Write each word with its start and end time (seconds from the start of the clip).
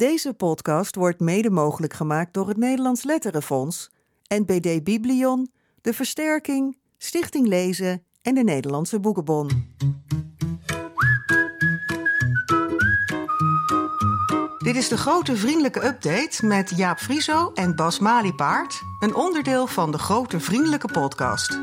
Deze 0.00 0.34
podcast 0.34 0.94
wordt 0.94 1.20
mede 1.20 1.50
mogelijk 1.50 1.92
gemaakt 1.92 2.34
door 2.34 2.48
het 2.48 2.56
Nederlands 2.56 3.04
Letterenfonds, 3.04 3.90
NPD 4.28 4.84
Biblion, 4.84 5.50
De 5.80 5.94
Versterking, 5.94 6.78
Stichting 6.98 7.46
Lezen 7.46 8.02
en 8.22 8.34
de 8.34 8.42
Nederlandse 8.42 9.00
Boekenbon. 9.00 9.48
Dit 14.58 14.76
is 14.76 14.88
de 14.88 14.96
grote 14.96 15.36
vriendelijke 15.36 15.86
update 15.86 16.46
met 16.46 16.72
Jaap 16.76 16.98
Frieso 16.98 17.50
en 17.54 17.76
Bas 17.76 17.98
Maliepaard, 17.98 18.82
een 19.00 19.14
onderdeel 19.14 19.66
van 19.66 19.90
de 19.90 19.98
grote 19.98 20.40
vriendelijke 20.40 20.88
podcast. 20.92 21.58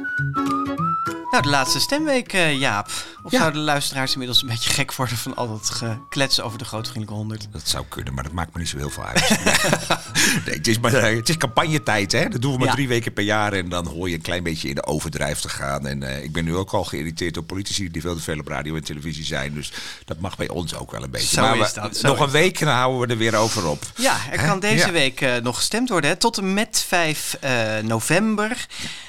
Nou, 1.32 1.44
de 1.44 1.50
laatste 1.50 1.80
stemweek, 1.80 2.34
uh, 2.34 2.60
Jaap. 2.60 2.86
Of 3.24 3.32
Ja. 3.32 3.38
zouden 3.38 3.60
de 3.60 3.66
luisteraars 3.66 4.12
inmiddels 4.12 4.42
een 4.42 4.48
beetje 4.48 4.70
gek 4.70 4.94
worden 4.94 5.18
van 5.18 5.36
al 5.36 5.48
dat 5.48 5.70
gekletsen 5.70 6.44
over 6.44 6.58
de 6.58 6.66
grote 6.66 6.90
vriendelijke 6.90 7.14
honderd? 7.22 7.48
Dat 7.52 7.68
zou 7.68 7.86
kunnen, 7.90 8.14
maar 8.14 8.24
dat 8.24 8.32
maakt 8.34 8.54
me 8.54 8.60
niet 8.60 8.70
zo 8.70 8.78
heel 8.78 8.90
veel 8.90 9.04
uit. 9.04 9.30
nee, 10.46 10.56
het 10.56 10.68
is, 10.68 10.80
maar, 10.80 10.94
eh, 10.94 11.16
het 11.16 11.30
is 11.30 11.38
campagnetijd, 11.38 12.12
hè? 12.12 12.30
Dat 12.30 12.42
doen 12.42 12.52
we 12.52 12.58
maar 12.58 12.68
Ja. 12.68 12.74
drie 12.74 12.88
weken 12.88 13.14
per 13.14 13.24
jaar. 13.24 13.54
En 13.54 13.70
dan 13.70 13.88
hoor 13.88 14.10
je 14.10 14.16
een 14.16 14.22
klein 14.22 14.44
beetje 14.44 14.70
in 14.70 14.76
de 14.76 14.86
overdrijf 14.86 15.40
te 15.40 15.50
gaan. 15.50 15.88
En 15.88 16.04
eh, 16.04 16.24
ik 16.24 16.32
ben 16.32 16.44
nu 16.46 16.56
ook 16.56 16.72
al 16.72 16.84
geïrriteerd 16.84 17.34
door 17.34 17.44
politici 17.44 17.92
die 17.92 18.02
veel 18.02 18.16
te 18.16 18.22
veel 18.22 18.40
op 18.40 18.48
radio 18.48 18.76
en 18.76 18.84
televisie 18.84 19.26
zijn. 19.26 19.54
Dus 19.54 19.72
dat 20.06 20.20
mag 20.20 20.38
bij 20.38 20.50
ons 20.50 20.76
ook 20.76 20.92
wel 20.92 21.04
een 21.04 21.12
beetje. 21.12 21.28
Zo 21.28 21.42
maar 21.42 21.58
is 21.58 21.74
dat, 21.74 22.02
nog 22.02 22.20
een 22.20 22.30
week 22.30 22.60
en 22.60 22.66
dan 22.66 22.76
houden 22.76 23.08
we 23.08 23.14
er 23.14 23.20
weer 23.20 23.36
over 23.36 23.68
op. 23.68 23.84
Ja, 23.96 24.18
er 24.32 24.46
kan 24.46 24.60
deze 24.60 24.86
Ja. 24.86 24.92
week 24.92 25.22
eh, 25.22 25.36
nog 25.36 25.56
gestemd 25.56 25.90
worden, 25.90 26.10
hè, 26.10 26.16
tot 26.16 26.38
en 26.38 26.54
met 26.54 26.84
5 26.88 27.38
eh, 27.42 27.78
november. 27.84 28.66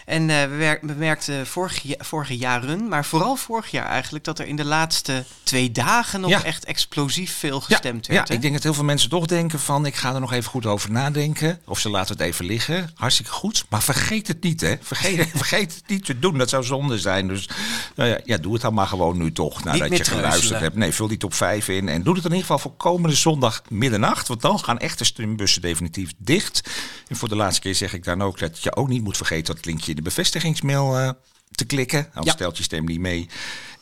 En 0.06 0.30
eh, 0.30 0.42
we, 0.42 0.78
merkten 0.96 1.46
vorige, 1.46 1.88
ja- 1.88 1.96
vorige 2.08 2.36
jaren, 2.36 2.88
maar 2.88 3.04
vooral 3.04 3.36
vorig 3.36 3.70
jaar 3.70 3.86
eigenlijk, 3.86 4.24
dat 4.24 4.38
er 4.38 4.46
in 4.46 4.56
de 4.56 4.64
laatste 4.64 5.24
twee 5.42 5.72
dagen 5.72 6.20
nog 6.20 6.30
Ja. 6.30 6.44
echt 6.44 6.64
explosief 6.64 7.36
veel 7.38 7.54
Ja, 7.56 7.64
gestemd 7.64 8.06
ja, 8.06 8.12
werd. 8.12 8.28
hè? 8.28 8.34
ik 8.34 8.40
denk 8.40 8.52
dat 8.54 8.62
heel 8.62 8.74
veel 8.74 8.84
mensen 8.84 9.10
toch 9.10 9.26
denken 9.26 9.60
van 9.60 9.86
ik 9.86 9.94
ga 9.94 10.14
er 10.14 10.20
nog 10.20 10.32
even 10.32 10.50
goed 10.50 10.66
over 10.66 10.90
nadenken. 10.90 11.60
Of 11.64 11.78
ze 11.78 11.88
laten 11.90 12.16
het 12.16 12.24
even 12.26 12.44
liggen. 12.44 12.90
Hartstikke 12.94 13.30
goed. 13.32 13.64
Maar 13.68 13.82
vergeet 13.82 14.28
het 14.28 14.42
niet 14.42 14.60
hè. 14.60 14.74
Vergeet, 14.80 15.28
vergeet 15.34 15.74
het 15.74 15.88
niet 15.88 16.04
te 16.04 16.18
doen. 16.18 16.38
Dat 16.38 16.48
zou 16.48 16.64
zonde 16.64 16.98
zijn. 16.98 17.28
Dus 17.28 17.48
nou 17.94 18.08
ja, 18.10 18.18
ja, 18.24 18.36
doe 18.36 18.52
het 18.52 18.62
dan 18.62 18.74
maar 18.74 18.86
gewoon 18.86 19.18
nu 19.18 19.32
toch. 19.32 19.64
Nadat 19.64 19.96
je 19.96 20.04
geluisterd 20.04 20.60
hebt. 20.60 20.76
Nee, 20.76 20.92
vul 20.92 21.08
die 21.08 21.16
top 21.18 21.34
5 21.34 21.68
in. 21.68 21.88
En 21.88 22.02
doe 22.02 22.14
het 22.14 22.24
in 22.24 22.30
ieder 22.30 22.46
geval 22.46 22.58
voor 22.58 22.76
komende 22.76 23.16
zondag 23.16 23.62
middernacht. 23.68 24.28
Want 24.28 24.40
dan 24.40 24.58
gaan 24.58 24.78
echte 24.78 25.04
stembussen 25.04 25.62
definitief 25.62 26.10
dicht. 26.18 26.70
En 27.08 27.16
voor 27.16 27.28
de 27.28 27.36
laatste 27.36 27.60
keer 27.60 27.74
zeg 27.74 27.92
ik 27.92 28.04
dan 28.04 28.22
ook 28.22 28.38
dat 28.38 28.62
je 28.62 28.76
ook 28.76 28.88
niet 28.88 29.02
moet 29.02 29.16
vergeten 29.16 29.54
dat 29.54 29.64
linkje 29.64 29.90
in 29.90 29.96
de 29.96 30.02
bevestigingsmail 30.02 30.98
eh, 30.98 31.10
te 31.58 31.64
klikken. 31.64 32.08
Ja. 32.22 32.32
stelt 32.32 32.56
je 32.56 32.62
stem 32.62 32.84
niet 32.84 33.00
mee. 33.00 33.28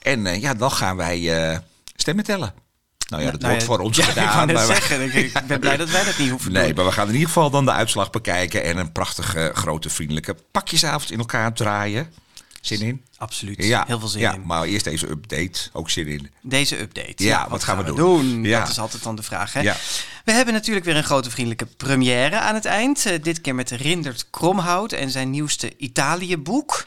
En 0.02 0.27
eh, 0.27 0.41
ja, 0.41 0.55
dan 0.55 0.70
gaan 0.72 0.96
wij 0.96 1.50
eh, 1.50 1.58
stemmen 1.96 2.24
tellen. 2.24 2.55
Nou 3.08 3.22
ja, 3.22 3.30
dat 3.30 3.41
Nou 3.41 3.52
wordt 3.52 3.66
voor 3.66 3.78
ons 3.78 3.96
ja, 3.96 4.05
gedaan. 4.05 4.24
Ik 4.24 4.30
wou 4.34 4.46
net 4.46 4.55
maar 4.56 4.66
we- 4.66 4.72
zeggen, 4.72 5.02
ik, 5.02 5.14
ik 5.14 5.46
ben 5.46 5.60
blij 5.60 5.77
dat 5.77 5.91
wij 5.91 6.04
dat 6.04 6.19
niet 6.19 6.30
hoeven 6.30 6.52
Nee, 6.52 6.66
doen. 6.66 6.74
maar 6.77 6.84
we 6.84 6.92
gaan 6.92 7.06
in 7.06 7.12
ieder 7.12 7.27
geval 7.28 7.50
dan 7.50 7.64
de 7.64 7.70
uitslag 7.72 8.10
bekijken 8.10 8.64
en 8.64 8.77
een 8.77 8.92
prachtige, 8.92 9.50
grote, 9.54 9.91
vriendelijke 9.91 10.36
pakjesavond 10.50 11.10
in 11.10 11.19
elkaar 11.19 11.52
draaien. 11.52 12.12
Zin 12.60 12.80
in? 12.80 13.04
Absoluut, 13.16 13.64
Ja, 13.64 13.84
heel 13.86 13.98
veel 13.98 14.08
zin 14.08 14.20
ja, 14.20 14.34
in. 14.34 14.42
maar 14.47 14.62
eerst 14.62 14.84
deze 14.84 15.08
update, 15.10 15.60
ook 15.72 15.91
zin 15.91 16.06
in. 16.06 16.30
Deze 16.42 16.80
update. 16.80 17.24
Ja, 17.24 17.48
wat 17.48 17.64
gaan 17.64 17.77
we 17.84 17.94
doen? 17.94 18.44
Ja. 18.44 18.58
Dat 18.60 18.69
is 18.69 18.78
altijd 18.78 19.02
dan 19.02 19.16
de 19.16 19.22
vraag. 19.22 19.52
Hè? 19.52 19.60
Ja. 19.60 19.77
We 20.24 20.32
hebben 20.32 20.54
natuurlijk 20.54 20.86
weer 20.86 20.97
een 20.97 21.04
grote 21.04 21.30
vriendelijke 21.30 21.66
première 21.77 22.38
aan 22.41 22.54
het 22.54 22.64
eind. 22.64 23.06
Eh, 23.06 23.22
dit 23.22 23.41
keer 23.41 23.54
met 23.54 23.70
Rindert 23.70 24.27
Kromhout 24.30 24.92
en 24.92 25.10
zijn 25.10 25.30
nieuwste 25.30 25.72
Italië-boek. 25.77 26.84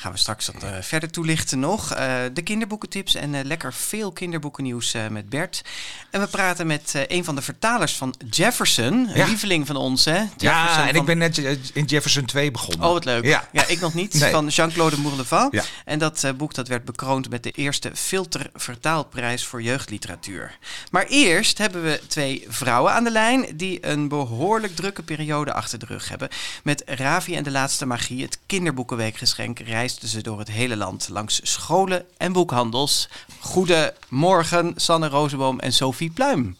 Gaan 0.00 0.12
we 0.12 0.18
straks 0.18 0.46
wat 0.46 0.62
eh, 0.62 0.70
verder 0.80 1.10
toelichten 1.10 1.58
nog. 1.58 1.92
Eh, 1.94 2.14
de 2.32 2.42
kinderboekentips 2.42 3.14
en 3.14 3.34
eh, 3.34 3.44
lekker 3.44 3.72
veel 3.74 4.12
kinderboekennieuws 4.12 4.94
met 5.10 5.28
Bert. 5.28 5.62
En 6.10 6.20
we 6.20 6.26
praten 6.26 6.66
met 6.66 6.92
een 7.08 7.24
van 7.24 7.34
de 7.34 7.42
vertalers 7.42 7.96
van 7.96 8.14
Jefferson. 8.30 9.08
Een 9.14 9.26
lieveling 9.26 9.66
van 9.66 9.76
ons, 9.76 10.04
hè? 10.04 10.22
Ja, 10.36 10.68
en 10.78 10.86
van- 10.86 10.94
ik 11.00 11.04
ben 11.04 11.18
net 11.18 11.38
in 11.72 11.84
Jefferson 11.84 12.24
2 12.24 12.50
begonnen. 12.50 12.86
Oh, 12.86 12.92
wat 12.92 13.04
leuk. 13.04 13.24
Ja. 13.24 13.48
Ja, 13.52 13.66
ik 13.66 13.80
nog 13.80 13.94
niet. 13.94 14.14
Nee. 14.18 14.30
Van 14.30 14.48
Jean-Claude 14.48 14.98
Mourlevent. 15.00 15.52
Ja. 15.52 15.62
En 15.84 15.98
dat 15.98 16.24
boek 16.36 16.54
dat 16.54 16.68
werd 16.68 16.84
bekroond 16.84 17.30
met 17.30 17.42
de 17.42 17.50
eerste 17.50 17.90
Filter 17.94 18.50
Vertaalprijs 18.54 19.44
voor 19.44 19.62
jeugdliteratuur. 19.62 20.58
Maar 20.90 21.04
eerst 21.06 21.58
hebben 21.58 21.82
we 21.82 22.00
twee 22.06 22.44
vrouwen 22.48 22.92
aan 22.92 23.04
de 23.04 23.10
lijn 23.10 23.46
die 23.56 23.86
een 23.86 24.08
behoorlijk 24.08 24.76
drukke 24.76 25.02
periode 25.02 25.52
achter 25.52 25.78
de 25.78 25.86
rug 25.86 26.08
hebben. 26.08 26.28
Met 26.62 26.82
Ravi 26.86 27.34
en 27.36 27.42
de 27.42 27.50
Laatste 27.50 27.86
Magie, 27.86 28.22
het 28.22 28.38
kinderboekenweekgeschenk, 28.46 29.58
reisden 29.88 30.08
ze 30.08 30.22
door 30.22 30.38
het 30.38 30.50
hele 30.50 30.76
land 30.76 31.08
langs 31.08 31.40
scholen 31.42 32.04
en 32.16 32.32
boekhandels. 32.32 33.08
Goedemorgen, 33.40 34.72
Sanne 34.76 35.08
Rozenboom 35.08 35.58
en 35.58 35.72
Sophie 35.72 36.10
Pluim. 36.10 36.56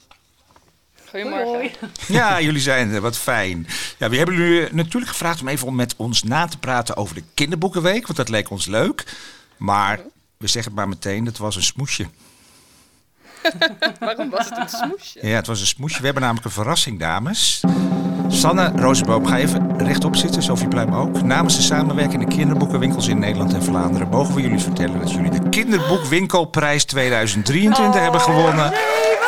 Goedemorgen. 1.08 1.70
ja, 2.06 2.40
jullie 2.40 2.60
zijn 2.60 2.90
er, 2.90 3.00
wat 3.00 3.16
fijn. 3.16 3.66
Ja, 3.98 4.08
we 4.08 4.16
hebben 4.16 4.34
jullie 4.34 4.72
natuurlijk 4.72 5.12
gevraagd 5.12 5.40
om 5.40 5.48
even 5.48 5.66
om 5.66 5.74
met 5.74 5.94
ons 5.96 6.22
na 6.22 6.46
te 6.46 6.58
praten 6.58 6.96
over 6.96 7.14
de 7.14 7.22
kinderboekenweek, 7.34 8.06
want 8.06 8.16
dat 8.16 8.28
leek 8.28 8.50
ons 8.50 8.66
leuk. 8.66 9.16
Maar 9.56 10.00
we 10.36 10.46
zeggen 10.46 10.72
het 10.72 10.80
maar 10.80 10.88
meteen, 10.88 11.26
het 11.26 11.38
was 11.38 11.56
een 11.56 11.62
smoesje. 11.62 12.08
Waarom 14.00 14.30
was 14.30 14.48
het 14.48 14.58
een 14.58 14.68
smoesje? 14.68 15.26
Ja, 15.26 15.34
het 15.34 15.46
was 15.46 15.60
een 15.60 15.66
smoesje. 15.66 15.98
We 15.98 16.04
hebben 16.04 16.22
namelijk 16.22 16.46
een 16.46 16.52
verrassing, 16.62 16.98
dames. 16.98 17.60
Sanne 18.28 18.72
Rozenboom, 18.76 19.26
ga 19.26 19.36
even 19.36 19.78
rechtop 19.78 20.16
zitten. 20.16 20.42
Sophie 20.42 20.68
Pluim 20.68 20.94
ook. 20.94 21.22
Namens 21.22 21.56
de 21.56 21.62
samenwerkende 21.62 22.26
kinderboekenwinkels 22.26 23.08
in 23.08 23.18
Nederland 23.18 23.54
en 23.54 23.62
Vlaanderen... 23.62 24.08
mogen 24.08 24.34
we 24.34 24.40
jullie 24.40 24.58
vertellen 24.58 24.98
dat 24.98 25.10
jullie 25.10 25.30
de 25.30 25.48
Kinderboekwinkelprijs 25.48 26.84
2023 26.84 28.00
hebben 28.00 28.20
gewonnen... 28.20 28.72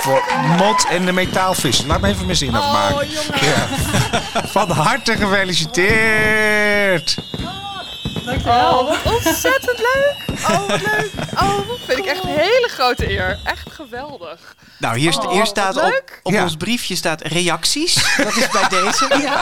voor 0.00 0.22
Mot 0.58 0.86
en 0.90 1.04
de 1.04 1.12
Metaalvis. 1.12 1.84
Laat 1.86 2.00
me 2.00 2.08
even 2.08 2.24
mijn 2.24 2.36
zin 2.36 2.54
afmaken. 2.54 3.08
Ja. 3.40 3.68
Van 4.46 4.70
harte 4.70 5.16
gefeliciteerd! 5.16 7.16
Oh, 8.46 8.88
wat 8.88 8.98
ontzettend 9.04 9.78
leuk. 9.78 10.29
Oh, 10.48 10.68
wat 10.68 10.80
leuk. 10.80 11.10
Oh, 11.40 11.58
vind 11.86 11.98
ik 11.98 12.04
echt 12.04 12.22
een 12.22 12.28
hele 12.38 12.68
grote 12.68 13.10
eer. 13.10 13.38
Echt 13.44 13.70
geweldig. 13.72 14.54
Nou, 14.78 14.98
hier, 14.98 15.18
Oh, 15.18 15.30
hier 15.32 15.46
staat 15.46 15.76
op, 15.76 16.02
op 16.22 16.32
Ja. 16.32 16.42
ons 16.42 16.56
briefje 16.56 16.96
staat 16.96 17.20
reacties. 17.22 17.94
Dat 18.24 18.36
is 18.36 18.48
bij 18.48 18.68
deze. 18.68 19.08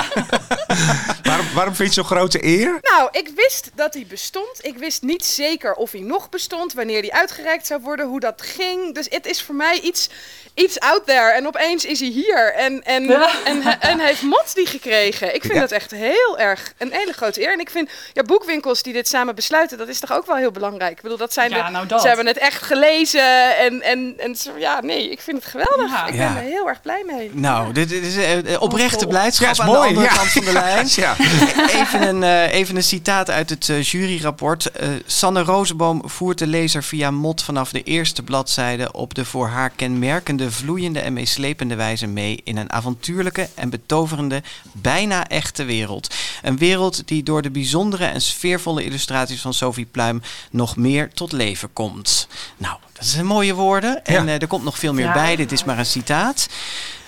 Waarom, 1.23 1.47
waarom 1.55 1.75
vind 1.75 1.95
je 1.95 2.01
het 2.01 2.09
zo'n 2.09 2.17
grote 2.19 2.45
eer? 2.45 2.79
Nou, 2.83 3.09
ik 3.13 3.31
wist 3.35 3.71
dat 3.75 3.95
hij 3.95 4.07
bestond. 4.09 4.59
Ik 4.65 4.79
wist 4.79 5.03
niet 5.03 5.25
zeker 5.25 5.75
of 5.75 5.93
hij 5.93 6.01
nog 6.01 6.29
bestond, 6.29 6.73
wanneer 6.73 7.01
hij 7.01 7.11
uitgereikt 7.11 7.67
zou 7.67 7.81
worden, 7.81 8.07
hoe 8.07 8.21
dat 8.21 8.43
ging. 8.43 8.95
Dus 8.95 9.07
het 9.09 9.27
is 9.27 9.43
voor 9.43 9.55
mij 9.55 9.81
iets, 9.81 10.09
iets 10.55 10.81
out 10.81 11.07
there. 11.07 11.31
En 11.33 11.47
opeens 11.47 11.85
is 11.85 12.01
hij 12.01 12.09
hier. 12.09 12.53
En, 12.55 12.83
en, 12.85 13.11
en, 13.45 13.63
he- 13.63 13.71
en 13.71 14.01
heeft 14.01 14.23
Mot 14.23 14.55
die 14.55 14.67
gekregen. 14.67 15.35
Ik 15.35 15.41
vind 15.41 15.55
Ja. 15.55 15.61
dat 15.61 15.71
echt 15.73 15.91
heel 15.91 16.39
erg 16.39 16.73
een 16.79 16.93
hele 16.93 17.13
grote 17.13 17.43
eer. 17.43 17.53
En 17.53 17.61
ik 17.61 17.71
vind, 17.71 17.91
ja, 18.13 18.23
boekwinkels 18.23 18.83
die 18.83 18.93
dit 18.93 19.09
samen 19.09 19.35
besluiten, 19.35 19.79
dat 19.79 19.89
is 19.89 20.01
toch 20.01 20.13
ook 20.13 20.27
wel 20.27 20.37
heel 20.37 20.51
belangrijk. 20.51 20.88
Ik 20.91 21.01
bedoel, 21.03 21.17
dat 21.17 21.33
zijn 21.33 21.51
Ja, 21.51 21.67
de, 21.67 21.71
nou 21.73 21.87
dat. 21.87 22.01
ze 22.01 22.07
hebben 22.07 22.27
het 22.27 22.39
echt 22.39 22.63
gelezen. 22.63 23.57
En, 23.59 23.83
en, 23.83 24.15
en 24.19 24.37
ja, 24.59 24.81
nee, 24.81 25.11
ik 25.11 25.21
vind 25.21 25.37
het 25.37 25.47
geweldig. 25.47 25.91
Ja. 25.91 26.07
ik 26.07 26.15
Ja. 26.15 26.33
ben 26.33 26.43
er 26.43 26.49
heel 26.49 26.69
erg 26.69 26.81
blij 26.83 27.03
mee. 27.07 27.31
Nou, 27.33 27.73
dit, 27.73 27.89
dit 27.89 28.03
is 28.05 28.17
eh, 28.17 28.61
oprechte 28.63 28.97
cool. 28.97 29.09
blijdschap 29.09 29.47
Ja, 29.47 29.53
is 29.53 29.61
aan 29.61 29.67
mooi. 29.67 29.81
de 29.81 29.87
andere 29.87 30.07
Ja. 30.07 30.15
kant 30.15 30.31
van 30.31 30.45
de 30.45 30.53
lijn. 30.63 30.87
Ja. 30.91 31.17
Even 31.81 32.03
een, 32.09 32.23
eh, 32.23 32.53
even 32.55 32.77
een 32.77 32.83
citaat 32.83 33.31
uit 33.31 33.51
het 33.51 33.69
eh, 33.69 33.83
juryrapport. 33.83 34.71
Eh, 34.71 34.89
Sanne 35.07 35.43
Rozenboom 35.43 36.03
voert 36.05 36.39
de 36.39 36.47
lezer 36.47 36.83
via 36.83 37.11
mot 37.11 37.43
vanaf 37.43 37.71
de 37.71 37.83
eerste 37.83 38.23
bladzijde 38.23 38.93
op 38.93 39.15
de 39.15 39.25
voor 39.25 39.47
haar 39.49 39.71
kenmerkende, 39.71 40.51
vloeiende 40.51 41.01
en 41.01 41.13
meeslepende 41.13 41.75
wijze 41.75 42.07
mee 42.07 42.41
in 42.45 42.57
een 42.57 42.73
avontuurlijke 42.73 43.49
en 43.55 43.71
betoverende, 43.71 44.43
bijna 44.73 45.27
echte 45.29 45.65
wereld. 45.65 46.15
Een 46.43 46.59
wereld 46.59 47.07
die 47.09 47.23
door 47.23 47.43
de 47.43 47.51
bijzondere 47.51 48.05
en 48.05 48.21
sfeervolle 48.21 48.85
illustraties 48.85 49.41
van 49.41 49.55
Sophie 49.55 49.87
Pluim 49.91 50.23
nog 50.51 50.77
meer 50.79 51.11
tot 51.15 51.33
leven 51.33 51.73
komt. 51.73 52.29
Nou, 52.57 52.77
dat 52.93 53.05
zijn 53.07 53.27
mooie 53.27 53.55
woorden. 53.55 54.05
En 54.05 54.27
Ja. 54.27 54.33
eh, 54.35 54.41
er 54.43 54.47
komt 54.47 54.65
nog 54.65 54.79
veel 54.79 54.93
meer 54.95 55.05
Ja. 55.05 55.13
bij. 55.13 55.37
Dit 55.37 55.53
is 55.53 55.65
maar 55.65 55.79
een 55.79 55.87
citaat. 55.87 56.49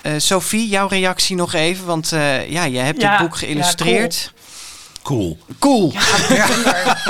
Eh, 0.03 0.13
Sophie, 0.17 0.69
jouw 0.69 0.87
reactie 0.89 1.37
nog 1.37 1.53
even, 1.53 1.87
want 1.87 2.13
eh, 2.13 2.51
ja, 2.51 2.65
je 2.65 2.79
hebt 2.79 3.01
Ja, 3.01 3.11
dit 3.11 3.21
boek 3.21 3.33
ja, 3.39 3.47
geïllustreerd. 3.47 4.33
Cool. 5.03 5.39
cool. 5.59 5.93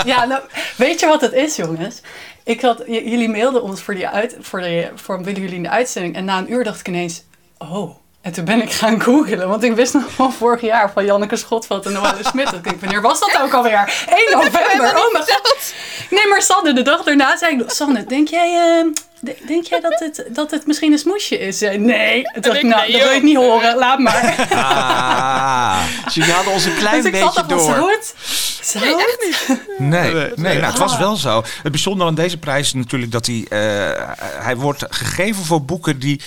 Ja, 0.04 0.24
nou, 0.24 0.42
weet 0.76 1.00
je 1.00 1.06
wat 1.06 1.20
het 1.20 1.32
is, 1.32 1.56
jongens? 1.56 2.00
Ik 2.44 2.60
had, 2.60 2.82
jullie 2.86 3.28
mailden 3.28 3.62
ons 3.62 3.82
voor, 3.82 3.94
die 3.94 4.08
uit, 4.08 4.36
voor, 4.40 4.60
de, 4.60 4.90
voor 4.94 5.22
willen 5.22 5.40
jullie 5.40 5.56
in 5.56 5.62
de 5.62 5.68
uitzending. 5.70 6.14
En 6.14 6.24
na 6.24 6.38
een 6.38 6.52
uur 6.52 6.64
dacht 6.64 6.80
ik 6.80 6.88
ineens, 6.88 7.22
oh. 7.58 7.98
En 8.20 8.32
toen 8.32 8.44
ben 8.44 8.62
ik 8.62 8.72
gaan 8.72 9.00
googlen, 9.02 9.48
want 9.48 9.62
ik 9.64 9.74
wist 9.74 9.94
nog 9.94 10.10
van 10.12 10.32
vorig 10.32 10.60
jaar 10.60 10.92
van 10.92 11.04
Janneke 11.04 11.36
Schotveld 11.36 11.86
en 11.86 11.92
Noelle 11.92 12.16
Smit. 12.24 12.52
Ik 12.52 12.64
denk, 12.64 12.80
wanneer 12.80 13.00
was 13.02 13.20
dat 13.20 13.38
ook 13.42 13.52
alweer? 13.54 14.04
1 14.08 14.38
november, 14.38 14.96
oh 14.98 15.12
mijn 15.12 15.24
god. 15.24 15.74
Nee, 16.10 16.26
maar 16.28 16.42
Sanne, 16.42 16.72
de 16.72 16.82
dag 16.82 17.02
daarna 17.02 17.36
zei 17.36 17.52
ik 17.52 17.58
nog, 17.58 17.70
Sanne, 17.72 18.04
denk 18.04 18.28
jij, 18.28 18.78
eh, 18.80 18.86
de- 19.20 19.36
denk 19.46 19.64
jij 19.66 19.80
dat, 19.80 19.98
het, 19.98 20.24
dat 20.34 20.50
het 20.50 20.66
misschien 20.66 20.92
een 20.92 20.98
smoesje 20.98 21.38
is? 21.38 21.58
Zei, 21.58 21.78
nee. 21.78 22.22
Toen 22.22 22.42
dacht 22.42 22.56
ik, 22.56 22.62
nou, 22.62 22.80
nee, 22.82 22.92
dat 22.92 23.02
wil 23.08 23.16
ik 23.16 23.22
niet 23.22 23.36
horen, 23.36 23.76
laat 23.76 23.98
maar. 23.98 24.46
Ah. 24.50 25.82
Dus 26.14 26.30
hadden 26.30 26.52
ons 26.52 26.64
een 26.64 26.76
klein 26.76 27.02
Dus 27.02 27.12
ik 27.12 27.18
zat 27.18 27.34
beetje 27.46 27.56
door. 27.74 27.90
het? 27.90 28.14
Zou 28.62 28.84
het? 28.86 29.58
Nee, 29.78 30.12
nee 30.14 30.32
nou, 30.36 30.58
het 30.60 30.78
was 30.78 30.98
wel 30.98 31.16
zo. 31.16 31.42
Het 31.62 31.72
bijzondere 31.72 32.08
aan 32.08 32.14
deze 32.14 32.38
prijs 32.38 32.66
is 32.66 32.72
natuurlijk 32.72 33.12
dat 33.12 33.26
hij, 33.26 33.46
eh, 33.48 34.08
hij 34.18 34.56
wordt 34.56 34.84
gegeven 34.88 35.44
voor 35.44 35.62
boeken 35.64 35.98
die 35.98 36.20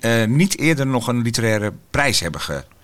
eh, 0.00 0.24
niet 0.24 0.58
eerder 0.58 0.86
nog 0.86 1.06
een 1.08 1.22
literaire 1.22 1.72
prijs 1.90 2.20
hebben 2.20 2.40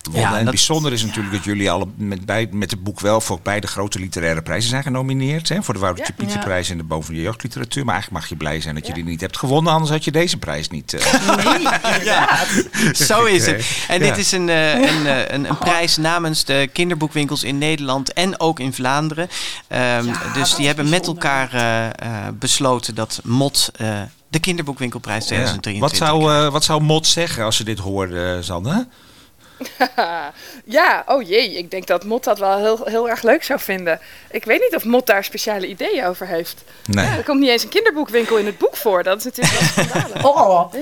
gewonnen. 0.07 0.31
Ja, 0.31 0.37
en 0.37 0.41
het 0.41 0.55
bijzondere 0.55 0.95
is 0.95 1.03
natuurlijk 1.05 1.35
dat 1.35 1.43
jullie 1.43 1.71
al 1.71 1.91
met, 1.95 2.25
bij, 2.25 2.47
met 2.51 2.71
het 2.71 2.83
boek 2.83 2.99
wel 2.99 3.21
voor 3.21 3.39
beide 3.43 3.67
grote 3.67 3.99
literaire 3.99 4.41
prijzen 4.41 4.69
zijn 4.69 4.83
genomineerd. 4.83 5.49
Hè? 5.49 5.63
Voor 5.63 5.73
de 5.73 5.79
Woutertje 5.79 6.13
Ja. 6.17 6.23
Pieterprijs 6.23 6.69
en 6.69 6.77
de 6.77 6.83
Boven 6.83 7.13
de 7.13 7.21
Jeugdliteratuur. 7.21 7.85
Maar 7.85 7.93
eigenlijk 7.93 8.21
mag 8.23 8.31
je 8.31 8.37
blij 8.37 8.61
zijn 8.61 8.75
dat 8.75 8.87
je 8.87 8.93
die 8.93 9.03
niet 9.03 9.21
hebt 9.21 9.37
gewonnen, 9.37 9.73
anders 9.73 9.91
had 9.91 10.03
je 10.03 10.11
deze 10.11 10.37
prijs 10.37 10.69
niet. 10.69 10.93
eh, 10.93 11.35
Nee, 11.45 11.53
inderdaad. 11.55 12.47
Zo 13.07 13.25
is 13.25 13.45
het. 13.45 13.65
En 13.87 13.99
dit 13.99 14.07
Ja. 14.07 14.15
is 14.15 14.31
een, 14.31 14.49
eh, 14.49 14.73
een, 14.73 15.05
eh, 15.07 15.27
een, 15.27 15.49
een 15.49 15.57
prijs 15.57 15.97
namens 15.97 16.43
de 16.45 16.69
kinderboekwinkels 16.73 17.43
in 17.43 17.57
Nederland 17.57 18.13
en 18.13 18.39
ook 18.39 18.59
in 18.59 18.73
Vlaanderen. 18.73 19.29
Ehm, 19.67 20.05
Ja, 20.05 20.13
dus 20.33 20.55
die 20.55 20.65
hebben 20.67 20.89
met 20.89 20.93
bijzonder. 21.01 21.23
elkaar 21.23 21.53
eh, 21.53 21.85
eh, 22.27 22.33
besloten 22.33 22.95
dat 22.95 23.19
MOT 23.23 23.71
eh, 23.75 24.01
de 24.29 24.39
kinderboekwinkelprijs 24.39 25.21
ja. 25.23 25.27
2023 25.27 25.99
Wat 25.99 26.09
zou, 26.09 26.45
eh, 26.45 26.51
wat 26.51 26.63
zou 26.63 26.81
Mot 26.81 27.07
zeggen 27.07 27.43
als 27.43 27.55
ze 27.55 27.63
dit 27.63 27.79
hoorde, 27.79 28.37
Zanne? 28.41 28.87
ja, 30.77 31.03
oh 31.05 31.27
jee, 31.27 31.57
ik 31.57 31.71
denk 31.71 31.87
dat 31.87 32.03
Mot 32.03 32.23
dat 32.23 32.39
wel 32.39 32.57
heel, 32.57 32.81
heel 32.83 33.09
erg 33.09 33.21
leuk 33.21 33.43
zou 33.43 33.59
vinden. 33.59 33.99
Ik 34.31 34.45
weet 34.45 34.59
niet 34.59 34.75
of 34.75 34.85
Mot 34.85 35.05
daar 35.05 35.23
speciale 35.23 35.67
ideeën 35.67 36.05
over 36.05 36.27
heeft. 36.27 36.63
Nee. 36.85 37.05
Er 37.05 37.23
komt 37.23 37.39
niet 37.39 37.49
eens 37.49 37.63
een 37.63 37.69
kinderboekwinkel 37.69 38.37
in 38.37 38.45
het 38.45 38.57
boek 38.57 38.75
voor. 38.75 39.03
Dat 39.03 39.17
is 39.17 39.23
natuurlijk 39.23 39.59
wel 39.59 39.85
schandalig. 39.85 40.23
Oh, 40.37 40.73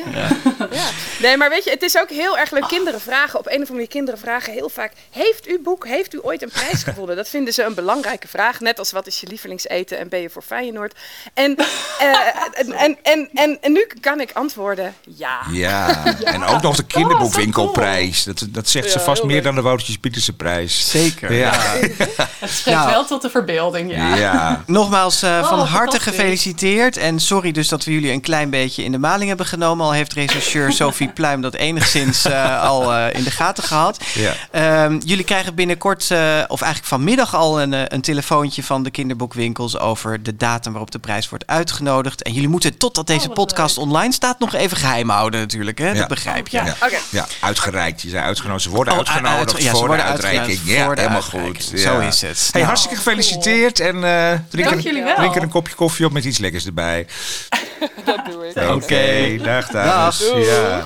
Ja. 0.71 0.89
Nee, 1.21 1.37
maar 1.37 1.49
weet 1.49 1.63
je, 1.63 1.69
het 1.69 1.83
is 1.83 1.97
ook 1.97 2.09
heel 2.09 2.37
erg 2.37 2.51
leuk. 2.51 2.67
Kinderen 2.67 3.01
vragen, 3.01 3.39
op 3.39 3.45
een 3.45 3.51
of 3.51 3.57
andere 3.57 3.73
manier, 3.73 3.87
kinderen 3.87 4.19
vragen 4.19 4.53
heel 4.53 4.69
vaak... 4.69 4.91
Heeft 5.11 5.47
u 5.47 5.59
boek, 5.59 5.87
heeft 5.87 6.13
u 6.13 6.19
ooit 6.21 6.41
een 6.41 6.49
prijs 6.49 6.83
gewonnen? 6.83 7.15
Dat 7.15 7.29
vinden 7.29 7.53
ze 7.53 7.63
een 7.63 7.73
belangrijke 7.73 8.27
vraag. 8.27 8.59
Net 8.59 8.79
als 8.79 8.91
wat 8.91 9.07
is 9.07 9.19
je 9.19 9.27
lievelingseten 9.27 9.97
en 9.97 10.09
ben 10.09 10.21
je 10.21 10.29
voor 10.29 10.41
Feyenoord? 10.41 10.95
En, 11.33 11.55
eh, 11.99 12.07
en, 12.53 12.71
en, 12.71 12.97
en, 13.03 13.29
en, 13.33 13.57
en 13.61 13.71
nu 13.71 13.87
kan 14.01 14.21
ik 14.21 14.31
antwoorden, 14.33 14.95
ja. 15.17 15.39
Ja, 15.51 16.05
en 16.23 16.43
ook 16.43 16.61
nog 16.61 16.75
de 16.75 16.85
kinderboekwinkelprijs. 16.85 18.23
Dat, 18.23 18.47
dat 18.49 18.64
zegt 18.69 18.91
ze 18.91 18.99
vast 18.99 19.23
meer 19.23 19.33
leuk. 19.35 19.43
dan 19.43 19.55
de 19.55 19.61
Woutertjes 19.61 19.97
Pieterse 19.97 20.33
prijs. 20.33 20.89
Zeker. 20.89 21.33
Ja, 21.33 21.51
het 22.39 22.49
spreekt 22.49 22.77
Nou. 22.77 22.89
wel 22.89 23.05
tot 23.05 23.21
de 23.21 23.29
verbeelding, 23.29 23.91
ja. 23.95 24.15
ja. 24.15 24.63
Nogmaals 24.67 25.21
eh, 25.21 25.29
Oh, 25.41 25.47
van 25.49 25.59
harte 25.59 25.75
fantastisch. 25.75 26.03
gefeliciteerd. 26.13 26.97
En 26.97 27.19
sorry 27.19 27.51
dus 27.51 27.67
dat 27.67 27.83
we 27.83 27.91
jullie 27.93 28.11
een 28.11 28.21
klein 28.21 28.49
beetje 28.49 28.83
in 28.83 28.91
de 28.91 28.97
maling 28.99 29.27
hebben 29.27 29.45
genomen. 29.45 29.85
Al 29.85 29.91
heeft 29.91 30.13
rechercheur 30.13 30.71
Sophie 30.81 31.09
Pluim 31.09 31.41
dat 31.41 31.53
enigszins 31.53 32.25
eh, 32.25 32.61
al 32.61 32.93
eh, 32.93 33.13
in 33.17 33.23
de 33.23 33.31
gaten 33.31 33.63
gehad. 33.63 33.99
Ja. 34.13 34.33
Ehm, 34.51 34.99
jullie 35.05 35.23
krijgen 35.25 35.55
binnenkort, 35.55 36.11
eh, 36.11 36.43
of 36.47 36.61
eigenlijk 36.61 36.91
vanmiddag 36.91 37.35
al, 37.35 37.61
een, 37.61 37.93
een 37.93 38.01
telefoontje 38.01 38.63
van 38.63 38.83
de 38.83 38.89
kinderboekwinkels 38.91 39.77
over 39.79 40.23
de 40.23 40.35
datum 40.35 40.71
waarop 40.71 40.91
de 40.91 40.99
prijs 40.99 41.29
wordt 41.29 41.47
uitgenodigd. 41.47 42.23
En 42.23 42.33
jullie 42.33 42.49
moeten 42.49 42.77
totdat 42.77 43.07
deze 43.07 43.27
wat 43.27 43.35
podcast 43.35 43.77
online 43.77 44.13
staat 44.13 44.39
nog 44.39 44.53
even 44.53 44.77
geheim 44.77 45.09
houden 45.09 45.39
natuurlijk. 45.39 45.77
Hè? 45.77 45.87
Ja. 45.87 45.93
Dat 45.93 46.07
begrijp 46.07 46.47
je. 46.47 46.57
Ja. 46.57 46.65
Ja. 46.65 46.75
Oké. 46.85 46.97
ja, 47.09 47.25
uitgereikt. 47.41 48.01
Je 48.01 48.09
zei 48.09 48.23
uitgenodigd. 48.23 48.54
Ze 48.59 48.69
worden 48.69 48.93
Oh, 48.93 48.99
uitgenodigd 48.99 49.53
uit- 49.53 49.63
ja, 49.63 49.69
ze 49.69 49.69
voor 49.69 49.81
de 49.81 49.87
worden 49.87 50.05
uitreiking. 50.05 50.59
Ja, 50.63 50.71
helemaal 50.73 50.87
uitreiking. 50.87 51.63
goed. 51.63 51.79
Zo 51.79 51.99
is 51.99 52.21
het. 52.21 52.37
Hey, 52.37 52.49
Nou. 52.51 52.65
hartstikke 52.65 52.95
gefeliciteerd. 52.97 53.79
En 53.79 54.03
eh 54.03 54.31
drink, 54.49 54.67
Dank 54.69 54.77
er, 54.79 54.83
jullie 54.85 55.03
wel. 55.03 55.15
drink 55.15 55.35
er 55.35 55.41
een 55.41 55.49
kopje 55.49 55.75
koffie 55.75 56.05
op 56.05 56.11
met 56.11 56.25
iets 56.25 56.37
lekkers 56.37 56.65
erbij. 56.65 57.07
Dat 58.05 58.25
doe 58.31 58.47
ik. 58.47 58.69
Oké, 58.69 59.37
dag 59.43 59.67
dames. 59.67 60.19
Dag. 60.19 60.45
Ja. 60.45 60.85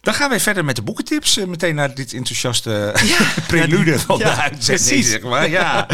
Dan 0.00 0.14
gaan 0.14 0.30
we 0.30 0.40
verder 0.40 0.64
met 0.64 0.76
de 0.76 0.82
boekentips. 0.82 1.36
eh, 1.36 1.44
Meteen 1.46 1.74
naar 1.74 1.94
dit 1.94 2.12
enthousiaste 2.12 2.92
prelude 3.46 3.98
van 3.98 4.18
Ja, 4.18 4.24
de 4.34 4.40
uitzending, 4.40 4.86
precies. 4.88 5.10
zeg 5.10 5.22
maar. 5.22 5.48
Ja. 5.48 5.88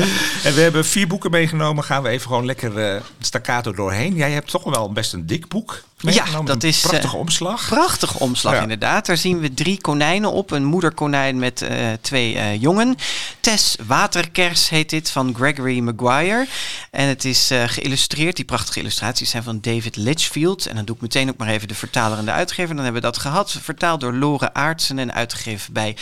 En 0.45 0.55
we 0.55 0.61
hebben 0.61 0.85
vier 0.85 1.07
boeken 1.07 1.31
meegenomen. 1.31 1.85
Gaan 1.85 2.03
we 2.03 2.09
even 2.09 2.27
gewoon 2.27 2.45
lekker 2.47 2.79
eh 2.79 3.01
staccato 3.21 3.73
doorheen. 3.73 4.15
Jij 4.15 4.31
hebt 4.31 4.51
toch 4.51 4.65
wel 4.65 4.93
best 4.93 5.13
een 5.13 5.27
dik 5.27 5.49
boek 5.49 5.83
meegenomen. 6.05 6.47
dat 6.47 6.63
Een 6.63 6.69
is, 6.69 6.83
eh, 6.83 6.89
prachtige 6.89 7.17
omslag. 7.17 7.69
Prachtige 7.69 8.19
omslag 8.19 8.55
Ja. 8.55 8.61
inderdaad. 8.63 9.07
Daar 9.07 9.17
zien 9.17 9.41
we 9.41 9.55
drie 9.55 9.81
konijnen 9.81 10.33
op. 10.33 10.51
Een 10.51 10.65
moederkonijn 10.65 11.39
met 11.39 11.63
eh, 11.63 11.77
twee 12.01 12.39
eh, 12.39 12.61
jongen. 12.61 12.97
Tess 13.41 13.77
Waterkers 13.87 14.69
heet 14.69 14.91
dit 14.91 15.11
van 15.11 15.35
Gregory 15.37 15.79
Maguire. 15.81 16.47
En 16.91 17.09
het 17.09 17.25
is 17.25 17.51
eh, 17.51 17.63
geïllustreerd. 17.67 18.37
Die 18.37 18.45
prachtige 18.45 18.79
illustraties 18.81 19.31
zijn 19.31 19.43
van 19.43 19.59
David 19.61 19.97
Litchfield. 19.97 20.67
En 20.67 20.75
dan 20.77 20.85
doe 20.85 20.97
ik 20.97 21.03
meteen 21.03 21.29
ook 21.29 21.37
maar 21.37 21.49
even 21.49 21.69
de 21.69 21.75
vertaler 21.75 22.19
en 22.19 22.25
de 22.25 22.31
uitgever. 22.31 22.75
Dan 22.75 22.85
hebben 22.85 23.03
we 23.03 23.09
dat 23.09 23.19
gehad. 23.19 23.57
Vertaald 23.63 24.01
door 24.01 24.15
Lore 24.15 24.55
Aartsen 24.55 24.99
en 24.99 25.15
uitgegeven 25.15 25.73
bij 25.73 25.97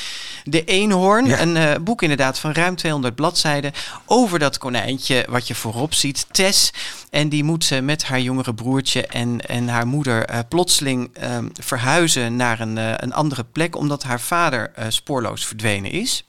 De 0.44 0.64
Eenhoorn. 0.64 1.26
Ja. 1.26 1.40
Een 1.40 1.56
eh, 1.56 1.74
boek 1.80 2.02
inderdaad 2.02 2.38
van 2.38 2.52
ruim 2.52 2.76
200 2.76 3.14
bladzijden. 3.14 3.72
Over 4.06 4.38
dat 4.38 4.58
konijntje 4.58 5.26
wat 5.28 5.46
je 5.48 5.54
voorop 5.54 5.94
ziet. 5.94 6.26
Tess. 6.30 6.70
En 7.10 7.28
die 7.28 7.44
moet 7.44 7.64
ze 7.64 7.80
met 7.80 8.04
haar 8.04 8.20
jongere 8.20 8.54
broertje 8.54 9.06
en, 9.06 9.40
en 9.46 9.68
haar 9.68 9.86
moeder 9.92 10.24
eh, 10.24 10.38
plotseling 10.48 11.10
ehm, 11.12 11.48
verhuizen 11.52 12.36
naar 12.36 12.60
een, 12.60 12.78
eh, 12.78 12.92
een 12.96 13.12
andere 13.12 13.44
plek, 13.44 13.76
omdat 13.76 14.02
haar 14.02 14.20
vader 14.20 14.72
eh, 14.74 14.86
spoorloos 14.88 15.46
verdwenen 15.46 15.90
is. 15.90 16.24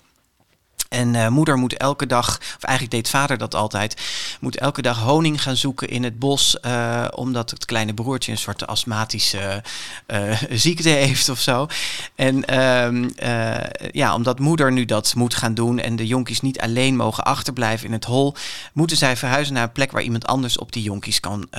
En 0.94 1.16
eh, 1.16 1.28
moeder 1.28 1.58
moet 1.58 1.78
elke 1.78 2.06
dag, 2.06 2.38
of 2.38 2.64
eigenlijk 2.64 2.96
deed 2.96 3.10
vader 3.10 3.38
dat 3.38 3.56
altijd, 3.56 4.02
moet 4.40 4.58
elke 4.58 4.82
dag 4.82 5.00
honing 5.00 5.42
gaan 5.42 5.56
zoeken 5.56 5.90
in 5.90 6.04
het 6.04 6.20
bos, 6.20 6.60
eh, 6.60 7.06
omdat 7.16 7.50
het 7.50 7.66
kleine 7.66 7.94
broertje 7.94 8.32
een 8.32 8.38
soort 8.38 8.68
astmatische 8.68 9.64
eh, 10.06 10.42
ziekte 10.66 10.90
heeft 10.90 11.30
of 11.30 11.40
zo. 11.40 11.68
En 12.16 12.46
ehm, 12.46 13.10
eh, 13.16 13.90
ja, 13.92 14.14
omdat 14.14 14.40
moeder 14.40 14.72
nu 14.72 14.86
dat 14.86 15.16
moet 15.16 15.36
gaan 15.36 15.54
doen 15.54 15.80
en 15.80 15.96
de 15.96 16.08
jonkies 16.08 16.42
niet 16.42 16.60
alleen 16.60 16.96
mogen 16.96 17.24
achterblijven 17.24 17.88
in 17.88 17.94
het 17.94 18.06
hol, 18.06 18.36
moeten 18.74 18.98
zij 18.98 19.18
verhuizen 19.18 19.54
naar 19.54 19.64
een 19.64 19.72
plek 19.72 19.92
waar 19.92 20.02
iemand 20.02 20.26
anders 20.28 20.58
op 20.58 20.72
die 20.72 20.84
jonkies 20.84 21.20
kan, 21.20 21.50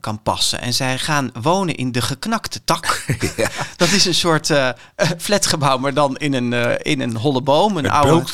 kan 0.00 0.22
passen. 0.22 0.60
En 0.60 0.74
zij 0.74 0.98
gaan 0.98 1.30
wonen 1.40 1.74
in 1.74 1.92
de 1.92 2.02
geknakte 2.02 2.64
tak. 2.64 3.04
Dat 3.76 3.90
is 3.90 4.04
een 4.04 4.14
soort 4.14 4.52
flatgebouw, 5.18 5.78
maar 5.78 5.94
dan 5.94 6.16
in 6.16 6.32
een, 6.32 6.82
in 6.82 7.00
een 7.00 7.16
holle 7.16 7.42
boom. 7.42 7.76
Een 7.76 7.84
Het 7.84 7.92
oude, 7.92 8.24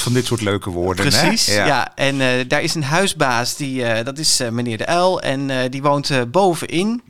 van 0.00 0.12
dit 0.12 0.26
soort 0.26 0.40
leuke 0.40 0.70
woorden. 0.70 1.04
hè? 1.04 1.10
Precies, 1.10 1.54
ja. 1.54 1.92
En 1.94 2.20
eh, 2.20 2.28
daar 2.48 2.62
is 2.62 2.74
een 2.74 2.84
huisbaas, 2.84 3.56
die, 3.56 3.84
eh, 3.84 4.04
dat 4.04 4.18
is 4.18 4.40
eh, 4.40 4.48
meneer 4.48 4.78
de 4.78 4.86
Uil. 4.86 5.20
En 5.20 5.70
die 5.70 5.82
woont 5.82 6.30
bovenin. 6.30 7.02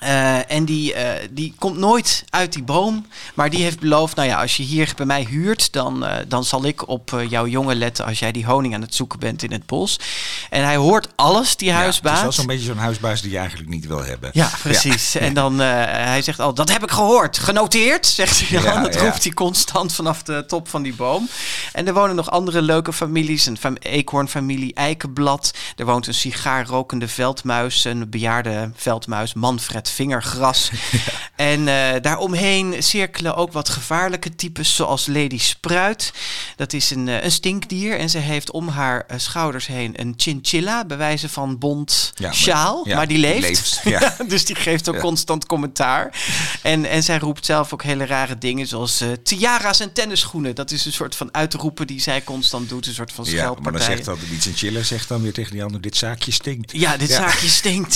Eh, 0.00 0.50
en 0.50 0.64
die, 0.64 0.94
eh, 0.94 1.28
die 1.30 1.54
komt 1.58 1.76
nooit 1.76 2.24
uit 2.30 2.52
die 2.52 2.62
boom. 2.62 3.06
Maar 3.34 3.50
die 3.50 3.62
heeft 3.62 3.80
beloofd, 3.80 4.16
nou 4.16 4.28
ja, 4.28 4.40
als 4.40 4.56
je 4.56 4.62
hier 4.62 4.92
bij 4.96 5.06
mij 5.06 5.26
huurt... 5.28 5.72
dan, 5.72 6.04
eh, 6.04 6.16
dan 6.28 6.44
zal 6.44 6.64
ik 6.64 6.88
op 6.88 7.22
jouw 7.28 7.46
jongen 7.46 7.76
letten 7.76 8.04
als 8.04 8.18
jij 8.18 8.32
die 8.32 8.46
honing 8.46 8.74
aan 8.74 8.80
het 8.80 8.94
zoeken 8.94 9.18
bent 9.18 9.42
in 9.42 9.52
het 9.52 9.66
bos. 9.66 9.98
En 10.50 10.64
hij 10.64 10.76
hoort 10.76 11.08
alles, 11.16 11.56
die 11.56 11.68
Ja, 11.68 11.74
het 11.74 11.82
huisbaas. 11.82 12.16
is 12.16 12.22
wel 12.22 12.32
zo'n 12.32 12.46
beetje 12.46 12.64
zo'n 12.64 12.76
huisbaas 12.76 13.20
die 13.20 13.30
je 13.30 13.38
eigenlijk 13.38 13.68
niet 13.68 13.86
wil 13.86 14.04
hebben. 14.04 14.30
Ja, 14.32 14.50
precies. 14.62 15.14
En 15.14 15.34
dan, 15.34 15.58
hij 15.58 16.22
zegt 16.22 16.40
al, 16.40 16.54
dat 16.54 16.72
heb 16.72 16.82
ik 16.82 16.90
gehoord. 16.90 17.38
Genoteerd, 17.38 18.06
zegt 18.06 18.48
hij 18.48 18.60
dan. 18.62 18.72
Ja, 18.72 18.82
dat 18.82 18.96
roept 18.96 19.22
hij 19.22 19.32
constant 19.32 19.92
vanaf 19.92 20.22
de 20.22 20.44
top 20.46 20.68
van 20.68 20.82
die 20.82 20.94
boom. 20.94 21.28
En 21.72 21.86
er 21.86 21.94
wonen 21.94 22.16
nog 22.16 22.30
andere 22.30 22.62
leuke 22.62 22.92
families. 22.92 23.46
Een 23.46 23.58
fam 23.58 23.76
eekhoornfamilie 23.80 24.74
Eikenblad. 24.74 25.50
Er 25.76 25.84
woont 25.84 26.06
een 26.06 26.14
sigaarrokende 26.14 27.08
veldmuis. 27.08 27.84
Een 27.84 28.10
bejaarde 28.10 28.70
veldmuis, 28.74 29.34
Manfred 29.34 29.89
Vingergras. 29.90 30.70
En 31.36 31.68
eh, 31.68 32.00
daaromheen 32.00 32.82
cirkelen 32.82 33.36
ook 33.36 33.52
wat 33.52 33.68
gevaarlijke 33.68 34.34
types, 34.34 34.74
zoals 34.74 35.06
Lady 35.06 35.38
Spruit. 35.38 36.12
Dat 36.56 36.72
is 36.72 36.90
een, 36.90 37.08
eh, 37.08 37.22
een 37.24 37.30
stinkdier. 37.32 37.98
En 37.98 38.10
ze 38.10 38.18
heeft 38.18 38.50
om 38.50 38.68
haar 38.68 39.04
eh, 39.08 39.18
schouders 39.18 39.66
heen 39.66 40.00
een 40.00 40.14
chinchilla, 40.16 40.84
bij 40.84 40.96
wijze 40.96 41.28
van 41.28 41.58
bont 41.58 42.12
Ja, 42.14 42.26
maar- 42.26 42.34
sjaal. 42.34 42.88
ja, 42.88 42.96
maar 42.96 43.06
die 43.06 43.20
die 43.20 43.40
leeft. 43.40 43.80
dus 44.30 44.44
die 44.44 44.56
geeft 44.56 44.88
ook 44.88 44.98
constant 44.98 45.46
commentaar. 45.46 46.18
En, 46.62 46.84
en 46.84 47.02
zij 47.02 47.18
roept 47.18 47.44
zelf 47.46 47.72
ook 47.72 47.82
hele 47.82 48.06
rare 48.06 48.38
dingen, 48.38 48.66
zoals 48.66 49.04
tiara's 49.22 49.80
en 49.80 49.92
tennisschoenen. 49.92 50.54
Dat 50.54 50.70
is 50.70 50.84
een 50.86 50.92
soort 50.92 51.16
van 51.16 51.34
uitroepen 51.34 51.86
die 51.86 52.00
zij 52.00 52.22
constant 52.24 52.68
doet. 52.68 52.86
Een 52.86 52.94
soort 52.94 53.12
van 53.12 53.24
Ja, 53.24 53.32
maar 53.32 53.72
dan 53.72 53.80
scheldpartij. 53.82 53.94
zegt 54.04 54.04
dan 54.28 54.36
iets 54.36 54.46
en 54.46 54.54
chiller 54.54 54.84
zegt 54.84 55.08
dan 55.08 55.22
weer 55.22 55.32
tegen 55.32 55.52
die 55.52 55.62
ander: 55.64 55.80
dit 55.80 55.96
zaakje 55.96 56.32
stinkt. 56.32 56.72
Ja, 56.72 56.96
dit 56.96 57.10
zaakje 57.10 57.48
stinkt. 57.48 57.92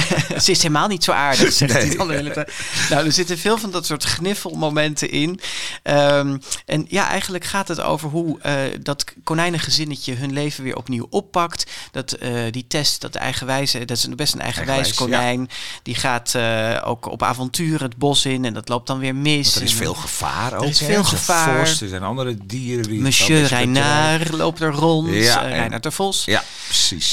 Ze 0.44 0.50
is 0.50 0.62
helemaal 0.62 0.88
niet 0.88 1.04
zo 1.04 1.12
aardig, 1.12 1.29
zegt 1.34 1.72
hij 1.72 1.96
dan 1.96 2.08
de 2.08 2.14
hele 2.14 2.30
tijd. 2.30 2.52
Nou, 2.90 3.06
er 3.06 3.12
zitten 3.12 3.38
veel 3.38 3.58
van 3.58 3.70
dat 3.70 3.86
soort 3.86 4.04
gniffelmomenten 4.04 5.10
in. 5.10 5.40
Ehm, 5.82 6.36
en 6.66 6.86
ja, 6.88 7.08
eigenlijk 7.08 7.44
gaat 7.44 7.68
het 7.68 7.80
over 7.80 8.08
hoe 8.08 8.40
eh, 8.40 8.54
dat 8.82 9.04
konijnengezinnetje 9.24 10.14
hun 10.14 10.32
leven 10.32 10.64
weer 10.64 10.76
opnieuw 10.76 11.06
oppakt. 11.10 11.70
Dat 11.92 12.12
eh, 12.12 12.30
die 12.50 12.64
test, 12.68 13.00
dat 13.00 13.14
eigenwijze, 13.14 13.84
dat 13.84 13.96
is 13.96 14.08
best 14.08 14.34
een 14.34 14.40
eigenwijs 14.40 14.58
Eigenwijs, 14.70 14.98
ja. 14.98 15.18
konijn. 15.18 15.48
Die 15.82 15.94
gaat 15.94 16.34
eh, 16.34 16.82
ook 16.84 17.06
op 17.06 17.22
avonturen 17.22 17.88
het 17.88 17.96
bos 17.96 18.24
in 18.26 18.44
en 18.44 18.54
dat 18.54 18.68
loopt 18.68 18.86
dan 18.86 18.98
weer 18.98 19.14
mis. 19.14 19.44
Want 19.44 19.56
er 19.56 19.62
is 19.62 19.70
En- 19.70 19.76
veel 19.76 19.94
gevaar 19.94 20.54
ook. 20.54 20.64
is 20.64 20.80
hè? 20.80 20.86
veel 20.86 21.04
gevaar. 21.04 21.58
Er 21.58 21.88
zijn 21.88 22.02
andere 22.02 22.36
dieren. 22.44 22.84
Die 22.88 23.00
Monsieur 23.00 23.36
is 23.36 23.42
het, 23.42 23.50
Reinaar 23.50 24.26
loopt 24.30 24.60
er 24.60 24.72
rond. 24.72 25.08
Ja, 25.14 25.40
Reinhard 25.40 25.82
de 25.82 25.90
Vos. 25.90 26.24
Ja, 26.24 26.44
precies. 26.66 27.12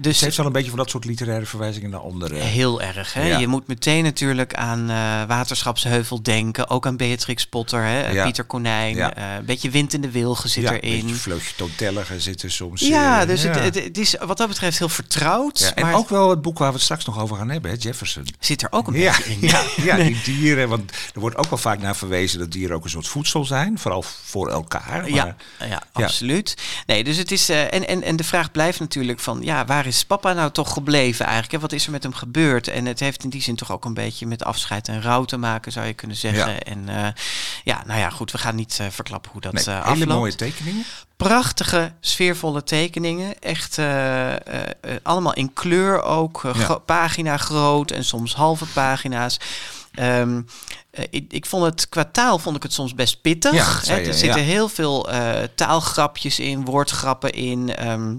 Dus 0.00 0.18
Ze 0.18 0.24
heeft 0.24 0.36
wel 0.36 0.46
een 0.46 0.52
beetje 0.52 0.68
van 0.68 0.78
dat 0.78 0.90
soort 0.90 1.04
literaire 1.04 1.46
verwijzingen 1.46 1.90
naar 1.90 2.00
andere. 2.00 2.34
Heel 2.34 2.82
erg, 2.82 3.14
hè? 3.14 3.21
Hè? 3.22 3.28
ja. 3.28 3.38
Je 3.38 3.46
moet 3.46 3.66
meteen 3.66 4.04
natuurlijk 4.04 4.54
aan 4.54 4.90
eh, 4.90 5.22
Waterschapsheuvel 5.28 6.22
denken. 6.22 6.70
Ook 6.70 6.86
aan 6.86 6.96
Beatrix 6.96 7.46
Potter, 7.46 7.82
hè? 7.82 8.10
Ja. 8.10 8.24
Pieter 8.24 8.44
Konijn. 8.44 8.94
Ja. 8.94 9.14
eh, 9.14 9.34
een 9.38 9.44
beetje 9.44 9.70
wind 9.70 9.92
in 9.94 10.00
de 10.00 10.10
wilgen 10.10 10.50
zit 10.50 10.64
erin. 10.64 10.92
Een 10.92 11.00
beetje 11.00 11.14
vleugje 11.14 11.54
toontelliger 11.56 12.20
zitten 12.20 12.50
soms. 12.50 12.80
Ja, 12.80 13.20
eh, 13.20 13.26
dus. 13.26 13.42
Het, 13.42 13.54
het, 13.54 13.74
het 13.74 13.98
is 13.98 14.16
wat 14.26 14.36
dat 14.36 14.48
betreft 14.48 14.78
heel 14.78 14.88
vertrouwd. 14.88 15.72
En 15.74 15.82
maar 15.84 15.94
ook 15.94 16.08
wel 16.08 16.30
het 16.30 16.42
boek 16.42 16.58
waar 16.58 16.68
we 16.68 16.74
het 16.74 16.82
straks 16.82 17.04
nog 17.04 17.20
over 17.20 17.36
gaan 17.36 17.50
hebben, 17.50 17.70
hè, 17.70 17.76
Jefferson. 17.80 18.26
zit 18.40 18.62
er 18.62 18.68
ook 18.70 18.86
een 18.86 18.92
beetje 18.92 19.24
in. 19.24 19.38
ja, 19.40 19.62
ja, 19.82 19.96
die 19.96 20.20
dieren. 20.24 20.68
Want 20.68 20.92
er 21.14 21.20
wordt 21.20 21.36
ook 21.36 21.48
wel 21.48 21.58
vaak 21.58 21.80
naar 21.80 21.96
verwezen 21.96 22.38
dat 22.38 22.52
dieren 22.52 22.76
ook 22.76 22.84
een 22.84 22.90
soort 22.90 23.08
voedsel 23.08 23.44
zijn. 23.44 23.78
Vooral 23.78 24.04
voor 24.24 24.48
elkaar. 24.50 25.00
Maar, 25.00 25.10
Ja, 25.10 25.36
ja, 25.68 25.82
absoluut. 25.92 26.56
Nee, 26.86 27.04
dus 27.04 27.16
het 27.16 27.32
is. 27.32 27.48
en, 27.48 27.88
en, 27.88 28.02
en 28.02 28.16
de 28.16 28.24
vraag 28.24 28.50
blijft 28.50 28.80
natuurlijk 28.80 29.20
van 29.20 29.38
ja, 29.42 29.64
waar 29.64 29.86
is 29.86 30.04
papa 30.04 30.32
nou 30.32 30.50
toch 30.50 30.72
gebleven 30.72 31.24
eigenlijk? 31.24 31.52
Hè? 31.52 31.60
Wat 31.60 31.72
is 31.72 31.84
er 31.86 31.92
met 31.92 32.02
hem 32.02 32.14
gebeurd? 32.14 32.68
En 32.68 32.86
het 32.86 33.00
heeft 33.00 33.11
in 33.16 33.30
die 33.30 33.42
zin 33.42 33.56
toch 33.56 33.72
ook 33.72 33.84
een 33.84 33.94
beetje 33.94 34.26
met 34.26 34.44
afscheid 34.44 34.88
en 34.88 35.02
rouw 35.02 35.24
te 35.24 35.36
maken, 35.36 35.72
zou 35.72 35.86
je 35.86 35.92
kunnen 35.92 36.16
zeggen. 36.16 36.52
Ja. 36.52 36.58
En 36.58 36.88
eh, 36.88 37.12
ja, 37.64 37.82
nou 37.86 38.00
ja, 38.00 38.10
goed, 38.10 38.32
we 38.32 38.38
gaan 38.38 38.54
niet 38.54 38.78
eh, 38.80 38.86
verklappen 38.90 39.30
hoe 39.32 39.40
dat 39.40 39.52
Nee, 39.52 39.64
eh, 39.64 39.72
hele 39.72 39.84
afloopt. 39.84 40.10
mooie 40.10 40.34
tekeningen. 40.34 40.84
Prachtige, 41.16 41.92
sfeervolle 42.00 42.62
tekeningen. 42.62 43.38
Echt 43.38 43.78
allemaal 45.02 45.34
in 45.34 45.52
kleur 45.52 46.02
ook. 46.02 46.50
Ja. 46.54 46.74
pagina 46.78 47.36
groot 47.36 47.90
en 47.90 48.04
soms 48.04 48.34
halve 48.34 48.66
pagina's. 48.66 49.38
Ehm, 49.92 50.42
eh, 50.90 51.04
ik, 51.10 51.32
ik 51.32 51.46
vond 51.46 51.64
het 51.64 51.88
qua 51.88 52.04
taal 52.04 52.38
vond 52.38 52.56
ik 52.56 52.62
het 52.62 52.72
soms 52.72 52.94
best 52.94 53.20
pittig. 53.20 53.52
Ja, 53.52 53.64
hè. 53.64 53.84
zei 53.84 54.00
je, 54.00 54.06
er 54.06 54.14
zitten 54.14 54.40
ja. 54.40 54.46
heel 54.46 54.68
veel 54.68 55.08
taalgrapjes 55.54 56.38
in, 56.38 56.64
woordgrappen 56.64 57.32
in. 57.32 57.76
ehm, 57.76 58.16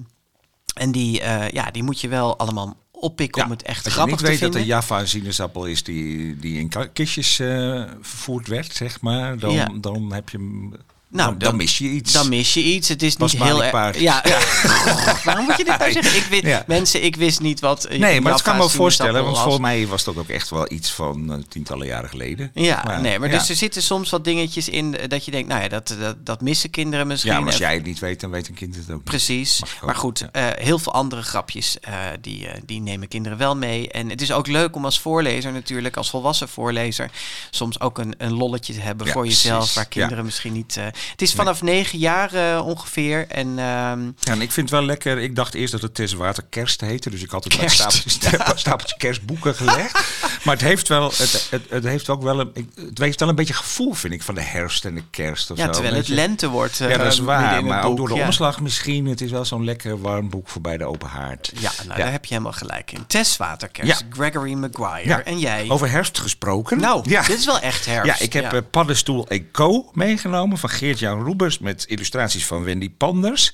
en 0.74 0.92
die, 0.92 1.22
ja, 1.52 1.72
die 1.72 1.84
moet 1.84 2.02
je 2.02 2.08
wel 2.08 2.38
allemaal 2.38 2.76
oppikken 3.04 3.44
om 3.44 3.50
het 3.50 3.62
echt 3.64 3.78
Als 3.78 3.86
je 3.86 3.92
grappig 4.00 4.18
niet 4.20 4.28
weet 4.28 4.38
te 4.38 4.44
dat 4.44 4.54
vinden. 4.54 4.70
de 4.70 4.76
Java 4.76 5.00
een 5.00 5.08
sinaasappel 5.08 5.66
is 5.66 5.84
die, 5.84 6.36
die 6.36 6.60
in 6.60 6.72
kistjes 6.94 7.40
eh, 7.40 7.84
vervoerd 8.02 8.48
werd, 8.48 8.74
zeg 8.74 9.02
maar, 9.02 9.38
dan, 9.40 9.54
Ja. 9.54 9.70
dan 9.82 10.14
heb 10.14 10.30
je 10.30 10.38
hem. 10.38 10.74
Nou, 11.13 11.38
dan, 11.38 11.55
mis 11.55 11.77
je 11.77 11.89
iets. 11.89 12.13
Dan 12.13 12.29
mis 12.29 12.53
je 12.53 12.63
iets. 12.63 12.88
Het 12.88 13.01
is 13.03 13.17
niet 13.17 13.32
heel 13.43 13.63
erg. 13.63 14.00
Ja, 14.00 14.22
Goh, 14.25 15.24
waarom 15.24 15.46
moet 15.46 15.58
je 15.58 15.63
dit 15.63 15.77
nou 15.77 15.91
zeggen? 16.01 16.15
Ik 16.17 16.25
wist, 16.29 16.43
Ja. 16.43 16.63
Mensen, 16.67 17.03
ik 17.03 17.15
wist 17.15 17.39
niet 17.39 17.60
wat. 17.60 17.86
eh, 17.86 18.00
nee, 18.00 18.22
maar 18.22 18.32
dat 18.32 18.41
kan 18.41 18.58
me 18.58 18.70
voorstellen, 18.70 19.24
want 19.24 19.38
volgens 19.38 19.60
mij 19.62 19.88
was 19.88 20.03
dat 20.03 20.17
ook 20.17 20.27
echt 20.29 20.50
wel 20.50 20.72
iets 20.72 20.91
van 20.91 21.32
eh, 21.34 21.38
tientallen 21.50 21.88
jaren 21.88 22.10
geleden. 22.10 22.51
Ja, 22.53 23.00
nee, 23.00 23.20
maar 23.20 23.32
ja. 23.32 23.38
dus 23.38 23.50
er 23.50 23.55
zitten 23.55 23.82
soms 23.84 24.10
wat 24.10 24.24
dingetjes 24.24 24.70
in 24.70 24.98
eh, 24.98 25.10
dat 25.10 25.25
je 25.25 25.32
denkt, 25.32 25.48
nou 25.48 25.62
ja, 25.62 25.67
dat, 25.67 25.96
dat, 26.00 26.25
dat 26.25 26.41
missen 26.41 26.70
kinderen 26.70 27.08
misschien. 27.08 27.32
Ja, 27.32 27.39
maar 27.39 27.48
als 27.48 27.58
jij 27.58 27.74
het 27.74 27.84
niet 27.86 28.00
weet, 28.00 28.20
dan 28.20 28.29
weet 28.29 28.48
een 28.48 28.53
kind 28.53 28.75
het 28.75 28.84
ook 28.86 28.96
niet. 28.96 29.03
Precies. 29.03 29.62
Maar 29.86 29.96
goed, 29.96 30.25
ja. 30.34 30.53
heel 30.60 30.79
veel 30.79 30.93
andere 30.93 31.22
grapjes, 31.22 31.77
die, 32.22 32.48
die 32.65 32.82
nemen 32.82 33.08
kinderen 33.08 33.38
wel 33.38 33.55
mee. 33.55 33.89
En 33.91 34.10
het 34.10 34.22
is 34.22 34.32
ook 34.32 34.48
leuk 34.48 34.75
om 34.75 34.86
als 34.86 35.00
voorlezer 35.00 35.51
natuurlijk, 35.51 35.98
als 35.98 36.10
volwassen 36.10 36.50
voorlezer, 36.50 37.10
soms 37.51 37.79
ook 37.79 37.98
een, 37.98 38.13
een 38.17 38.34
lolletje 38.34 38.74
te 38.74 38.79
hebben 38.82 39.08
Ja, 39.08 39.12
voor 39.13 39.25
jezelf, 39.25 39.74
waar 39.74 39.84
Ja. 39.84 39.89
kinderen 39.89 40.25
misschien 40.25 40.53
niet... 40.53 40.77
eh, 41.04 41.12
het 41.12 41.22
is 41.22 41.34
vanaf 41.34 41.62
negen 41.62 42.00
jaar 42.00 42.34
eh, 42.34 42.66
ongeveer. 42.66 43.28
En 43.28 43.48
ehm, 43.48 44.06
Ja, 44.20 44.32
en 44.32 44.42
ik 44.42 44.52
vind 44.52 44.70
het 44.70 44.80
wel 44.80 44.86
lekker. 44.88 45.18
Ik 45.18 45.36
dacht 45.36 45.54
eerst 45.54 45.72
dat 45.72 45.82
het 45.82 45.96
Tess 45.96 46.14
Water 46.14 46.44
Kerst 46.50 46.82
heette. 46.82 47.10
Dus 47.10 47.22
ik 47.24 47.30
had 47.30 47.44
het 47.44 47.58
bij 47.58 47.68
kerstboeken 48.98 49.56
gelegd. 49.56 50.02
Maar 50.44 50.54
het 50.56 50.64
heeft 50.64 50.88
wel, 50.88 51.04
het, 51.18 51.48
het, 51.50 51.62
het 51.70 51.84
heeft 51.84 52.10
ook 52.10 52.24
wel 52.24 52.40
een, 52.40 52.72
het 52.76 52.98
heeft 52.98 53.20
wel 53.20 53.30
een 53.30 53.36
beetje 53.36 53.54
gevoel, 53.54 53.94
vind 53.94 54.14
ik, 54.14 54.24
van 54.24 54.36
de 54.36 54.42
herfst 54.42 54.86
en 54.86 54.96
de 54.96 55.04
kerst. 55.12 55.52
Of 55.52 55.58
ja, 55.58 55.66
zo. 55.66 55.72
terwijl 55.72 55.96
het 55.96 56.08
lente 56.08 56.48
wordt. 56.50 56.80
eh, 56.82 56.90
Ja, 56.90 56.98
dat 56.98 57.12
is 57.14 57.18
in 57.20 57.26
waar. 57.26 57.64
Maar 57.66 57.84
ook 57.84 57.98
door 57.98 58.08
de 58.08 58.16
ja. 58.16 58.26
omslag 58.26 58.60
misschien. 58.60 59.06
Het 59.06 59.22
is 59.22 59.32
wel 59.32 59.46
zo'n 59.46 59.64
lekker 59.64 60.02
warm 60.02 60.30
boek 60.30 60.50
voor 60.50 60.62
bij 60.62 60.78
de 60.78 60.86
open 60.86 61.08
haard. 61.10 61.52
Ja, 61.60 61.72
nou, 61.78 61.90
Ja. 61.90 61.96
daar 62.04 62.12
heb 62.12 62.26
je 62.26 62.34
helemaal 62.34 62.54
gelijk 62.54 62.92
in. 62.92 63.04
Tess 63.08 63.38
Waterkerst, 63.38 64.00
Ja. 64.00 64.06
Gregory 64.10 64.54
Maguire. 64.54 65.14
En 65.24 65.40
jij? 65.40 65.66
Over 65.70 65.90
herfst 65.90 66.20
gesproken. 66.20 66.80
Nou, 66.80 67.04
dit 67.10 67.30
is 67.30 67.46
wel 67.46 67.60
echt 67.60 67.86
herfst. 67.86 68.20
Ja, 68.20 68.26
ik 68.26 68.34
heb 68.34 68.54
eh, 68.54 68.60
Paddenstoel 68.72 69.28
Eco 69.28 69.90
meegenomen 69.94 70.58
van 70.58 70.70
Geert-Jan 70.98 71.24
Roebers 71.24 71.60
met 71.60 71.84
illustraties 71.88 72.46
van 72.46 72.64
Wendy 72.64 72.92
Panders. 72.92 73.54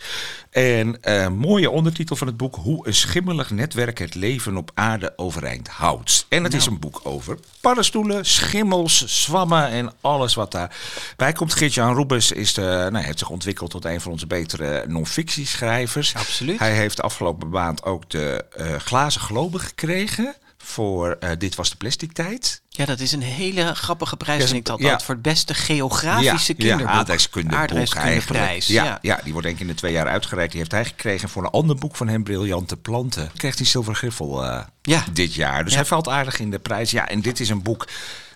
En 0.50 1.02
eh 1.02 1.28
mooie 1.28 1.70
ondertitel 1.70 2.16
van 2.16 2.28
het 2.28 2.38
boek 2.38 2.56
Hoe 2.56 2.88
een 2.88 2.94
schimmelig 2.94 3.50
netwerk 3.50 3.98
het 3.98 4.16
leven 4.16 4.58
op 4.58 4.72
aarde 4.74 5.14
overeind 5.16 5.68
houdt. 5.68 6.26
En 6.30 6.44
het 6.44 6.54
is 6.54 6.60
Nou. 6.64 6.74
een 6.74 6.80
boek 6.80 7.00
over 7.04 7.38
paddenstoelen, 7.62 8.26
schimmels, 8.26 9.24
zwammen 9.24 9.68
en 9.68 9.94
alles 10.02 10.34
wat 10.34 10.52
daarbij 10.52 11.34
komt. 11.34 11.54
Geert-Jan 11.54 11.96
Roebers 11.96 12.32
is 12.32 12.54
de, 12.54 12.88
nou, 12.92 13.06
heeft 13.06 13.20
zich 13.20 13.30
ontwikkeld 13.30 13.70
tot 13.70 13.86
een 13.86 14.02
van 14.02 14.12
onze 14.12 14.28
betere 14.28 14.86
non-fictieschrijvers. 14.88 16.16
Absoluut. 16.16 16.60
Hij 16.60 16.74
heeft 16.74 17.02
afgelopen 17.02 17.50
maand 17.50 17.84
ook 17.84 18.10
de 18.10 18.46
eh, 18.56 18.76
Glazen 18.76 19.22
Globe 19.22 19.60
gekregen 19.60 20.36
voor 20.58 21.18
eh, 21.20 21.30
Dit 21.38 21.56
was 21.56 21.70
de 21.70 21.78
plastic 21.78 22.12
tijd. 22.12 22.62
Ja, 22.80 22.86
dat 22.86 23.00
is 23.00 23.12
een 23.12 23.22
hele 23.22 23.76
grappige 23.76 24.18
prijs, 24.18 24.40
Ja, 24.42 24.46
vind 24.46 24.58
ik 24.60 24.66
dat. 24.66 24.80
ja. 24.80 24.90
dat 24.90 25.04
voor 25.04 25.14
het 25.14 25.24
beste 25.24 25.54
geografische 25.54 26.54
kinderboek. 26.54 26.88
Ja, 26.88 26.94
aardrijkskundeboek 26.94 27.60
Aardrijkskundeprijs. 27.60 28.68
Ja, 28.68 28.84
ja. 28.84 28.98
ja. 29.02 29.20
die 29.24 29.32
wordt 29.32 29.48
denk 29.48 29.60
ik 29.60 29.66
in 29.68 29.72
de 29.72 29.78
twee 29.80 29.92
jaar 29.92 30.08
uitgereikt. 30.08 30.52
Die 30.52 30.60
heeft 30.60 30.72
hij 30.74 30.86
gekregen 30.86 31.30
voor 31.30 31.44
een 31.44 31.50
ander 31.50 31.76
boek 31.76 31.96
van 31.96 32.08
hem, 32.08 32.24
Briljante 32.24 32.78
Planten. 32.78 33.32
Krijgt 33.36 33.58
hij 33.58 33.68
Zilveren 33.68 33.98
Griffel 33.98 34.44
eh, 34.46 34.62
Ja. 34.82 35.04
dit 35.14 35.34
jaar. 35.36 35.64
Dus 35.64 35.72
Ja. 35.74 35.80
hij 35.80 35.88
valt 35.88 36.08
aardig 36.08 36.40
in 36.40 36.52
de 36.52 36.60
prijs. 36.60 36.92
Ja, 36.92 37.08
en 37.08 37.22
dit 37.22 37.40
is 37.40 37.50
een 37.50 37.62
boek... 37.64 37.88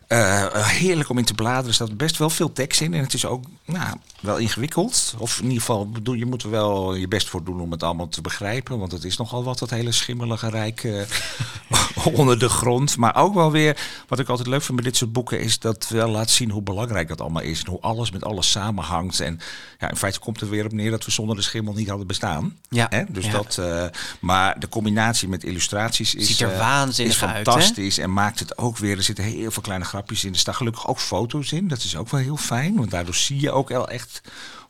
eh, 0.07 0.67
heerlijk 0.67 1.09
om 1.09 1.17
in 1.17 1.25
te 1.25 1.33
bladeren. 1.33 1.67
Er 1.67 1.73
staat 1.73 1.97
best 1.97 2.17
wel 2.17 2.29
veel 2.29 2.53
tekst 2.53 2.81
in. 2.81 2.93
En 2.93 3.03
het 3.03 3.13
is 3.13 3.25
ook 3.25 3.43
nou, 3.65 3.97
wel 4.19 4.37
ingewikkeld. 4.37 5.15
Of 5.17 5.37
in 5.37 5.43
ieder 5.43 5.59
geval, 5.59 5.89
bedoel, 5.89 6.15
je 6.15 6.25
moet 6.25 6.43
er 6.43 6.49
wel 6.49 6.95
je 6.95 7.07
best 7.07 7.29
voor 7.29 7.43
doen 7.43 7.61
om 7.61 7.71
het 7.71 7.83
allemaal 7.83 8.07
te 8.07 8.21
begrijpen. 8.21 8.79
Want 8.79 8.91
het 8.91 9.03
is 9.03 9.17
nogal 9.17 9.43
wat, 9.43 9.59
dat 9.59 9.69
hele 9.69 9.91
schimmelige 9.91 10.49
rijk 10.49 10.83
eh, 10.83 11.01
onder 12.19 12.39
de 12.39 12.49
grond. 12.49 12.97
Maar 12.97 13.15
ook 13.15 13.33
wel 13.33 13.51
weer, 13.51 13.77
wat 14.07 14.19
ik 14.19 14.29
altijd 14.29 14.47
leuk 14.47 14.61
vind 14.61 14.75
bij 14.75 14.85
dit 14.85 14.97
soort 14.97 15.11
boeken, 15.11 15.39
is 15.39 15.59
dat 15.59 15.73
het 15.73 15.89
wel 15.89 16.09
laat 16.09 16.29
zien 16.29 16.49
hoe 16.49 16.61
belangrijk 16.61 17.07
dat 17.07 17.21
allemaal 17.21 17.43
is. 17.43 17.59
En 17.59 17.69
hoe 17.69 17.81
alles 17.81 18.11
met 18.11 18.23
alles 18.23 18.51
samenhangt. 18.51 19.19
En 19.19 19.39
ja, 19.79 19.89
in 19.89 19.95
feite 19.95 20.19
komt 20.19 20.41
er 20.41 20.49
weer 20.49 20.65
op 20.65 20.71
neer 20.73 20.91
dat 20.91 21.05
we 21.05 21.11
zonder 21.11 21.35
de 21.35 21.41
schimmel 21.41 21.73
niet 21.73 21.89
hadden 21.89 22.07
bestaan. 22.07 22.57
Ja, 22.69 22.87
Hè? 22.89 23.03
Dus 23.07 23.25
ja. 23.25 23.31
dat, 23.31 23.57
eh, 23.57 23.85
maar 24.19 24.59
de 24.59 24.69
combinatie 24.69 25.27
met 25.27 25.43
illustraties 25.43 26.15
is, 26.15 26.27
Ziet 26.27 26.39
er 26.39 26.51
eh, 26.51 26.59
waanzinnig 26.59 27.15
is 27.15 27.23
uit, 27.23 27.45
hè? 27.45 27.51
fantastisch. 27.51 27.97
En 27.97 28.13
maakt 28.13 28.39
het 28.39 28.57
ook 28.57 28.77
weer. 28.77 28.97
Er 28.97 29.03
zitten 29.03 29.23
heel 29.23 29.51
veel 29.51 29.61
kleine 29.61 29.85
in. 30.11 30.33
Er 30.33 30.39
staan 30.39 30.55
gelukkig 30.55 30.87
ook 30.87 30.99
foto's 30.99 31.51
in. 31.51 31.67
Dat 31.67 31.83
is 31.83 31.95
ook 31.95 32.09
wel 32.09 32.21
heel 32.21 32.37
fijn. 32.37 32.75
Want 32.75 32.91
daardoor 32.91 33.15
zie 33.15 33.39
je 33.41 33.51
ook 33.51 33.69
wel 33.69 33.89
echt 33.89 34.21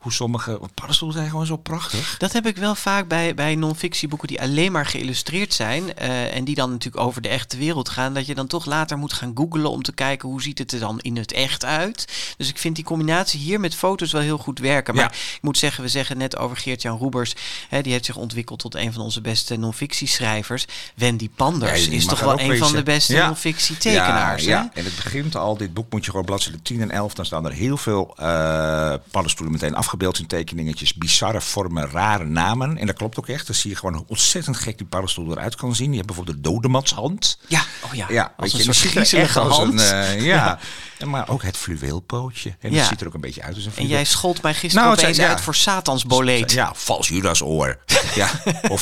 hoe 0.03 0.11
sommige 0.11 0.59
want 0.59 0.73
paddenstoelen 0.73 1.17
zijn 1.17 1.29
gewoon 1.29 1.45
zo 1.45 1.57
prachtig. 1.57 2.15
Dat 2.17 2.31
heb 2.33 2.45
ik 2.45 2.57
wel 2.57 2.75
vaak 2.75 3.07
bij, 3.07 3.33
bij 3.35 3.55
non-fictieboeken 3.55 4.27
die 4.27 4.41
alleen 4.41 4.71
maar 4.71 4.85
geïllustreerd 4.85 5.53
zijn. 5.53 5.95
eh, 5.95 6.35
en 6.35 6.43
die 6.43 6.55
dan 6.55 6.71
natuurlijk 6.71 7.03
over 7.05 7.21
de 7.21 7.27
echte 7.29 7.57
wereld 7.57 7.89
gaan. 7.89 8.13
Dat 8.13 8.25
je 8.25 8.35
dan 8.35 8.47
toch 8.47 8.65
later 8.65 8.97
moet 8.97 9.13
gaan 9.13 9.31
googlen 9.35 9.69
om 9.69 9.81
te 9.83 9.93
kijken 9.93 10.29
hoe 10.29 10.41
ziet 10.41 10.57
het 10.57 10.71
er 10.71 10.79
dan 10.79 10.99
in 10.99 11.17
het 11.17 11.31
echt 11.31 11.65
uit. 11.65 12.07
Dus 12.37 12.49
ik 12.49 12.57
vind 12.57 12.75
die 12.75 12.83
combinatie 12.85 13.39
hier 13.39 13.59
met 13.59 13.75
foto's 13.75 14.11
wel 14.11 14.21
heel 14.21 14.37
goed 14.37 14.59
werken. 14.59 14.95
Maar 14.95 15.03
Ja. 15.03 15.09
ik 15.35 15.39
moet 15.41 15.57
zeggen, 15.57 15.83
we 15.83 15.89
zeggen 15.89 16.17
net 16.17 16.37
over 16.37 16.57
Geert-Jan 16.57 16.97
Roebers. 16.97 17.35
Hè, 17.69 17.81
die 17.81 17.91
heeft 17.91 18.05
zich 18.05 18.15
ontwikkeld 18.15 18.59
tot 18.59 18.75
een 18.75 18.93
van 18.93 19.01
onze 19.01 19.21
beste 19.21 19.55
non-fictieschrijvers. 19.57 20.65
Wendy 20.95 21.29
Panders 21.35 21.85
Ja, 21.85 21.91
is 21.91 22.05
toch 22.05 22.19
wel 22.19 22.39
een 22.39 22.57
van 22.57 22.71
de 22.71 22.83
beste 22.83 23.13
Ja. 23.13 23.25
non-fictie-tekenaars. 23.25 24.43
Ja, 24.43 24.57
hè? 24.57 24.63
ja, 24.63 24.69
en 24.73 24.83
het 24.85 24.95
begint 24.95 25.35
al, 25.35 25.57
dit 25.57 25.73
boek 25.73 25.91
moet 25.91 26.05
je 26.05 26.11
gewoon 26.11 26.25
bladzijde 26.25 26.61
10 26.61 26.81
en 26.81 26.91
11, 26.91 27.13
dan 27.13 27.25
staan 27.25 27.45
er 27.45 27.51
heel 27.51 27.77
veel 27.77 28.13
eh, 28.17 28.93
paddenstoelen 29.11 29.53
meteen 29.53 29.75
afgebeeld 29.93 30.19
in 30.19 30.27
tekeningetjes. 30.27 30.93
Bizarre 30.93 31.41
vormen, 31.41 31.89
rare 31.91 32.25
namen. 32.25 32.77
En 32.77 32.87
dat 32.87 32.95
klopt 32.95 33.17
ook 33.19 33.27
echt. 33.27 33.45
Dan 33.47 33.55
zie 33.55 33.69
je 33.69 33.75
gewoon 33.75 33.95
hoe 33.95 34.05
ontzettend 34.07 34.57
gek 34.57 34.77
die 34.77 34.87
paddenstoel 34.87 35.31
eruit 35.31 35.55
kan 35.55 35.75
zien. 35.75 35.89
Je 35.89 35.95
hebt 35.95 36.05
bijvoorbeeld 36.07 36.37
de 36.43 36.49
dodemandshand. 36.51 37.37
Ja, 37.47 37.61
oh 37.85 37.93
ja. 37.93 38.05
Ja, 38.09 38.33
als 38.37 38.51
weet 38.51 38.61
een 38.61 38.67
je, 38.67 38.73
soort 38.73 39.13
echt 39.13 39.35
een, 39.35 39.41
hand. 39.41 39.81
eh, 39.81 40.21
ja. 40.33 40.59
En 40.97 41.09
maar 41.09 41.29
ook 41.29 41.43
het 41.43 41.57
fluweelpootje. 41.57 42.55
En 42.59 42.71
Ja. 42.71 42.77
dat 42.79 42.87
ziet 42.87 43.01
er 43.01 43.07
ook 43.07 43.13
een 43.13 43.21
beetje 43.21 43.41
uit 43.41 43.55
als 43.55 43.65
een 43.65 43.71
En 43.75 43.87
jij 43.87 44.03
schold 44.05 44.41
mij 44.41 44.53
gisteren 44.53 44.87
Nou, 44.87 44.99
opeens 44.99 45.15
zijn- 45.17 45.29
uit 45.29 45.41
voor 45.41 45.55
Satans 45.55 46.05
boleet. 46.05 46.51
Ja, 46.51 46.71
vals 46.75 47.07
Judasoor. 47.07 47.77
ja. 48.15 48.29
Of 48.69 48.81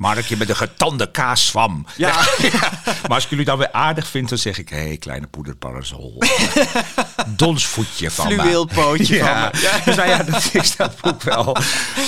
eh 0.00 0.06
Markje 0.06 0.36
met 0.36 0.48
een 0.48 0.56
getande 0.56 1.10
kaaszwam. 1.10 1.86
Ja. 1.96 2.12
Maar 2.84 3.10
als 3.14 3.24
ik 3.24 3.30
jullie 3.30 3.44
dan 3.44 3.58
weer 3.58 3.72
aardig 3.72 4.06
vind, 4.06 4.28
dan 4.28 4.38
zeg 4.38 4.58
ik... 4.58 4.68
Hé, 4.68 4.76
hey, 4.86 4.96
kleine 4.96 5.26
poederparasol. 5.26 6.18
Donsvoetje 7.36 8.10
van 8.10 8.28
me. 8.28 8.34
Fluweelpootje 8.34 9.18
van 9.18 9.28
ja. 9.28 9.50
Dus 9.84 9.96
nou 9.96 10.08
ja, 10.08 10.22
dat 10.22 10.48
is 10.52 10.76
dat 10.76 11.00
boek 11.00 11.22
wel. 11.22 11.56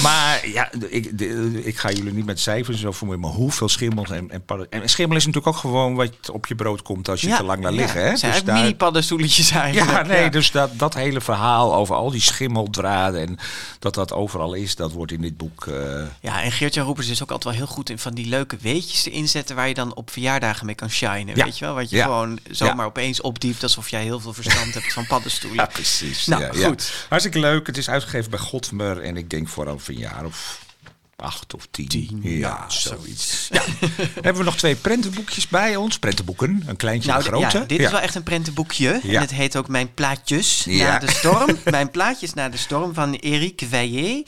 Maar 0.03 0.49
ja, 0.49 0.71
ik, 0.89 1.19
de- 1.19 1.61
ik 1.65 1.79
ga 1.79 1.91
jullie 1.91 2.13
niet 2.13 2.27
met 2.27 2.41
cijfers 2.41 2.81
zo 2.81 2.93
vermoeien... 2.93 3.21
maar 3.23 3.31
hoeveel 3.31 3.69
schimmels 3.69 4.11
en, 4.11 4.31
en 4.31 4.45
padden- 4.45 4.67
En 4.71 4.89
schimmel 4.89 5.17
is 5.17 5.27
natuurlijk 5.27 5.55
ook 5.57 5.61
gewoon 5.61 5.95
wat 5.95 6.31
op 6.33 6.47
je 6.47 6.55
brood 6.55 6.83
komt... 6.83 7.09
als 7.09 7.21
je 7.21 7.35
te 7.37 7.43
lang 7.45 7.63
laat 7.63 7.73
liggen. 7.73 8.05
Hè? 8.09 8.17
Zijn 8.17 8.33
Dus 8.33 8.45
daar- 8.45 8.57
mini-paddenstoeltjes 8.57 9.51
eigenlijk. 9.51 9.91
ja, 9.91 10.03
nee, 10.03 10.31
dus 10.31 10.51
dat, 10.51 10.71
dat 10.79 10.95
hele 10.95 11.21
verhaal 11.21 11.75
over 11.75 11.95
al 11.95 12.11
die 12.11 12.21
schimmeldraden 12.21 13.21
en 13.21 13.39
dat 13.79 13.95
dat 13.95 14.13
overal 14.13 14.55
is, 14.55 14.77
dat 14.77 14.93
wordt 14.93 15.13
in 15.13 15.21
dit 15.21 15.37
boek. 15.37 15.67
eh, 15.67 15.75
Ja, 16.21 16.43
en 16.43 16.53
Geert-Jan 16.53 16.87
Roepers 16.87 17.09
is 17.09 17.23
ook 17.23 17.31
altijd 17.31 17.57
wel 17.57 17.65
heel 17.67 17.75
goed 17.75 17.82
in 17.91 17.99
van 17.99 18.15
die 18.15 18.27
leuke 18.27 18.57
weetjes 18.61 19.07
erin 19.07 19.29
zetten 19.29 19.57
waar 19.57 19.69
je 19.69 19.75
dan 19.75 19.95
op 19.95 20.11
verjaardagen 20.11 20.67
mee 20.67 20.75
kan 20.75 20.91
shinen. 20.91 21.37
Ja. 21.37 21.45
Weet 21.45 21.59
je 21.59 21.65
wel? 21.65 21.75
Wat 21.75 21.91
je 21.91 21.97
Ja. 21.97 22.05
gewoon 22.05 22.39
zomaar 22.51 22.77
Ja. 22.77 22.85
opeens 22.85 23.21
opdiept 23.21 23.63
alsof 23.63 23.89
jij 23.89 24.03
heel 24.03 24.21
veel 24.21 24.33
verstand 24.33 24.75
hebt 24.75 24.93
van 24.93 25.07
paddenstoelen. 25.07 25.59
ja, 25.65 25.71
precies. 25.73 26.27
Nou, 26.27 26.43
ja, 26.43 26.51
ja. 26.55 26.67
goed. 26.69 27.07
Hartstikke 27.09 27.39
leuk. 27.39 27.67
Het 27.67 27.77
is 27.79 27.89
uitgegeven 27.89 28.31
bij 28.31 28.39
Godmer 28.41 29.01
en 29.01 29.17
ik 29.17 29.31
denk 29.31 29.49
voor 29.49 29.67
over 29.67 29.91
een 29.95 29.99
jaar 29.99 30.25
of 30.25 30.61
acht 31.17 31.55
of 31.55 31.67
tien. 31.71 31.89
Tien, 31.89 32.21
ja, 32.23 32.31
ja, 32.31 32.65
zoiets. 32.71 33.49
Ja. 33.51 33.63
hebben 34.15 34.37
we 34.37 34.43
nog 34.45 34.57
twee 34.57 34.75
prentenboekjes 34.75 35.49
bij 35.49 35.77
ons. 35.77 35.99
Prentenboeken, 35.99 36.63
een 36.67 36.77
kleintje 36.77 37.13
en 37.13 37.15
Nou, 37.19 37.29
een 37.31 37.39
grote. 37.41 37.59
ja, 37.59 37.65
dit 37.65 37.81
is 37.81 37.91
wel 37.91 38.01
echt 38.01 38.15
een 38.15 38.23
prentenboekje. 38.23 39.01
Ja. 39.03 39.15
En 39.15 39.21
het 39.21 39.31
heet 39.31 39.57
ook 39.57 39.69
Mijn 39.69 39.95
plaatjes 39.95 40.63
Ja. 40.65 40.93
na 40.93 40.99
de 40.99 41.11
storm. 41.11 41.59
Mijn 41.71 41.91
plaatjes 41.91 42.35
na 42.35 42.49
de 42.49 42.57
storm 42.57 42.95
van 42.95 43.17
Eric 43.19 43.63
Veillé. 43.69 44.23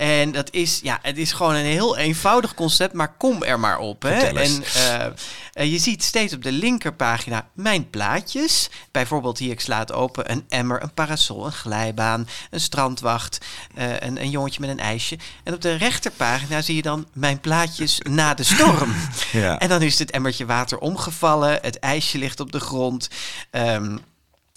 En 0.00 0.32
dat 0.32 0.48
is, 0.52 0.80
ja, 0.82 0.98
het 1.02 1.18
is 1.18 1.32
gewoon 1.32 1.54
een 1.54 1.64
heel 1.64 1.96
eenvoudig 1.96 2.54
concept, 2.54 2.92
maar 2.92 3.14
kom 3.16 3.42
er 3.42 3.60
maar 3.60 3.78
op. 3.78 4.02
Hè? 4.02 4.12
En 4.12 4.64
eh, 4.64 5.06
eh, 5.52 5.72
je 5.72 5.78
ziet 5.78 6.02
steeds 6.02 6.34
op 6.34 6.42
de 6.42 6.52
linkerpagina 6.52 7.48
mijn 7.52 7.90
plaatjes. 7.90 8.70
Bijvoorbeeld 8.90 9.38
hier, 9.38 9.50
ik 9.50 9.60
sla 9.60 9.78
het 9.78 9.92
open, 9.92 10.30
een 10.30 10.44
emmer, 10.48 10.82
een 10.82 10.94
parasol, 10.94 11.46
een 11.46 11.52
glijbaan, 11.52 12.28
een 12.50 12.60
strandwacht, 12.60 13.38
eh, 13.74 13.92
een, 13.98 14.20
een 14.20 14.30
jongetje 14.30 14.60
met 14.60 14.70
een 14.70 14.80
ijsje. 14.80 15.18
En 15.44 15.54
op 15.54 15.60
de 15.60 15.74
rechterpagina 15.74 16.62
zie 16.62 16.76
je 16.76 16.82
dan 16.82 17.06
mijn 17.12 17.40
plaatjes 17.40 17.98
na 18.08 18.34
de 18.34 18.44
storm. 18.44 18.94
Ja. 19.32 19.58
En 19.58 19.68
dan 19.68 19.82
is 19.82 19.98
het 19.98 20.10
emmertje 20.10 20.46
water 20.46 20.78
omgevallen, 20.78 21.58
het 21.62 21.78
ijsje 21.78 22.18
ligt 22.18 22.40
op 22.40 22.52
de 22.52 22.60
grond. 22.60 23.08
ehm, 23.50 23.96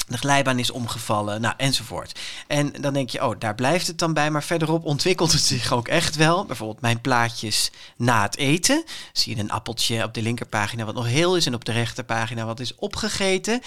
de 0.08 0.18
glijbaan 0.18 0.60
is 0.60 0.72
omgevallen, 0.72 1.42
nou, 1.42 1.54
enzovoort. 1.58 2.20
En 2.48 2.74
dan 2.82 2.94
denk 2.94 3.10
je, 3.10 3.26
oh, 3.26 3.36
daar 3.40 3.56
blijft 3.56 3.88
het 3.88 3.98
dan 3.98 4.14
bij. 4.14 4.32
Maar 4.32 4.44
verderop 4.44 4.86
ontwikkelt 4.86 5.32
het 5.32 5.42
zich 5.42 5.74
ook 5.74 5.88
echt 5.88 6.16
wel. 6.16 6.46
Bijvoorbeeld 6.46 6.82
mijn 6.82 7.02
plaatjes 7.02 7.72
na 7.98 8.22
het 8.22 8.38
eten. 8.38 8.84
Zie 9.14 9.36
je 9.36 9.42
een 9.42 9.52
appeltje 9.52 10.04
op 10.04 10.14
de 10.14 10.22
linkerpagina 10.22 10.86
wat 10.86 10.96
nog 10.96 11.06
heel 11.06 11.36
is... 11.36 11.46
en 11.46 11.54
op 11.54 11.66
de 11.66 11.72
rechterpagina 11.72 12.46
wat 12.46 12.60
is 12.60 12.76
opgegeten. 12.76 13.62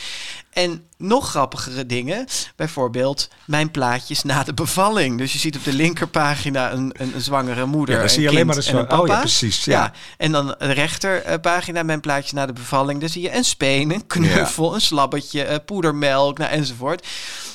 En 0.53 0.89
nog 0.99 1.29
grappigere 1.29 1.87
dingen. 1.87 2.27
Bijvoorbeeld 2.57 3.29
mijn 3.47 3.71
plaatjes 3.71 4.23
na 4.23 4.43
de 4.43 4.55
bevalling. 4.55 5.19
Dus 5.19 5.33
je 5.33 5.39
ziet 5.39 5.57
op 5.57 5.65
de 5.65 5.73
linkerpagina 5.73 6.73
een, 6.73 6.95
een, 6.97 7.15
een 7.15 7.21
zwangere 7.21 7.67
moeder, 7.67 7.95
Ja, 7.95 8.01
dan 8.01 8.11
zie 8.11 8.23
je 8.23 8.29
alleen 8.29 8.47
maar 8.47 8.57
een 8.57 8.63
en 8.65 8.77
een 8.77 8.85
zwa- 8.89 8.99
oh 8.99 9.07
ja, 9.07 9.19
precies, 9.21 9.65
ja. 9.65 9.93
En 10.17 10.33
dan 10.33 10.47
de 10.59 10.73
rechterpagina, 10.73 11.83
mijn 11.83 12.01
plaatje 12.01 12.35
na 12.35 12.47
de 12.47 12.53
bevalling. 12.53 13.01
Daar 13.01 13.09
zie 13.09 13.23
je 13.23 13.35
een 13.37 13.45
speen, 13.45 13.91
een 13.91 14.07
knuffel, 14.07 14.75
een 14.75 14.81
slabbetje, 14.81 15.43
eh, 15.45 15.57
poedermelk, 15.67 16.39
nou, 16.39 16.51
enzovoort. 16.51 17.07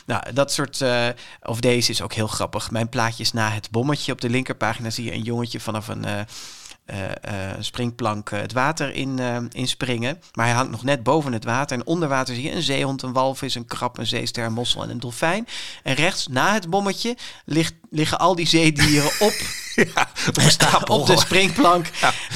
Nou, 0.05 0.33
dat 0.33 0.51
soort, 0.51 0.81
eh, 0.81 1.07
of 1.41 1.59
deze 1.59 1.91
is 1.91 2.01
ook 2.01 2.13
heel 2.13 2.27
grappig. 2.27 2.71
Mijn 2.71 2.89
plaatjes 2.89 3.31
na 3.33 3.49
het 3.51 3.71
bommetje. 3.71 4.11
Op 4.11 4.21
de 4.21 4.29
linkerpagina 4.29 4.89
zie 4.89 5.05
je 5.05 5.13
een 5.13 5.21
jongetje 5.23 5.59
vanaf 5.59 5.87
een... 5.87 6.05
eh, 6.05 6.17
een 6.17 6.25
springplank 7.59 8.29
eh, 8.29 8.39
het 8.39 8.53
water 8.53 8.93
in, 8.93 9.19
eh, 9.19 9.37
in 9.51 9.67
springen. 9.67 10.21
Maar 10.33 10.45
hij 10.45 10.55
hangt 10.55 10.71
nog 10.71 10.83
net 10.83 11.03
boven 11.03 11.33
het 11.33 11.43
water. 11.43 11.77
En 11.77 11.85
onder 11.85 12.09
water 12.09 12.35
zie 12.35 12.43
je 12.43 12.51
een 12.51 12.61
zeehond, 12.61 13.01
een 13.01 13.13
walvis, 13.13 13.55
een 13.55 13.65
krab, 13.65 13.97
een 13.97 14.07
zeester, 14.07 14.45
een 14.45 14.53
mossel 14.53 14.83
en 14.83 14.89
een 14.89 14.99
dolfijn. 14.99 15.47
En 15.83 15.93
rechts 15.93 16.27
na 16.27 16.53
het 16.53 16.69
bommetje 16.69 17.17
ligt, 17.45 17.73
liggen 17.93 18.19
al 18.19 18.35
die 18.35 18.47
zeedieren 18.47 19.11
op, 19.19 19.33
Ja, 19.95 20.09
op 20.27 20.37
een 20.37 20.51
stapel. 20.59 20.95
op 20.99 21.07
de 21.07 21.17
springplank. 21.19 21.85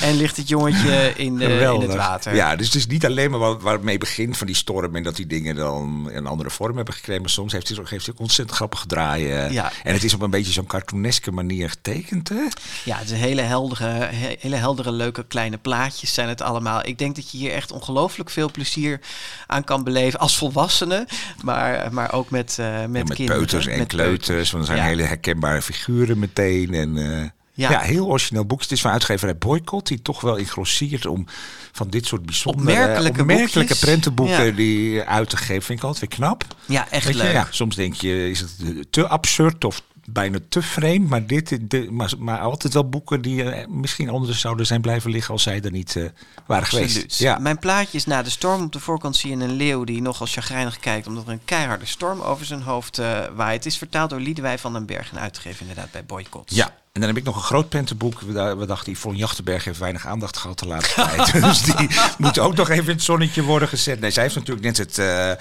En 0.01 0.15
ligt 0.17 0.37
het 0.37 0.47
jongetje 0.47 1.13
in, 1.15 1.37
de, 1.37 1.45
in 1.45 1.81
het 1.81 1.95
water. 1.95 2.35
Ja, 2.35 2.55
dus 2.55 2.65
het 2.65 2.75
is 2.75 2.87
niet 2.87 3.05
alleen 3.05 3.29
maar 3.31 3.39
wat, 3.39 3.61
waar 3.61 3.73
het 3.73 3.83
mee 3.83 3.97
begint 3.97 4.37
van 4.37 4.47
die 4.47 4.55
storm 4.55 4.95
en 4.95 5.03
dat 5.03 5.15
die 5.15 5.27
dingen 5.27 5.55
dan 5.55 6.09
een 6.13 6.25
andere 6.27 6.49
vorm 6.49 6.75
hebben 6.75 6.93
gekregen. 6.93 7.21
Maar 7.21 7.31
soms 7.31 7.51
heeft 7.51 7.69
hij 7.69 7.77
ook, 7.79 7.89
heeft 7.89 8.05
hij 8.05 8.13
ook 8.15 8.21
ontzettend 8.21 8.57
grappig 8.57 8.83
draaien. 8.87 9.51
Ja. 9.53 9.71
En 9.83 9.93
het 9.93 10.03
is 10.03 10.13
op 10.13 10.21
een 10.21 10.29
beetje 10.29 10.51
zo'n 10.51 10.65
cartooneske 10.65 11.31
manier 11.31 11.69
getekend. 11.69 12.29
Hè? 12.29 12.43
Ja, 12.85 12.97
het 12.97 13.05
is 13.05 13.11
een 13.11 13.17
hele 13.17 13.41
heldere, 13.41 13.85
he- 13.87 14.35
hele 14.39 14.55
heldere, 14.55 14.91
leuke 14.91 15.25
kleine 15.27 15.57
plaatjes 15.57 16.13
zijn 16.13 16.27
het 16.29 16.41
allemaal. 16.41 16.85
Ik 16.85 16.97
denk 16.97 17.15
dat 17.15 17.31
je 17.31 17.37
hier 17.37 17.51
echt 17.51 17.71
ongelooflijk 17.71 18.29
veel 18.29 18.51
plezier 18.51 18.99
aan 19.47 19.63
kan 19.63 19.83
beleven 19.83 20.19
als 20.19 20.37
volwassene, 20.37 21.07
maar, 21.43 21.93
maar 21.93 22.13
ook 22.13 22.29
met, 22.29 22.55
eh 22.59 22.65
met, 22.65 22.79
Ja, 22.81 22.87
met 22.87 23.13
kinderen. 23.13 23.25
peuters 23.27 23.67
en 23.67 23.77
met 23.77 23.87
kleuters. 23.87 24.51
Want 24.51 24.67
er 24.67 24.75
zijn 24.75 24.87
hele 24.87 25.03
herkenbare 25.03 25.43
figuren 25.61 26.19
meteen. 26.19 26.73
En, 26.73 26.97
eh, 26.97 27.29
ja. 27.53 27.69
Ja. 27.69 27.79
heel 27.79 28.07
origineel 28.07 28.45
boek. 28.45 28.61
Het 28.61 28.71
is 28.71 28.81
van 28.81 28.91
uitgeverij 28.91 29.37
Boycott, 29.37 29.87
die 29.87 30.01
toch 30.01 30.21
wel 30.21 30.37
engrossieert 30.37 31.05
om 31.05 31.25
van 31.71 31.89
dit 31.89 32.05
soort 32.05 32.25
bijzondere, 32.25 32.69
Opmerkelijke 32.71 33.19
opmerkelijke 33.21 33.57
boekjes. 33.59 33.79
prentenboeken 33.79 34.45
Ja. 34.45 34.51
die 34.51 35.01
uit 35.01 35.29
te 35.29 35.37
geven. 35.37 35.61
Vind 35.63 35.79
ik 35.79 35.85
altijd 35.85 36.09
weer 36.09 36.19
knap. 36.19 36.43
Ja, 36.65 36.89
echt 36.89 37.05
Weet 37.05 37.15
je, 37.15 37.23
leuk. 37.23 37.33
ja, 37.33 37.47
soms 37.49 37.75
denk 37.75 37.93
je, 37.93 38.29
is 38.29 38.39
het 38.39 38.51
te 38.89 39.07
absurd 39.07 39.63
of 39.65 39.81
bijna 40.05 40.37
te 40.49 40.61
vreemd. 40.61 41.09
Maar, 41.09 41.25
dit, 41.25 41.69
de, 41.69 41.87
maar, 41.91 42.13
maar 42.19 42.39
altijd 42.39 42.73
wel 42.73 42.89
boeken 42.89 43.21
die 43.21 43.43
eh, 43.43 43.67
misschien 43.67 44.09
anders 44.09 44.39
zouden 44.39 44.65
zijn 44.65 44.81
blijven 44.81 45.11
liggen 45.11 45.33
als 45.33 45.43
zij 45.43 45.61
er 45.61 45.71
niet 45.71 45.95
eh, 45.95 46.03
waren 46.45 46.67
geweest. 46.67 47.19
Ja. 47.19 47.37
Mijn 47.37 47.59
plaatje 47.59 47.97
is 47.97 48.05
na 48.05 48.23
de 48.23 48.29
storm. 48.29 48.63
Op 48.63 48.71
de 48.71 48.79
voorkant 48.79 49.15
zie 49.15 49.37
je 49.37 49.43
een 49.43 49.55
leeuw 49.55 49.83
die 49.83 50.01
nogal 50.01 50.27
chagrijnig 50.27 50.79
kijkt... 50.79 51.07
omdat 51.07 51.25
er 51.25 51.31
een 51.31 51.45
keiharde 51.45 51.85
storm 51.85 52.21
over 52.21 52.45
zijn 52.45 52.61
hoofd 52.61 52.97
eh, 52.97 53.25
waait. 53.35 53.63
Het 53.63 53.73
is 53.73 53.77
vertaald 53.77 54.09
door 54.09 54.19
Liedewij 54.19 54.57
van 54.57 54.73
den 54.73 54.85
Berg 54.85 55.11
en 55.11 55.19
uitgegeven 55.19 55.61
inderdaad 55.67 55.91
bij 55.91 56.05
Boycott. 56.05 56.55
Ja, 56.55 56.73
en 56.95 57.01
dan 57.01 57.09
heb 57.09 57.19
ik 57.19 57.23
nog 57.23 57.35
een 57.35 57.41
groot 57.41 57.69
prentenboek. 57.69 58.21
We, 58.21 58.33
da- 58.33 58.57
we 58.57 58.65
dachten, 58.65 58.91
Yvonne 58.93 59.17
Jachtenberg 59.19 59.63
heeft 59.63 59.79
weinig 59.79 60.05
aandacht 60.07 60.37
gehad 60.37 60.59
de 60.59 60.67
laatste 60.67 60.93
tijd. 61.15 61.41
Dus 61.43 61.61
die 61.61 61.89
moet 62.17 62.39
ook 62.39 62.55
nog 62.55 62.69
even 62.69 62.83
in 62.83 62.89
het 62.91 63.03
zonnetje 63.03 63.43
worden 63.43 63.67
gezet. 63.67 63.99
Nee, 63.99 64.11
zij 64.11 64.23
heeft 64.23 64.35
natuurlijk 64.35 64.65
net 64.65 64.77
het 64.77 64.97
eh, 64.97 65.31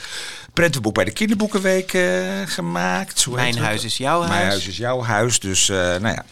prentenboek 0.53 0.95
bij 0.95 1.05
de 1.05 1.11
Kinderboekenweek 1.13 1.93
eh, 1.93 2.03
gemaakt. 2.45 3.23
Hoe 3.25 3.35
Mijn 3.35 3.59
huis 3.59 3.85
is 3.85 3.97
jouw 3.97 4.19
huis. 4.19 4.31
Mijn 4.33 4.47
huis 4.49 4.67
is 4.67 4.77
jouw 4.77 5.03
huis. 5.03 5.41
Dus, 5.41 5.69
eh, 5.69 5.77
nou 5.77 6.09
ja. 6.09 6.25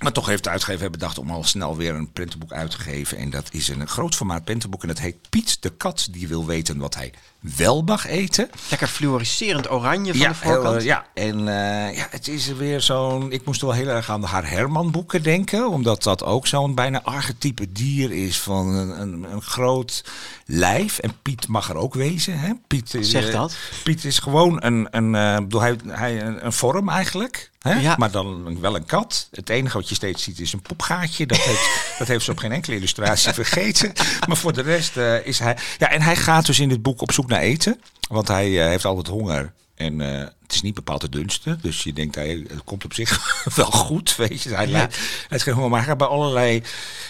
Maar 0.00 0.12
toch 0.12 0.26
heeft 0.26 0.44
de 0.44 0.50
uitgever 0.50 0.90
bedacht 0.90 1.18
om 1.18 1.30
al 1.30 1.44
snel 1.44 1.76
weer 1.76 1.94
een 1.94 2.12
prentenboek 2.12 2.52
uit 2.52 2.70
te 2.70 2.78
geven. 2.78 3.18
En 3.18 3.30
dat 3.30 3.48
is 3.50 3.68
een 3.68 3.88
groot 3.88 4.14
formaat 4.14 4.44
prentenboek. 4.44 4.82
En 4.82 4.88
dat 4.88 4.98
heet 4.98 5.16
Piet 5.30 5.56
de 5.62 5.70
kat 5.70 6.08
die 6.10 6.28
wil 6.28 6.46
weten 6.46 6.78
wat 6.78 6.94
hij 6.94 7.12
wel 7.56 7.82
mag 7.82 8.06
eten. 8.06 8.50
Lekker 8.70 8.88
fluoriserend 8.88 9.70
oranje 9.70 10.12
van 10.12 10.20
Ja, 10.20 10.28
de 10.28 10.34
voorkant. 10.34 10.64
heel, 10.64 10.76
eh, 10.76 10.84
ja, 10.84 11.06
en 11.14 11.38
eh, 11.38 11.96
ja, 11.96 12.06
het 12.10 12.28
is 12.28 12.46
weer 12.46 12.80
zo'n. 12.80 13.32
Ik 13.32 13.44
moest 13.44 13.60
wel 13.60 13.72
heel 13.72 13.88
erg 13.88 14.10
aan 14.10 14.20
de 14.20 14.26
haar 14.26 14.50
Herman 14.50 14.90
boeken 14.90 15.22
denken, 15.22 15.68
omdat 15.68 16.02
dat 16.02 16.24
ook 16.24 16.46
zo'n 16.46 16.74
bijna 16.74 17.02
archetype 17.02 17.72
dier 17.72 18.12
is 18.12 18.40
van 18.40 18.66
een, 18.66 19.00
een, 19.00 19.26
een 19.32 19.42
groot 19.42 20.04
lijf. 20.46 20.98
En 20.98 21.12
Piet 21.22 21.48
mag 21.48 21.68
er 21.68 21.76
ook 21.76 21.94
wezen. 21.94 22.38
Hè? 22.38 22.52
Piet 22.66 22.94
is, 22.94 23.10
Zeg 23.10 23.26
eh, 23.26 23.32
dat. 23.32 23.56
Piet 23.84 24.04
is 24.04 24.18
gewoon 24.18 24.56
een, 24.64 24.88
een, 24.90 25.14
eh, 25.14 25.36
bedoel, 25.36 25.60
hij, 25.60 25.76
hij, 25.86 26.22
een, 26.22 26.44
een 26.46 26.52
vorm 26.52 26.88
eigenlijk. 26.88 27.50
Hè? 27.58 27.72
Ja. 27.72 27.94
Maar 27.98 28.10
dan 28.10 28.60
wel 28.60 28.74
een 28.76 28.84
kat. 28.84 29.28
Het 29.30 29.48
enige 29.48 29.76
wat 29.76 29.88
je 29.88 29.94
steeds 29.94 30.22
ziet 30.22 30.40
is 30.40 30.52
een 30.52 30.62
popgaatje. 30.62 31.26
Dat 31.26 31.38
heeft, 31.38 31.68
dat 31.98 32.08
heeft 32.08 32.24
ze 32.24 32.30
op 32.30 32.38
geen 32.38 32.52
enkele 32.52 32.76
illustratie 32.76 33.32
vergeten. 33.32 33.92
Maar 34.28 34.36
voor 34.36 34.52
de 34.52 34.62
rest 34.62 34.96
eh, 34.96 35.26
is 35.26 35.38
hij. 35.38 35.56
Ja, 35.78 35.90
en 35.90 36.02
hij 36.02 36.16
gaat 36.16 36.46
dus 36.46 36.60
in 36.60 36.68
dit 36.68 36.82
boek 36.82 37.00
op 37.00 37.12
zoek 37.12 37.28
naar 37.28 37.33
eten. 37.40 37.80
Want 38.08 38.28
hij 38.28 38.60
eh, 38.60 38.68
heeft 38.68 38.84
altijd 38.84 39.06
honger. 39.06 39.52
En 39.74 40.00
eh, 40.00 40.26
het 40.46 40.54
is 40.54 40.62
niet 40.62 40.74
bepaald 40.74 41.00
de 41.00 41.08
dunste. 41.08 41.56
Dus 41.60 41.82
je 41.82 41.92
denkt, 41.92 42.14
hij 42.14 42.44
het 42.48 42.64
komt 42.64 42.84
op 42.84 42.94
zich 42.94 43.36
wel 43.56 43.70
goed. 43.70 44.16
Weet 44.16 44.42
je. 44.42 44.54
Hij, 44.54 44.66
lijkt, 44.66 44.96
hij 44.96 45.04
heeft 45.28 45.42
geen 45.42 45.54
honger. 45.54 45.70
Maar 45.70 45.78
hij 45.78 45.88
gaat 45.88 45.98
bij 45.98 46.06
allerlei 46.06 46.62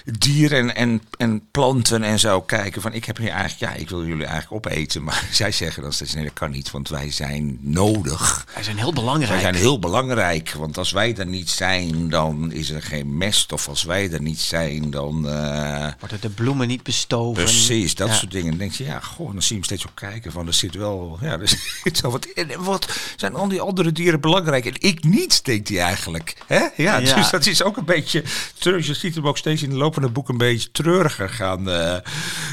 dieren 0.04 0.58
en, 0.58 0.74
en, 0.76 1.02
en 1.16 1.42
planten 1.50 2.02
en 2.02 2.18
zo 2.18 2.40
kijken. 2.42 2.82
Van 2.82 2.92
ik 2.92 3.04
heb 3.04 3.16
hier 3.16 3.30
eigenlijk, 3.30 3.72
ja, 3.72 3.80
ik 3.80 3.88
wil 3.88 4.06
jullie 4.06 4.26
eigenlijk 4.26 4.66
opeten. 4.66 5.02
Maar 5.04 5.28
zij 5.32 5.52
zeggen 5.52 5.82
dan 5.82 5.92
steeds, 5.92 6.14
nee, 6.14 6.24
dat 6.24 6.32
kan 6.32 6.50
niet. 6.50 6.70
Want 6.70 6.88
wij 6.88 7.10
zijn 7.10 7.58
nodig. 7.60 8.46
Wij 8.54 8.62
zijn 8.62 8.78
heel 8.78 8.92
belangrijk. 8.92 9.30
Wij 9.32 9.40
zijn 9.40 9.54
heel 9.54 9.78
belangrijk, 9.78 10.50
want 10.52 10.78
als 10.78 10.90
wij 10.92 11.16
er 11.16 11.26
niet 11.26 11.50
zijn, 11.50 12.08
dan 12.10 12.52
is 12.52 12.70
er 12.70 12.82
geen 12.82 13.16
mest. 13.16 13.52
Of 13.52 13.68
als 13.68 13.82
wij 13.82 14.10
er 14.10 14.20
niet 14.22 14.40
zijn, 14.40 14.90
dan... 14.90 15.28
eh, 15.28 15.88
Worden 15.98 16.20
de 16.20 16.30
bloemen 16.30 16.68
niet 16.68 16.82
bestoven. 16.82 17.42
Precies, 17.44 17.94
dat 17.94 18.08
Ja. 18.08 18.14
soort 18.14 18.30
dingen. 18.30 18.48
Dan 18.50 18.58
denk 18.58 18.72
je, 18.72 18.84
ja, 18.84 19.00
goh, 19.00 19.32
dan 19.32 19.42
zie 19.42 19.48
je 19.48 19.54
hem 19.54 19.64
steeds 19.64 19.84
op 19.84 19.94
kijken 19.94 20.32
van, 20.32 20.46
er 20.46 20.54
zit 20.54 20.74
wel, 20.74 21.18
ja, 21.20 21.38
er 21.38 21.58
zit 21.84 22.00
wel 22.00 22.10
wat 22.10 22.26
in. 22.26 22.52
Wat 22.58 22.98
zijn 23.24 23.36
al 23.36 23.48
die 23.48 23.60
andere 23.60 23.92
dieren 23.92 24.20
belangrijk? 24.20 24.66
En 24.66 24.74
ik 24.78 25.04
niet, 25.04 25.44
denkt 25.44 25.68
hij 25.68 25.80
eigenlijk. 25.80 26.34
Hè? 26.46 26.58
Ja, 26.76 27.00
Ja. 27.00 27.14
dus 27.14 27.30
dat 27.30 27.46
is 27.46 27.62
ook 27.62 27.76
een 27.76 27.84
beetje, 27.84 28.24
treurig. 28.58 28.86
je 28.86 28.94
ziet 28.94 29.14
hem 29.14 29.26
ook 29.28 29.38
steeds 29.38 29.62
in 29.62 29.70
de 29.70 29.76
loop 29.76 29.94
van 29.94 30.02
het 30.02 30.12
boek 30.12 30.28
een 30.28 30.36
beetje 30.38 30.70
treuriger 30.72 31.28
gaan, 31.28 31.70
eh, 31.70 31.96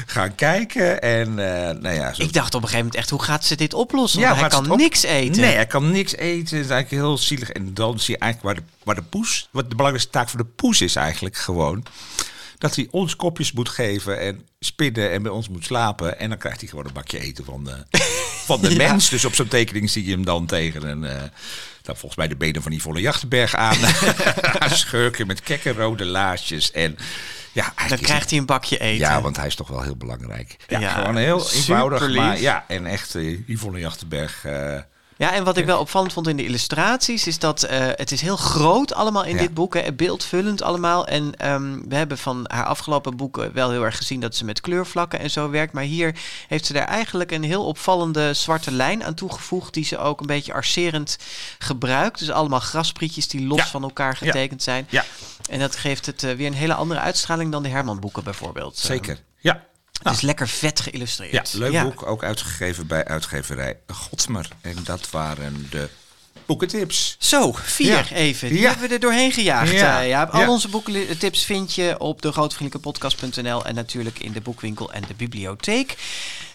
gaan 0.06 0.34
kijken. 0.34 1.02
En, 1.02 1.28
eh, 1.28 1.74
nou 1.80 1.94
ja, 1.94 2.12
zo 2.14 2.22
Ik 2.22 2.32
dacht 2.32 2.54
op 2.54 2.62
een 2.62 2.68
gegeven 2.68 2.76
moment 2.78 2.94
echt, 2.94 3.10
hoe 3.10 3.22
gaat 3.22 3.44
ze 3.44 3.56
dit 3.56 3.74
oplossen? 3.74 4.20
ja, 4.20 4.34
hij 4.34 4.48
kan 4.48 4.70
op- 4.70 4.76
niks 4.78 5.02
eten. 5.02 5.40
Nee, 5.40 5.54
hij 5.54 5.66
kan 5.66 5.90
niks 5.90 6.16
eten. 6.16 6.56
Het 6.56 6.64
is 6.64 6.70
eigenlijk 6.70 6.90
heel 6.90 7.18
zielig. 7.18 7.50
En 7.50 7.74
dan 7.74 7.98
zie 8.00 8.14
je 8.14 8.20
eigenlijk 8.20 8.54
waar 8.56 8.64
de, 8.66 8.72
waar 8.84 8.94
de 8.94 9.02
poes... 9.02 9.48
Wat 9.50 9.68
de 9.70 9.76
belangrijkste 9.76 10.10
taak 10.18 10.28
voor 10.28 10.38
de 10.38 10.50
poes 10.56 10.80
is 10.80 10.96
eigenlijk 10.96 11.36
gewoon... 11.36 11.84
dat 12.62 12.74
hij 12.76 12.88
ons 12.90 13.16
kopjes 13.16 13.52
moet 13.52 13.68
geven 13.68 14.20
en 14.20 14.46
spinnen 14.60 15.10
en 15.10 15.22
bij 15.22 15.32
ons 15.32 15.48
moet 15.48 15.64
slapen. 15.64 16.18
En 16.18 16.28
dan 16.28 16.38
krijgt 16.38 16.60
hij 16.60 16.68
gewoon 16.68 16.84
een 16.86 16.92
bakje 16.92 17.18
eten 17.20 17.44
van 17.44 17.64
de, 17.64 17.84
van 18.46 18.60
de 18.60 18.70
Ja. 18.70 18.76
mens. 18.76 19.08
Dus 19.08 19.24
op 19.24 19.34
zo'n 19.34 19.48
tekening 19.48 19.90
zie 19.90 20.04
je 20.04 20.10
hem 20.10 20.24
dan 20.24 20.46
tegen 20.46 20.88
een... 20.88 21.04
eh 21.04 21.22
dan 21.82 21.96
volgens 21.96 22.16
mij 22.16 22.28
de 22.28 22.36
benen 22.36 22.62
van 22.62 22.72
Yvonne 22.72 23.00
Jachtenberg 23.00 23.54
aan. 23.54 23.76
schurken 24.70 25.26
met 25.26 25.40
kekke 25.40 25.72
rode 25.72 26.04
laarsjes. 26.04 26.70
En 26.70 26.96
ja, 27.52 27.72
Dan 27.88 27.98
krijgt 27.98 28.30
hij 28.30 28.38
een 28.38 28.46
bakje 28.46 28.78
eten. 28.78 28.98
ja, 28.98 29.20
want 29.20 29.36
hij 29.36 29.46
is 29.46 29.54
toch 29.54 29.68
wel 29.68 29.82
heel 29.82 29.96
belangrijk. 29.96 30.56
Ja, 30.68 30.78
Ja, 30.80 30.92
gewoon 30.92 31.16
heel 31.16 31.50
eenvoudig. 31.52 32.08
Maar 32.14 32.40
ja, 32.40 32.64
en 32.68 32.86
echt, 32.86 33.14
eh, 33.14 33.38
Yvonne 33.48 33.78
Jachtenberg, 33.78 34.44
eh, 34.44 34.78
Ja, 35.16 35.32
en 35.32 35.44
wat 35.44 35.56
ik 35.56 35.64
wel 35.64 35.78
opvallend 35.78 36.12
vond 36.12 36.28
in 36.28 36.36
de 36.36 36.44
illustraties 36.44 37.26
is 37.26 37.38
dat 37.38 37.62
eh, 37.62 37.78
het 37.80 38.12
is 38.12 38.20
heel 38.20 38.36
groot 38.36 38.94
allemaal 38.94 39.24
in 39.24 39.34
Ja. 39.34 39.40
dit 39.40 39.54
boek, 39.54 39.74
hè, 39.74 39.92
beeldvullend 39.92 40.62
allemaal. 40.62 41.06
En 41.06 41.36
ehm, 41.36 41.78
we 41.88 41.94
hebben 41.94 42.18
van 42.18 42.44
haar 42.46 42.64
afgelopen 42.64 43.16
boeken 43.16 43.52
wel 43.52 43.70
heel 43.70 43.84
erg 43.84 43.96
gezien 43.96 44.20
dat 44.20 44.34
ze 44.36 44.44
met 44.44 44.60
kleurvlakken 44.60 45.18
en 45.18 45.30
zo 45.30 45.50
werkt. 45.50 45.72
Maar 45.72 45.82
hier 45.82 46.14
heeft 46.48 46.66
ze 46.66 46.72
daar 46.72 46.86
eigenlijk 46.86 47.30
een 47.30 47.42
heel 47.44 47.64
opvallende 47.64 48.34
zwarte 48.34 48.70
lijn 48.70 49.04
aan 49.04 49.14
toegevoegd, 49.14 49.74
die 49.74 49.84
ze 49.84 49.98
ook 49.98 50.20
een 50.20 50.26
beetje 50.26 50.52
arcerend 50.52 51.18
gebruikt. 51.58 52.18
Dus 52.18 52.30
allemaal 52.30 52.60
grasprietjes 52.60 53.28
die 53.28 53.46
los 53.46 53.58
Ja. 53.58 53.66
van 53.66 53.82
elkaar 53.82 54.16
Ja. 54.20 54.26
getekend 54.26 54.62
zijn. 54.62 54.86
Ja. 54.90 55.04
En 55.50 55.58
dat 55.58 55.76
geeft 55.76 56.06
het 56.06 56.22
eh, 56.22 56.34
weer 56.34 56.46
een 56.46 56.54
hele 56.54 56.74
andere 56.74 57.00
uitstraling 57.00 57.52
dan 57.52 57.62
de 57.62 57.68
Herman 57.68 58.00
boeken 58.00 58.24
bijvoorbeeld. 58.24 58.76
Eh, 58.78 58.84
Zeker. 58.84 59.18
Ja. 59.38 59.64
Het 60.02 60.12
is 60.12 60.20
lekker 60.20 60.48
vet 60.48 60.78
Ja, 60.78 60.84
geïllustreerd. 60.84 61.52
leuk 61.52 61.82
boek. 61.82 62.06
Ook 62.06 62.22
uitgegeven 62.24 62.86
bij 62.86 63.04
uitgeverij 63.04 63.78
Godsmer. 63.86 64.48
En 64.60 64.76
dat 64.84 65.10
waren 65.10 65.66
de 65.70 65.88
boekentips. 66.46 67.16
Zo, 67.18 67.52
vier 67.52 67.86
Ja. 68.10 68.16
even. 68.16 68.48
Die 68.48 68.60
Ja. 68.60 68.68
hebben 68.70 68.88
we 68.88 68.94
er 68.94 69.00
doorheen 69.00 69.32
gejaagd. 69.32 69.72
Ja. 69.72 70.00
Ja. 70.00 70.22
Al 70.22 70.48
onze 70.48 70.68
boekentips 70.68 71.44
vind 71.44 71.74
je 71.74 71.94
op 71.98 72.22
de 72.22 72.32
grootvriendelijkepodcast.nl 72.32 73.64
en 73.64 73.74
natuurlijk 73.74 74.18
in 74.18 74.32
de 74.32 74.40
boekwinkel 74.40 74.92
en 74.92 75.02
de 75.08 75.14
bibliotheek. 75.14 75.96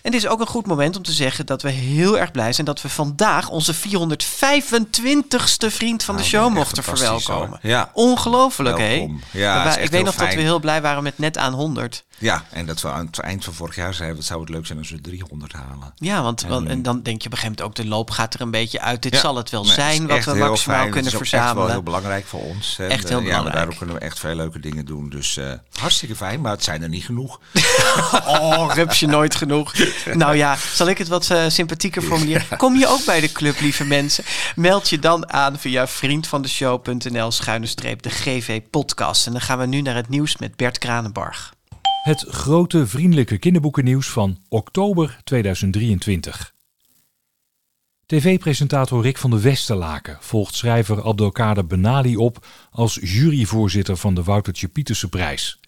En 0.01 0.11
dit 0.13 0.21
is 0.23 0.27
ook 0.27 0.39
een 0.39 0.47
goed 0.47 0.65
moment 0.67 0.95
om 0.97 1.03
te 1.03 1.11
zeggen 1.11 1.45
dat 1.45 1.61
we 1.61 1.69
heel 1.69 2.17
erg 2.19 2.31
blij 2.31 2.53
zijn 2.53 2.65
dat 2.65 2.81
we 2.81 2.89
vandaag 2.89 3.49
onze 3.49 3.73
425ste 3.73 5.71
vriend 5.71 6.03
van 6.03 6.15
de 6.15 6.21
Nou, 6.21 6.33
show 6.33 6.53
mochten 6.53 6.83
verwelkomen. 6.83 7.59
Ja. 7.61 7.89
Ongelooflijk, 7.93 8.77
hè? 8.77 9.07
Ja, 9.31 9.77
ik 9.77 9.89
weet 9.91 10.03
nog 10.03 10.15
dat 10.15 10.33
we 10.33 10.41
heel 10.41 10.59
blij 10.59 10.81
waren 10.81 11.03
met 11.03 11.17
net 11.17 11.37
aan 11.37 11.53
100. 11.53 12.03
Ja, 12.17 12.45
en 12.51 12.65
dat 12.65 12.81
we 12.81 12.91
aan 12.91 13.05
het 13.05 13.19
eind 13.19 13.43
van 13.43 13.53
vorig 13.53 13.75
jaar 13.75 13.93
zeiden, 13.93 14.17
wat 14.17 14.25
zou 14.25 14.39
het 14.41 14.49
leuk 14.49 14.65
zijn 14.65 14.77
als 14.77 14.89
we 14.89 15.01
300 15.01 15.53
halen. 15.53 15.93
Ja, 15.95 16.21
want 16.21 16.43
En- 16.43 16.81
dan 16.83 17.01
denk 17.01 17.21
je 17.21 17.27
op 17.27 17.33
een 17.33 17.37
gegeven 17.37 17.41
moment 17.41 17.61
ook, 17.61 17.75
de 17.75 17.85
loop 17.87 18.09
gaat 18.09 18.33
er 18.33 18.41
een 18.41 18.51
beetje 18.51 18.81
uit. 18.81 19.01
Dit 19.01 19.15
zal 19.17 19.35
het 19.35 19.49
wel 19.49 19.65
Is 19.67 19.73
zijn 19.73 20.07
wat 20.07 20.23
we 20.23 20.31
heel 20.31 20.47
maximaal 20.47 20.77
fijn. 20.77 20.91
kunnen 20.91 21.11
Het 21.11 21.13
is 21.13 21.15
ook 21.15 21.21
echt 21.21 21.31
wel 21.31 21.41
verzamelen. 21.41 21.71
heel 21.71 21.83
belangrijk 21.83 22.25
voor 22.25 22.41
ons. 22.41 22.75
En, 22.79 22.89
Echt 22.89 23.09
heel 23.09 23.19
eh, 23.19 23.25
Ja, 23.25 23.29
maar 23.31 23.43
belangrijk. 23.43 23.55
daardoor 23.55 23.75
kunnen 23.75 23.95
we 23.95 24.01
echt 24.01 24.19
veel 24.19 24.35
leuke 24.35 24.59
dingen 24.59 24.85
doen. 24.85 25.09
Dus 25.09 25.37
eh, 25.37 25.51
hartstikke 25.79 26.15
fijn, 26.15 26.41
maar 26.41 26.51
het 26.51 26.63
zijn 26.63 26.81
er 26.83 26.89
niet 26.89 27.05
genoeg. 27.05 27.39
Oh, 28.27 28.71
rupsje 28.73 29.05
nooit 29.05 29.35
genoeg. 29.35 29.73
Nou 30.13 30.35
ja, 30.35 30.55
zal 30.73 30.87
ik 30.89 30.97
het 30.97 31.07
wat 31.07 31.29
eh, 31.29 31.43
sympathieker 31.47 32.01
formuleren? 32.01 32.57
Kom 32.57 32.77
je 32.77 32.87
ook 32.87 33.05
bij 33.05 33.19
de 33.19 33.31
club, 33.31 33.59
lieve 33.59 33.85
mensen? 33.85 34.23
Meld 34.55 34.89
je 34.89 34.99
dan 34.99 35.31
aan 35.31 35.59
via 35.59 35.87
vriendvandeshow.nl 35.87 37.31
schuine 37.31 37.65
streep 37.65 38.01
de 38.01 38.09
GV 38.09 38.61
podcast. 38.71 39.25
En 39.25 39.31
dan 39.31 39.41
gaan 39.41 39.57
we 39.59 39.65
nu 39.65 39.81
naar 39.81 39.95
het 39.95 40.09
nieuws 40.09 40.37
met 40.37 40.55
Bert 40.55 40.77
Kranenbarg. 40.77 41.53
Het 42.03 42.25
grote 42.29 42.87
vriendelijke 42.87 43.37
kinderboekennieuws 43.37 44.07
van 44.09 44.37
oktober 44.49 45.17
2023. 45.23 46.55
TV-presentator 48.07 49.01
Rick 49.01 49.17
van 49.17 49.29
de 49.29 49.41
Westerlaken 49.41 50.17
volgt 50.19 50.55
schrijver 50.55 51.03
Abdelkader 51.03 51.65
Benali 51.65 52.17
op 52.17 52.45
als 52.71 52.99
juryvoorzitter 53.01 53.97
van 53.97 54.13
de 54.13 54.23
Woutertje 54.23 54.67
Pieterse 54.67 55.09
prijs. 55.09 55.59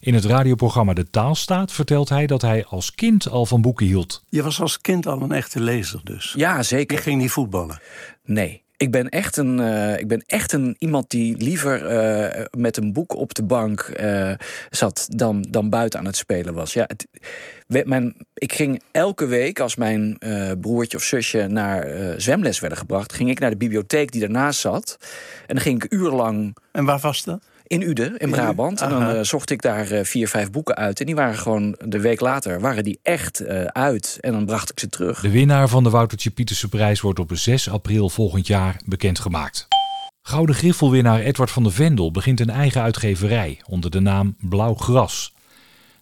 In 0.00 0.14
het 0.14 0.24
radioprogramma 0.24 0.92
De 0.92 1.10
Taalstaat 1.10 1.72
vertelt 1.72 2.08
hij 2.08 2.26
dat 2.26 2.42
hij 2.42 2.64
als 2.64 2.94
kind 2.94 3.28
al 3.28 3.46
van 3.46 3.60
boeken 3.60 3.86
hield. 3.86 4.24
Je 4.28 4.42
was 4.42 4.60
als 4.60 4.80
kind 4.80 5.06
al 5.06 5.22
een 5.22 5.32
echte 5.32 5.60
lezer 5.60 6.00
dus. 6.04 6.32
Ja, 6.36 6.56
Je 6.56 6.62
zeker. 6.62 6.98
ging 6.98 7.20
niet 7.20 7.30
voetballen. 7.30 7.80
Nee. 8.24 8.62
Ik 8.78 8.90
ben 8.90 9.08
echt 9.08 9.36
een, 9.36 9.60
eh, 9.60 9.98
ik 9.98 10.08
ben 10.08 10.22
echt 10.26 10.52
een 10.52 10.76
iemand 10.78 11.10
die 11.10 11.36
liever 11.36 11.86
eh, 11.86 12.44
met 12.56 12.76
een 12.76 12.92
boek 12.92 13.14
op 13.14 13.34
de 13.34 13.42
bank 13.42 13.80
eh, 13.80 14.32
zat 14.70 15.06
dan, 15.10 15.46
dan 15.50 15.70
buiten 15.70 15.98
aan 15.98 16.06
het 16.06 16.16
spelen 16.16 16.54
was. 16.54 16.72
Ja, 16.72 16.84
het, 16.86 17.06
ik 18.34 18.52
ging 18.52 18.82
elke 18.90 19.26
week, 19.26 19.60
als 19.60 19.76
mijn 19.76 20.18
broertje 20.60 20.96
of 20.96 21.02
zusje 21.02 21.46
naar 21.46 22.14
zwemles 22.16 22.60
werden 22.60 22.78
gebracht, 22.78 23.12
ging 23.12 23.30
ik 23.30 23.38
naar 23.38 23.50
de 23.50 23.56
bibliotheek 23.56 24.12
die 24.12 24.20
daarnaast 24.20 24.60
zat. 24.60 24.96
En 25.46 25.54
dan 25.54 25.64
ging 25.64 25.84
ik 25.84 25.92
urenlang 25.92 26.56
En 26.72 26.84
waar 26.84 26.98
was 26.98 27.24
dat? 27.24 27.47
In 27.68 27.82
Uden, 27.82 28.16
in 28.16 28.30
Brabant. 28.30 28.80
En 28.80 28.90
dan 28.90 29.02
eh, 29.02 29.22
zocht 29.22 29.50
ik 29.50 29.62
daar 29.62 29.90
eh, 29.90 30.04
vier, 30.04 30.28
vijf 30.28 30.50
boeken 30.50 30.74
uit. 30.74 31.00
En 31.00 31.06
die 31.06 31.14
waren 31.14 31.38
gewoon 31.38 31.78
de 31.84 32.00
week 32.00 32.20
later 32.20 32.60
waren 32.60 32.84
die 32.84 32.98
echt 33.02 33.40
eh, 33.40 33.64
uit. 33.64 34.18
En 34.20 34.32
dan 34.32 34.46
bracht 34.46 34.70
ik 34.70 34.80
ze 34.80 34.88
terug. 34.88 35.20
De 35.20 35.30
winnaar 35.30 35.68
van 35.68 35.82
de 35.82 35.90
Woutertje 35.90 36.30
Pieterse 36.30 36.68
prijs 36.68 37.00
wordt 37.00 37.18
op 37.18 37.30
6 37.32 37.70
april 37.70 38.08
volgend 38.08 38.46
jaar 38.46 38.80
bekendgemaakt. 38.84 39.68
Gouden 40.22 40.54
Griffelwinnaar 40.54 41.20
Edward 41.20 41.50
van 41.50 41.62
de 41.62 41.70
Vendel 41.70 42.10
begint 42.10 42.40
een 42.40 42.50
eigen 42.50 42.82
uitgeverij 42.82 43.60
onder 43.66 43.90
de 43.90 44.00
naam 44.00 44.36
Blauw 44.40 44.74
Gras. 44.74 45.34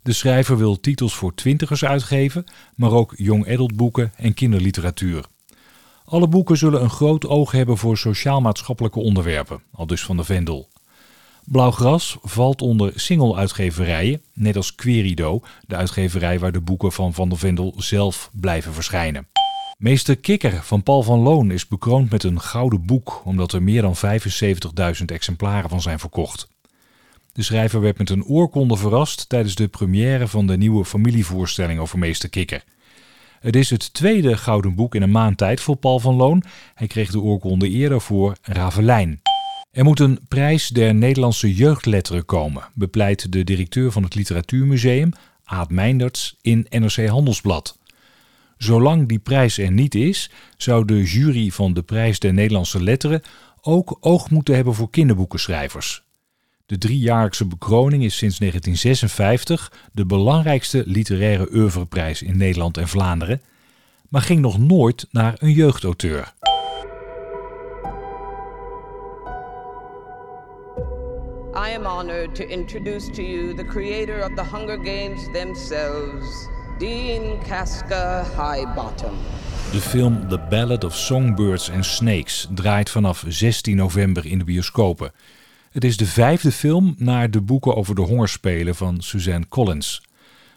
De 0.02 0.12
schrijver 0.12 0.57
wil 0.57 0.81
titels 0.81 1.14
voor 1.14 1.35
twintigers 1.35 1.85
uitgeven, 1.85 2.44
maar 2.74 2.90
ook 2.90 3.12
young 3.16 3.52
adult 3.52 3.76
boeken 3.76 4.12
en 4.16 4.35
kinderliteratuur. 4.35 5.24
Alle 6.05 6.29
boeken 6.29 6.57
zullen 6.57 6.83
een 6.83 6.90
groot 6.90 7.26
oog 7.26 7.52
hebben 7.52 7.76
voor 7.76 7.98
sociaal-maatschappelijke 7.98 9.00
onderwerpen, 9.00 9.62
al 9.72 9.87
dus 9.87 10.05
van 10.05 10.16
de 10.16 10.24
Vendel. 10.24 10.68
Blauwgras 11.46 12.18
valt 12.22 12.62
onder 12.62 12.92
single-uitgeverijen, 12.94 14.22
net 14.32 14.56
als 14.56 14.74
Querido, 14.74 15.40
de 15.66 15.76
uitgeverij 15.76 16.38
waar 16.38 16.52
de 16.52 16.61
boeken 16.61 16.92
van 16.92 17.14
Van 17.14 17.28
der 17.28 17.38
Vendel 17.38 17.74
zelf 17.76 18.30
blijven 18.32 18.72
verschijnen. 18.72 19.28
Meester 19.78 20.16
Kikker 20.16 20.62
van 20.62 20.82
Paul 20.82 21.02
van 21.02 21.18
Loon 21.18 21.50
is 21.50 21.68
bekroond 21.68 22.11
met 22.11 22.22
een 22.22 22.40
gouden 22.40 22.87
boek, 22.87 23.22
omdat 23.24 23.52
er 23.52 23.62
meer 23.62 23.82
dan 23.82 23.94
75.000 23.96 25.04
exemplaren 25.06 25.70
van 25.70 25.80
zijn 25.80 25.98
verkocht. 25.98 26.48
De 27.32 27.42
schrijver 27.42 27.80
werd 27.80 27.98
met 27.98 28.11
een 28.11 28.24
oorkonde 28.24 28.76
verrast 28.76 29.28
tijdens 29.28 29.54
de 29.54 29.68
première 29.68 30.28
van 30.28 30.46
de 30.46 30.56
nieuwe 30.56 30.85
familievoorstelling 30.85 31.80
over 31.80 31.98
Meester 31.98 32.28
Kikker. 32.28 32.64
Het 33.40 33.56
is 33.56 33.70
het 33.70 33.92
tweede 33.92 34.37
gouden 34.37 34.74
boek 34.74 34.94
in 34.94 35.02
een 35.02 35.11
maand 35.11 35.38
tijd 35.38 35.61
voor 35.61 35.76
Paul 35.76 35.98
van 35.98 36.14
Loon. 36.14 36.42
Hij 36.74 36.87
kreeg 36.87 37.11
de 37.11 37.20
oorkonde 37.20 37.68
eerder 37.68 38.00
voor 38.00 38.37
Ravelijn. 38.42 39.20
Er 39.76 39.84
moet 39.84 40.00
een 40.00 40.20
prijs 40.28 40.68
der 40.68 40.94
Nederlandse 40.94 41.54
jeugdletteren 41.54 42.24
komen, 42.24 42.62
bepleit 42.74 43.32
de 43.32 43.44
directeur 43.44 43.92
van 43.92 44.02
het 44.02 44.14
Literatuurmuseum, 44.14 45.12
Aad 45.44 45.70
Meinderts, 45.70 46.36
in 46.40 46.66
NRC 46.70 47.06
Handelsblad. 47.06 47.78
Zolang 48.58 49.08
die 49.08 49.18
prijs 49.18 49.58
er 49.58 49.72
niet 49.72 49.94
is, 49.94 50.30
zou 50.56 50.84
de 50.84 51.02
jury 51.02 51.50
van 51.50 51.74
de 51.74 51.82
prijs 51.82 52.18
der 52.18 52.32
Nederlandse 52.32 52.82
letteren 52.82 53.22
ook 53.60 53.96
oog 54.00 54.30
moeten 54.30 54.54
hebben 54.54 54.74
voor 54.74 54.90
kinderboekenschrijvers. 54.90 56.02
De 56.66 56.78
driejaarlijkse 56.78 57.44
bekroning 57.46 58.04
is 58.04 58.16
sinds 58.16 58.38
1956 58.38 59.72
de 59.92 60.06
belangrijkste 60.06 60.82
literaire 60.86 61.54
oeuvreprijs 61.54 62.22
in 62.22 62.36
Nederland 62.36 62.76
en 62.76 62.88
Vlaanderen, 62.88 63.42
maar 64.08 64.22
ging 64.22 64.40
nog 64.40 64.58
nooit 64.58 65.06
naar 65.10 65.34
een 65.38 65.52
jeugdauteur. 65.52 66.34
I 71.56 71.70
am 71.70 71.86
honored 71.86 72.34
to 72.34 72.48
introduce 72.48 73.10
to 73.10 73.22
you 73.22 73.54
the 73.54 73.64
creator 73.64 74.20
of 74.24 74.34
the 74.34 74.42
Hunger 74.42 74.76
Games 74.76 75.30
themselves, 75.32 76.48
Dean 76.78 77.38
Casca 77.48 78.24
Highbottom. 78.36 79.14
De 79.72 79.80
film 79.80 80.28
The 80.28 80.38
Ballad 80.38 80.84
of 80.84 80.96
Songbirds 80.96 81.70
and 81.70 81.84
Snakes 81.84 82.48
draait 82.54 82.90
vanaf 82.90 83.24
16 83.28 83.76
november 83.76 84.26
in 84.26 84.38
de 84.38 84.44
bioscopen. 84.44 85.12
Het 85.70 85.84
is 85.84 85.96
de 85.96 86.06
vijfde 86.06 86.52
film 86.52 86.94
naar 86.98 87.30
de 87.30 87.40
boeken 87.40 87.76
over 87.76 87.94
de 87.94 88.02
hongerspelen 88.02 88.74
van 88.74 89.02
Suzanne 89.02 89.48
Collins. 89.48 90.02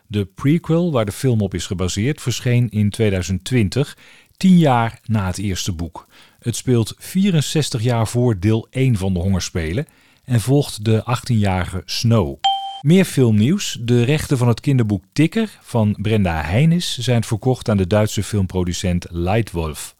De 0.08 0.26
prequel, 0.26 0.92
waar 0.92 1.06
de 1.06 1.12
film 1.12 1.42
op 1.42 1.54
is 1.54 1.66
gebaseerd, 1.66 2.22
verscheen 2.22 2.70
in 2.70 2.90
2020, 2.90 3.98
tien 4.38 4.58
jaar 4.58 5.00
na 5.06 5.26
het 5.26 5.38
eerste 5.38 5.72
boek. 5.72 6.08
Het 6.40 6.56
speelt 6.56 6.96
64 6.98 7.82
jaar 7.82 8.08
voor 8.08 8.40
deel 8.40 8.68
1 8.70 8.98
van 8.98 9.14
de 9.14 9.20
hongerspelen 9.20 9.88
en 10.30 10.42
volgt 10.42 10.86
de 10.86 11.04
18-jarige 11.18 11.82
Snow. 11.86 12.38
Meer 12.82 13.06
filmnieuws. 13.06 13.78
De 13.82 14.04
rechten 14.04 14.38
van 14.38 14.48
het 14.48 14.60
kinderboek 14.60 15.04
Tikker 15.14 15.58
van 15.62 15.96
Brenda 16.02 16.42
Heinis 16.42 16.98
zijn 16.98 17.24
verkocht 17.24 17.70
aan 17.70 17.78
de 17.78 17.88
Duitse 17.88 18.24
filmproducent 18.24 19.06
Lightwolf. 19.10 19.96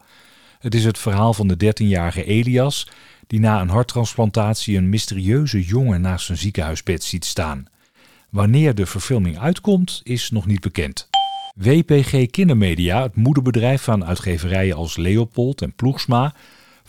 Het 0.58 0.74
is 0.74 0.84
het 0.84 0.98
verhaal 0.98 1.34
van 1.34 1.48
de 1.48 1.54
13-jarige 1.64 2.24
Elias, 2.24 2.88
die 3.26 3.40
na 3.40 3.60
een 3.60 3.68
harttransplantatie 3.68 4.76
een 4.76 4.88
mysterieuze 4.88 5.62
jongen 5.62 6.00
naast 6.00 6.26
zijn 6.26 6.38
ziekenhuisbed 6.38 7.04
ziet 7.04 7.24
staan. 7.24 7.66
Wanneer 8.28 8.74
de 8.74 8.86
verfilming 8.86 9.38
uitkomt, 9.38 10.00
is 10.04 10.30
nog 10.30 10.46
niet 10.46 10.60
bekend. 10.60 11.08
WPG 11.54 12.30
Kindermedia, 12.30 13.02
het 13.02 13.16
moederbedrijf 13.16 13.82
van 13.82 14.04
uitgeverijen 14.04 14.76
als 14.76 14.96
Leopold 14.96 15.62
en 15.62 15.72
Ploegsma, 15.72 16.34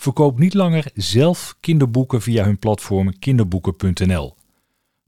verkoopt 0.02 0.40
niet 0.40 0.54
langer 0.54 0.86
zelf 0.94 1.56
kinderboeken 1.60 2.22
via 2.22 2.44
hun 2.44 2.58
platform 2.58 3.20
kinderboeken.nl. 3.20 4.36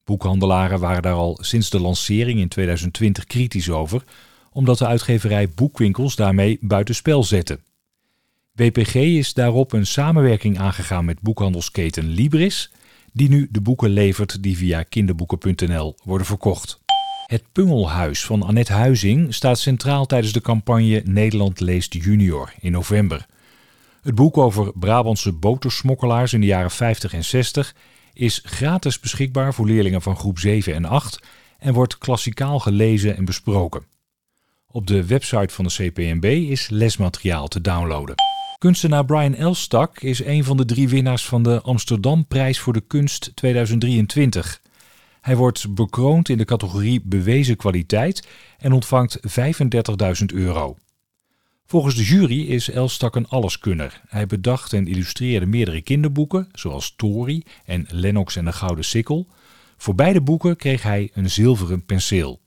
Boekhandelaren 0.03 0.79
waren 0.79 1.01
daar 1.01 1.13
al 1.13 1.37
sinds 1.41 1.69
de 1.69 1.79
lancering 1.79 2.39
in 2.39 2.47
2020 2.47 3.25
kritisch 3.25 3.69
over, 3.69 4.03
omdat 4.51 4.77
de 4.77 4.87
uitgeverij 4.87 5.49
boekwinkels 5.49 6.15
daarmee 6.15 6.57
buitenspel 6.61 7.23
zette. 7.23 7.59
WPG 8.51 8.95
is 8.95 9.33
daarop 9.33 9.71
een 9.73 9.85
samenwerking 9.85 10.59
aangegaan 10.59 11.05
met 11.05 11.21
boekhandelsketen 11.21 12.07
Libris, 12.07 12.71
die 13.13 13.29
nu 13.29 13.47
de 13.51 13.61
boeken 13.61 13.89
levert 13.89 14.43
die 14.43 14.57
via 14.57 14.83
kinderboeken.nl 14.83 15.95
worden 16.03 16.27
verkocht. 16.27 16.79
Het 17.25 17.43
Pungelhuis 17.51 18.25
van 18.25 18.43
Annette 18.43 18.73
Huizing 18.73 19.33
staat 19.33 19.59
centraal 19.59 20.05
tijdens 20.05 20.33
de 20.33 20.41
campagne 20.41 21.01
Nederland 21.05 21.59
leest 21.59 21.93
junior 21.93 22.53
in 22.59 22.71
november. 22.71 23.25
Het 24.03 24.15
boek 24.15 24.37
over 24.37 24.71
Brabantse 24.75 25.31
botersmokkelaars 25.31 26.33
in 26.33 26.39
de 26.39 26.45
jaren 26.45 26.71
50 26.71 27.13
en 27.13 27.23
60 27.23 27.75
is 28.13 28.41
gratis 28.45 28.99
beschikbaar 28.99 29.53
voor 29.53 29.65
leerlingen 29.65 30.01
van 30.01 30.15
groep 30.15 30.39
7 30.39 30.73
en 30.73 30.85
8 30.85 31.19
en 31.59 31.73
wordt 31.73 31.97
klassikaal 31.97 32.59
gelezen 32.59 33.17
en 33.17 33.25
besproken. 33.25 33.85
Op 34.67 34.87
de 34.87 35.05
website 35.05 35.53
van 35.53 35.63
de 35.65 35.71
CPNB 35.71 36.25
is 36.25 36.69
lesmateriaal 36.69 37.47
te 37.47 37.61
downloaden. 37.61 38.15
Kunstenaar 38.57 39.05
Brian 39.05 39.35
Elstak 39.35 39.99
is 39.99 40.23
een 40.23 40.43
van 40.43 40.57
de 40.57 40.65
drie 40.65 40.89
winnaars 40.89 41.25
van 41.25 41.43
de 41.43 41.61
Amsterdamprijs 41.61 42.59
voor 42.59 42.73
de 42.73 42.83
Kunst 42.87 43.31
2023. 43.35 44.61
Hij 45.21 45.35
wordt 45.35 45.73
bekroond 45.73 46.29
in 46.29 46.37
de 46.37 46.45
categorie 46.45 47.01
bewezen 47.03 47.55
kwaliteit 47.55 48.27
en 48.57 48.71
ontvangt 48.71 49.19
35.000 49.19 50.25
euro. 50.25 50.77
Volgens 51.65 51.95
de 51.95 52.03
jury 52.03 52.41
is 52.41 52.69
Elstak 52.69 53.15
een 53.15 53.27
alleskunner. 53.27 54.01
Hij 54.07 54.25
bedacht 54.25 54.73
en 54.73 54.87
illustreerde 54.87 55.45
meerdere 55.45 55.81
kinderboeken, 55.81 56.49
zoals 56.51 56.93
Tori 56.95 57.43
en 57.65 57.85
Lennox 57.89 58.35
en 58.35 58.45
de 58.45 58.51
Gouden 58.51 58.85
Sikkel. 58.85 59.27
Voor 59.77 59.95
beide 59.95 60.21
boeken 60.21 60.55
kreeg 60.55 60.83
hij 60.83 61.09
een 61.13 61.29
zilveren 61.29 61.85
penseel. 61.85 62.41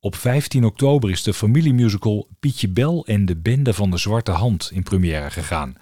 Op 0.00 0.14
15 0.14 0.64
oktober 0.64 1.10
is 1.10 1.22
de 1.22 1.34
familiemusical 1.34 2.28
Pietje 2.40 2.68
Bel 2.68 3.06
en 3.06 3.26
de 3.26 3.36
Bende 3.36 3.74
van 3.74 3.90
de 3.90 3.96
Zwarte 3.96 4.30
Hand 4.30 4.70
in 4.72 4.82
première 4.82 5.30
gegaan. 5.30 5.74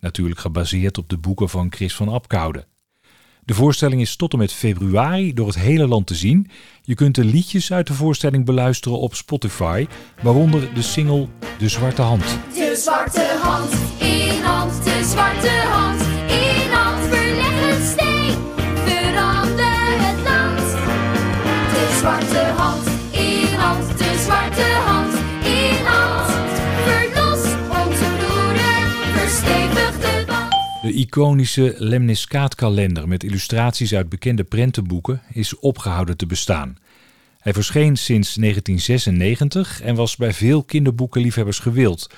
Natuurlijk 0.00 0.40
gebaseerd 0.40 0.98
op 0.98 1.08
de 1.08 1.18
boeken 1.18 1.48
van 1.48 1.72
Chris 1.72 1.94
van 1.94 2.08
Apkoude. 2.08 2.66
De 3.46 3.54
voorstelling 3.54 4.00
is 4.00 4.16
tot 4.16 4.32
en 4.32 4.38
met 4.38 4.52
februari 4.52 5.34
door 5.34 5.46
het 5.46 5.58
hele 5.58 5.86
land 5.86 6.06
te 6.06 6.14
zien. 6.14 6.50
Je 6.82 6.94
kunt 6.94 7.14
de 7.14 7.24
liedjes 7.24 7.72
uit 7.72 7.86
de 7.86 7.94
voorstelling 7.94 8.44
beluisteren 8.44 8.98
op 8.98 9.14
Spotify, 9.14 9.86
waaronder 10.22 10.74
de 10.74 10.82
single 10.82 11.28
De 11.58 11.68
Zwarte 11.68 12.02
Hand. 12.02 12.24
De 12.54 12.74
zwarte 12.76 13.38
hand 13.42 13.72
in 13.98 14.42
hand, 14.42 14.84
de 14.84 15.04
zwarte 15.04 15.48
hand 15.48 16.05
De 30.86 30.92
iconische 30.92 31.74
Lemniskaat-kalender 31.78 33.08
met 33.08 33.24
illustraties 33.24 33.94
uit 33.94 34.08
bekende 34.08 34.44
prentenboeken 34.44 35.22
is 35.32 35.58
opgehouden 35.58 36.16
te 36.16 36.26
bestaan. 36.26 36.78
Hij 37.38 37.52
verscheen 37.52 37.96
sinds 37.96 38.34
1996 38.34 39.80
en 39.82 39.94
was 39.94 40.16
bij 40.16 40.32
veel 40.32 40.62
kinderboekenliefhebbers 40.62 41.58
gewild. 41.58 42.10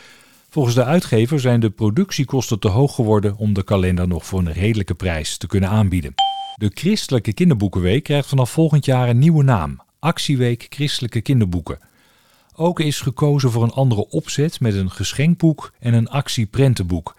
Volgens 0.49 0.75
de 0.75 0.85
uitgever 0.85 1.41
zijn 1.41 1.61
de 1.61 1.71
productiekosten 1.71 2.59
te 2.59 2.69
hoog 2.69 2.95
geworden 2.95 3.37
om 3.37 3.53
de 3.53 3.63
kalender 3.63 4.09
nog 4.09 4.27
voor 4.27 4.39
een 4.39 4.53
redelijke 4.53 4.95
prijs 4.95 5.37
te 5.37 5.47
kunnen 5.47 5.69
aanbieden. 5.69 6.15
De 6.57 6.71
Christelijke 6.75 7.33
Kinderboekenweek 7.33 8.03
krijgt 8.03 8.29
vanaf 8.29 8.51
volgend 8.51 8.85
jaar 8.85 9.09
een 9.09 9.19
nieuwe 9.19 9.45
naam: 9.45 9.81
Actieweek 9.99 10.67
Christelijke 10.69 11.21
Kinderboeken. 11.21 11.79
Ook 12.55 12.81
is 12.81 13.01
gekozen 13.01 13.51
voor 13.51 13.63
een 13.63 13.73
andere 13.73 14.09
opzet 14.09 14.61
met 14.61 14.75
een 14.75 14.91
geschenkboek 14.91 15.73
en 15.79 15.95
een 15.95 16.09
actieprentenboek. 16.09 17.15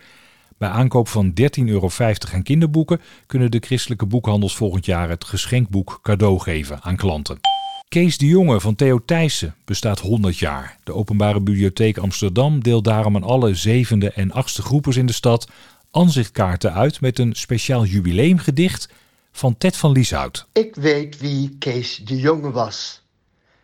Bij 0.60 0.70
aankoop 0.70 1.08
van 1.08 1.34
13,50 1.42 1.66
euro 1.66 1.90
aan 2.34 2.44
kinderboeken 2.44 3.02
kunnen 3.26 3.52
de 3.52 3.60
christelijke 3.60 4.06
boekhandels 4.06 4.56
volgend 4.56 4.86
jaar 4.86 5.10
het 5.10 5.24
geschenkboek 5.24 6.00
cadeau 6.02 6.40
geven 6.40 6.82
aan 6.82 6.96
klanten. 6.96 7.40
Kees 7.88 8.18
de 8.18 8.26
Jonge 8.26 8.60
van 8.60 8.76
Theo 8.76 9.00
Thijssen 9.06 9.56
bestaat 9.66 10.00
100 10.00 10.38
jaar. 10.38 10.78
De 10.84 10.94
Openbare 10.94 11.42
Bibliotheek 11.42 11.98
Amsterdam 11.98 12.64
deelt 12.64 12.84
daarom 12.84 13.16
aan 13.16 13.24
alle 13.24 13.54
zevende 13.54 14.12
en 14.12 14.32
achtste 14.32 14.62
groepers 14.62 14.98
in 14.98 15.06
de 15.06 15.14
stad 15.14 15.50
aanzichtkaarten 15.92 16.74
uit 16.74 17.02
met 17.02 17.20
een 17.20 17.36
speciaal 17.36 17.86
jubileumgedicht 17.86 18.90
van 19.32 19.58
Ted 19.58 19.78
van 19.78 19.92
Lieshout. 19.92 20.48
Ik 20.54 20.76
weet 20.76 21.20
wie 21.20 21.56
Kees 21.60 21.98
de 21.98 22.18
Jonge 22.18 22.52
was. 22.52 23.02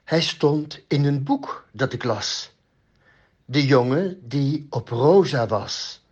Hij 0.03 0.21
stond 0.21 0.79
in 0.87 1.05
een 1.05 1.23
boek 1.23 1.67
dat 1.71 1.93
ik 1.93 2.03
las. 2.03 2.51
De 3.45 3.65
jongen 3.65 4.17
die 4.23 4.67
op 4.69 4.89
Rosa 4.89 5.47
was. 5.47 6.03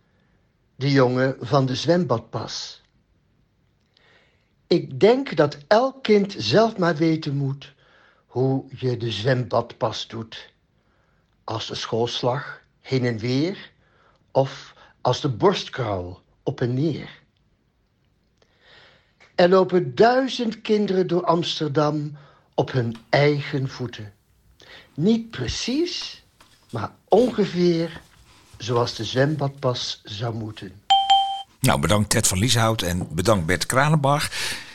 De 0.76 0.90
jongen 0.90 1.36
van 1.40 1.66
de 1.66 1.74
zwembadpas. 1.74 2.82
Ik 4.66 5.00
denk 5.00 5.36
dat 5.36 5.58
elk 5.66 6.02
kind 6.02 6.34
zelf 6.38 6.76
maar 6.76 6.96
weten 6.96 7.36
moet 7.36 7.74
hoe 8.26 8.64
je 8.76 8.96
de 8.96 9.10
zwembadpas 9.10 10.06
doet. 10.06 10.52
Als 11.44 11.66
de 11.66 11.74
schoolslag 11.74 12.62
heen 12.80 13.04
en 13.04 13.18
weer 13.18 13.70
of 14.30 14.74
als 15.00 15.20
de 15.20 15.28
borstkraal 15.28 16.22
op 16.42 16.60
en 16.60 16.74
neer. 16.74 17.22
Er 19.34 19.48
lopen 19.48 19.94
duizend 19.94 20.60
kinderen 20.60 21.06
door 21.06 21.24
Amsterdam 21.24 22.16
op 22.54 22.72
hun 22.72 22.96
eigen 23.08 23.68
voeten. 23.68 24.12
Niet 24.94 25.30
precies, 25.30 26.24
maar 26.70 26.94
ongeveer 27.08 28.00
zoals 28.58 28.94
de 28.94 29.04
zwembadpas 29.04 30.00
zou 30.04 30.34
moeten. 30.34 30.72
Nou, 31.60 31.80
bedankt 31.80 32.10
Ted 32.10 32.26
van 32.26 32.38
Lieshout 32.38 32.82
en 32.82 33.06
bedankt 33.10 33.46
Bert 33.46 33.66
Kranenbach. 33.66 34.30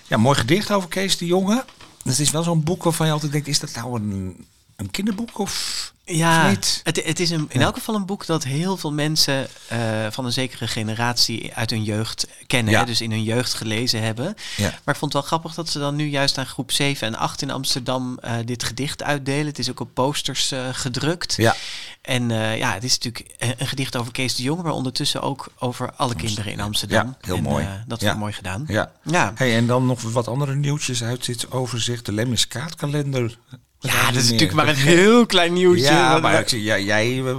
Ja, 0.08 0.18
mooi 0.18 0.38
gedicht 0.38 0.72
over 0.72 0.90
Kees 0.90 1.18
de 1.18 1.26
Jonge. 1.26 1.66
Het 2.04 2.20
is 2.20 2.32
wel 2.32 2.44
zo'n 2.44 2.64
boek 2.64 2.84
waarvan 2.84 3.06
je 3.06 3.12
altijd 3.12 3.32
denkt, 3.32 3.48
is 3.48 3.60
dat 3.60 3.76
nou 3.76 3.96
een, 3.96 4.46
een 4.80 4.92
kinderboek 4.92 5.38
of, 5.40 5.94
Ja, 6.06 6.48
het, 6.50 6.82
het 6.84 7.20
is 7.20 7.30
een, 7.30 7.46
in 7.50 7.60
Ja. 7.60 7.66
elk 7.66 7.74
geval 7.76 7.96
een 7.96 8.06
boek 8.06 8.26
dat 8.26 8.44
heel 8.44 8.78
veel 8.78 8.92
mensen 8.94 9.48
eh, 9.68 9.80
van 10.10 10.26
een 10.26 10.32
zekere 10.32 10.68
generatie 10.68 11.54
uit 11.54 11.70
hun 11.70 11.84
jeugd 11.84 12.28
kennen. 12.48 12.74
Ja. 12.74 12.80
Hè, 12.80 12.86
dus 12.86 13.02
in 13.02 13.12
hun 13.12 13.24
jeugd 13.24 13.54
gelezen 13.54 14.02
hebben. 14.02 14.36
Ja. 14.58 14.64
Maar 14.84 14.94
ik 14.94 15.00
vond 15.00 15.14
het 15.14 15.14
wel 15.14 15.22
grappig 15.22 15.54
dat 15.54 15.70
ze 15.70 15.80
dan 15.80 15.96
nu 15.96 16.06
juist 16.06 16.38
aan 16.38 16.46
groep 16.46 16.72
7 16.72 17.08
en 17.08 17.16
8 17.16 17.42
in 17.42 17.52
Amsterdam 17.52 18.18
eh, 18.22 18.34
dit 18.46 18.64
gedicht 18.64 19.04
uitdelen. 19.04 19.46
Het 19.48 19.60
is 19.60 19.70
ook 19.70 19.80
op 19.80 19.94
posters 19.94 20.52
eh, 20.52 20.68
gedrukt. 20.72 21.36
Ja. 21.38 21.56
En 22.02 22.32
eh, 22.32 22.58
ja, 22.58 22.74
het 22.74 22.84
is 22.84 22.98
natuurlijk 23.00 23.36
een, 23.38 23.54
een 23.58 23.68
gedicht 23.68 23.96
over 23.98 24.12
Kees 24.12 24.36
de 24.36 24.44
Jonge, 24.44 24.64
maar 24.64 24.72
ondertussen 24.72 25.22
ook 25.22 25.48
over 25.60 25.94
alle 25.96 26.16
kinderen 26.16 26.52
in 26.52 26.60
Amsterdam. 26.60 27.06
Ja, 27.08 27.18
heel 27.28 27.36
En, 27.36 27.44
mooi. 27.44 27.68
dat 27.88 28.02
ik 28.02 28.16
mooi 28.16 28.34
gedaan. 28.34 28.64
Ja. 28.68 28.92
Ja. 29.04 29.32
Hey, 29.36 29.56
en 29.56 29.68
dan 29.68 29.86
nog 29.86 30.02
wat 30.02 30.28
andere 30.28 30.56
nieuwtjes 30.56 31.04
uit 31.04 31.26
dit 31.26 31.52
overzicht. 31.52 32.06
De 32.06 32.12
Lemniskaatkalender. 32.12 33.38
Ja, 33.82 34.06
dat 34.06 34.16
is 34.16 34.24
natuurlijk 34.24 34.54
maar 34.54 34.68
een 34.68 34.76
heel 34.76 35.26
klein 35.26 35.54
nieuwtje. 35.54 35.84
Ja, 35.84 36.20
maar 36.20 36.40
ik, 36.40 36.50
ja, 36.50 36.78
jij... 36.80 37.22
eh, 37.26 37.36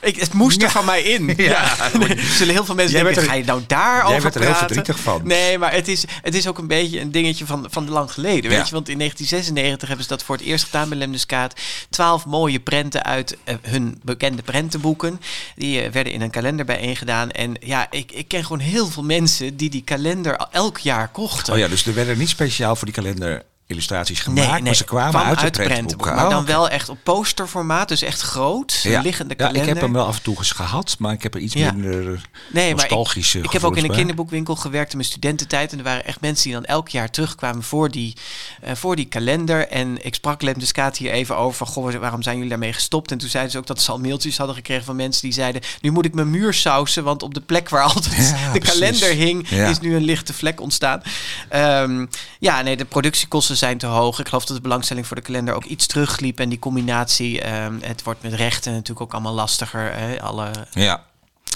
Ik, 0.00 0.16
het 0.20 0.32
moest 0.32 0.62
er 0.62 0.70
van 0.70 0.84
mij 0.84 1.02
in. 1.02 1.26
Ja. 1.36 1.44
Ja. 1.44 1.98
Nee, 1.98 2.08
er 2.14 2.22
zullen 2.24 2.54
heel 2.54 2.64
veel 2.64 2.74
mensen 2.74 2.94
Jij 2.94 3.04
denken, 3.04 3.22
er- 3.22 3.28
ga 3.28 3.34
je 3.34 3.44
nou 3.44 3.62
daarover 3.66 4.10
jij 4.12 4.20
werd 4.22 4.34
er 4.34 4.40
heel 4.40 4.50
praten? 4.50 4.74
verdrietig 4.74 5.02
van. 5.02 5.20
Nee, 5.24 5.58
maar 5.58 5.72
het 5.72 5.88
is, 5.88 6.04
het 6.22 6.34
is 6.34 6.46
ook 6.48 6.58
een 6.58 6.66
beetje 6.66 7.00
een 7.00 7.10
dingetje 7.10 7.46
van, 7.46 7.66
van 7.70 7.90
lang 7.90 8.12
geleden. 8.12 8.50
Weet 8.50 8.68
je? 8.68 8.74
Want 8.74 8.88
in 8.88 8.98
1996 8.98 9.88
hebben 9.88 10.06
ze 10.06 10.12
dat 10.12 10.22
voor 10.22 10.36
het 10.36 10.44
eerst 10.44 10.64
gedaan 10.64 10.88
bij 10.88 10.98
Lemneskaat. 10.98 11.54
Twaalf 11.90 12.26
mooie 12.26 12.60
prenten 12.60 13.04
uit 13.04 13.36
eh, 13.44 13.54
hun 13.62 14.00
bekende 14.04 14.42
prentenboeken. 14.42 15.20
Die 15.56 15.80
eh, 15.82 15.90
werden 15.92 16.12
in 16.12 16.20
een 16.20 16.30
kalender 16.30 16.64
bijeengedaan. 16.64 17.30
En 17.30 17.54
ja, 17.60 17.86
ik, 17.90 18.12
ik 18.12 18.28
ken 18.28 18.42
gewoon 18.42 18.58
heel 18.60 18.86
veel 18.86 19.02
mensen 19.04 19.56
die 19.56 19.70
die 19.70 19.82
kalender 19.82 20.36
al- 20.36 20.48
elk 20.52 20.78
jaar 20.78 21.08
kochten. 21.08 21.52
Oh 21.52 21.58
ja, 21.58 21.68
dus 21.68 21.86
er 21.86 21.94
werden 21.94 22.18
niet 22.18 22.28
speciaal 22.28 22.76
voor 22.76 22.84
die 22.86 22.94
kalender 22.94 23.42
illustraties 23.70 24.20
gemaakt, 24.20 24.64
maar 24.64 24.74
ze 24.74 24.84
kwamen 24.84 25.10
kwam 25.10 25.24
uit 25.36 25.54
de 25.54 25.62
prentenboeken. 25.62 26.14
Maar 26.14 26.24
Oh, 26.24 26.30
dan 26.30 26.40
oké. 26.42 26.52
wel 26.52 26.68
echt 26.68 26.88
op 26.88 26.98
posterformaat, 27.02 27.88
dus 27.88 28.02
echt 28.02 28.20
groot. 28.20 28.80
Ja. 28.82 29.00
liggende 29.00 29.34
Ja, 29.38 29.48
ik 29.52 29.64
heb 29.64 29.80
hem 29.80 29.92
wel 29.92 30.06
af 30.06 30.16
en 30.16 30.22
toe 30.22 30.36
eens 30.38 30.52
gehad, 30.52 30.96
maar 30.98 31.12
ik 31.12 31.22
heb 31.22 31.34
er 31.34 31.40
iets 31.40 31.54
Ja. 31.54 31.72
minder 31.72 32.28
Nee, 32.52 32.74
maar 32.74 32.84
ik, 32.84 32.90
nostalgische 32.90 33.38
ik 33.38 33.50
heb 33.52 33.64
ook 33.64 33.76
in 33.76 33.84
een 33.84 33.90
kinderboekwinkel 33.90 34.56
gewerkt 34.56 34.90
in 34.90 34.96
mijn 34.96 35.08
studententijd. 35.08 35.72
En 35.72 35.78
er 35.78 35.84
waren 35.84 36.04
echt 36.06 36.20
mensen 36.20 36.44
die 36.44 36.52
dan 36.52 36.64
elk 36.64 36.88
jaar 36.88 37.10
terugkwamen 37.10 37.62
voor 37.62 37.90
die, 37.90 38.16
eh, 38.62 38.74
voor 38.74 38.96
die 38.96 39.04
kalender. 39.04 39.68
En 39.68 40.04
ik 40.04 40.14
sprak 40.14 40.42
Lem 40.42 40.58
de 40.58 40.66
Skaat 40.66 40.96
hier 40.96 41.10
even 41.12 41.36
over 41.36 41.56
van, 41.56 41.66
goh, 41.66 41.94
waarom 41.94 42.22
zijn 42.22 42.34
jullie 42.34 42.50
daarmee 42.50 42.72
gestopt? 42.72 43.10
En 43.10 43.18
toen 43.18 43.28
zeiden 43.28 43.52
ze 43.52 43.58
ook 43.58 43.66
dat 43.66 43.82
ze 43.82 43.90
al 43.90 43.98
mailtjes 43.98 44.36
hadden 44.38 44.56
gekregen 44.56 44.84
van 44.84 44.96
mensen 44.96 45.22
die 45.22 45.32
zeiden, 45.32 45.62
nu 45.80 45.90
moet 45.90 46.04
ik 46.04 46.14
mijn 46.14 46.30
muur 46.30 46.54
sausen, 46.54 47.04
want 47.04 47.22
op 47.22 47.34
de 47.34 47.40
plek 47.40 47.68
waar 47.68 47.82
altijd 47.82 48.14
Ja, 48.28 48.52
de 48.52 48.58
precies. 48.58 48.78
kalender 48.78 49.08
hing, 49.08 49.48
is 49.48 49.80
nu 49.80 49.94
een 49.96 50.02
lichte 50.04 50.32
vlek 50.32 50.60
ontstaan. 50.60 51.02
Ehm, 51.48 52.06
ja, 52.38 52.62
nee, 52.62 52.76
de 52.76 52.84
productiekosten 52.84 53.56
zijn 53.60 53.78
te 53.78 53.86
hoog. 53.86 54.18
Ik 54.20 54.28
geloof 54.28 54.44
dat 54.44 54.56
de 54.56 54.62
belangstelling 54.62 55.06
voor 55.06 55.16
de 55.16 55.22
kalender 55.22 55.54
ook 55.54 55.64
iets 55.64 55.86
terugliep. 55.86 56.40
En 56.40 56.48
die 56.48 56.58
combinatie, 56.58 57.40
ehm, 57.40 57.74
het 57.80 58.02
wordt 58.02 58.22
met 58.22 58.32
rechten 58.34 58.72
natuurlijk 58.72 59.00
ook 59.00 59.12
allemaal 59.12 59.34
lastiger. 59.34 59.92
Hè? 59.96 60.22
Alle 60.22 60.50
Ja. 60.72 61.02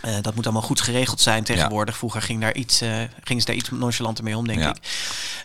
eh, 0.02 0.14
dat 0.22 0.34
moet 0.34 0.44
allemaal 0.44 0.62
goed 0.62 0.80
geregeld 0.80 1.20
zijn 1.20 1.44
tegenwoordig. 1.44 1.96
Vroeger 1.96 2.22
ging 2.22 2.40
daar 2.40 2.54
iets, 2.54 2.80
eh, 2.80 2.88
gingen 3.22 3.40
ze 3.42 3.46
daar 3.48 3.56
iets 3.56 3.70
nonchalanter 3.70 4.24
mee 4.24 4.36
om, 4.36 4.46
denk 4.46 4.60
Ja. 4.60 4.68
ik. 4.68 4.76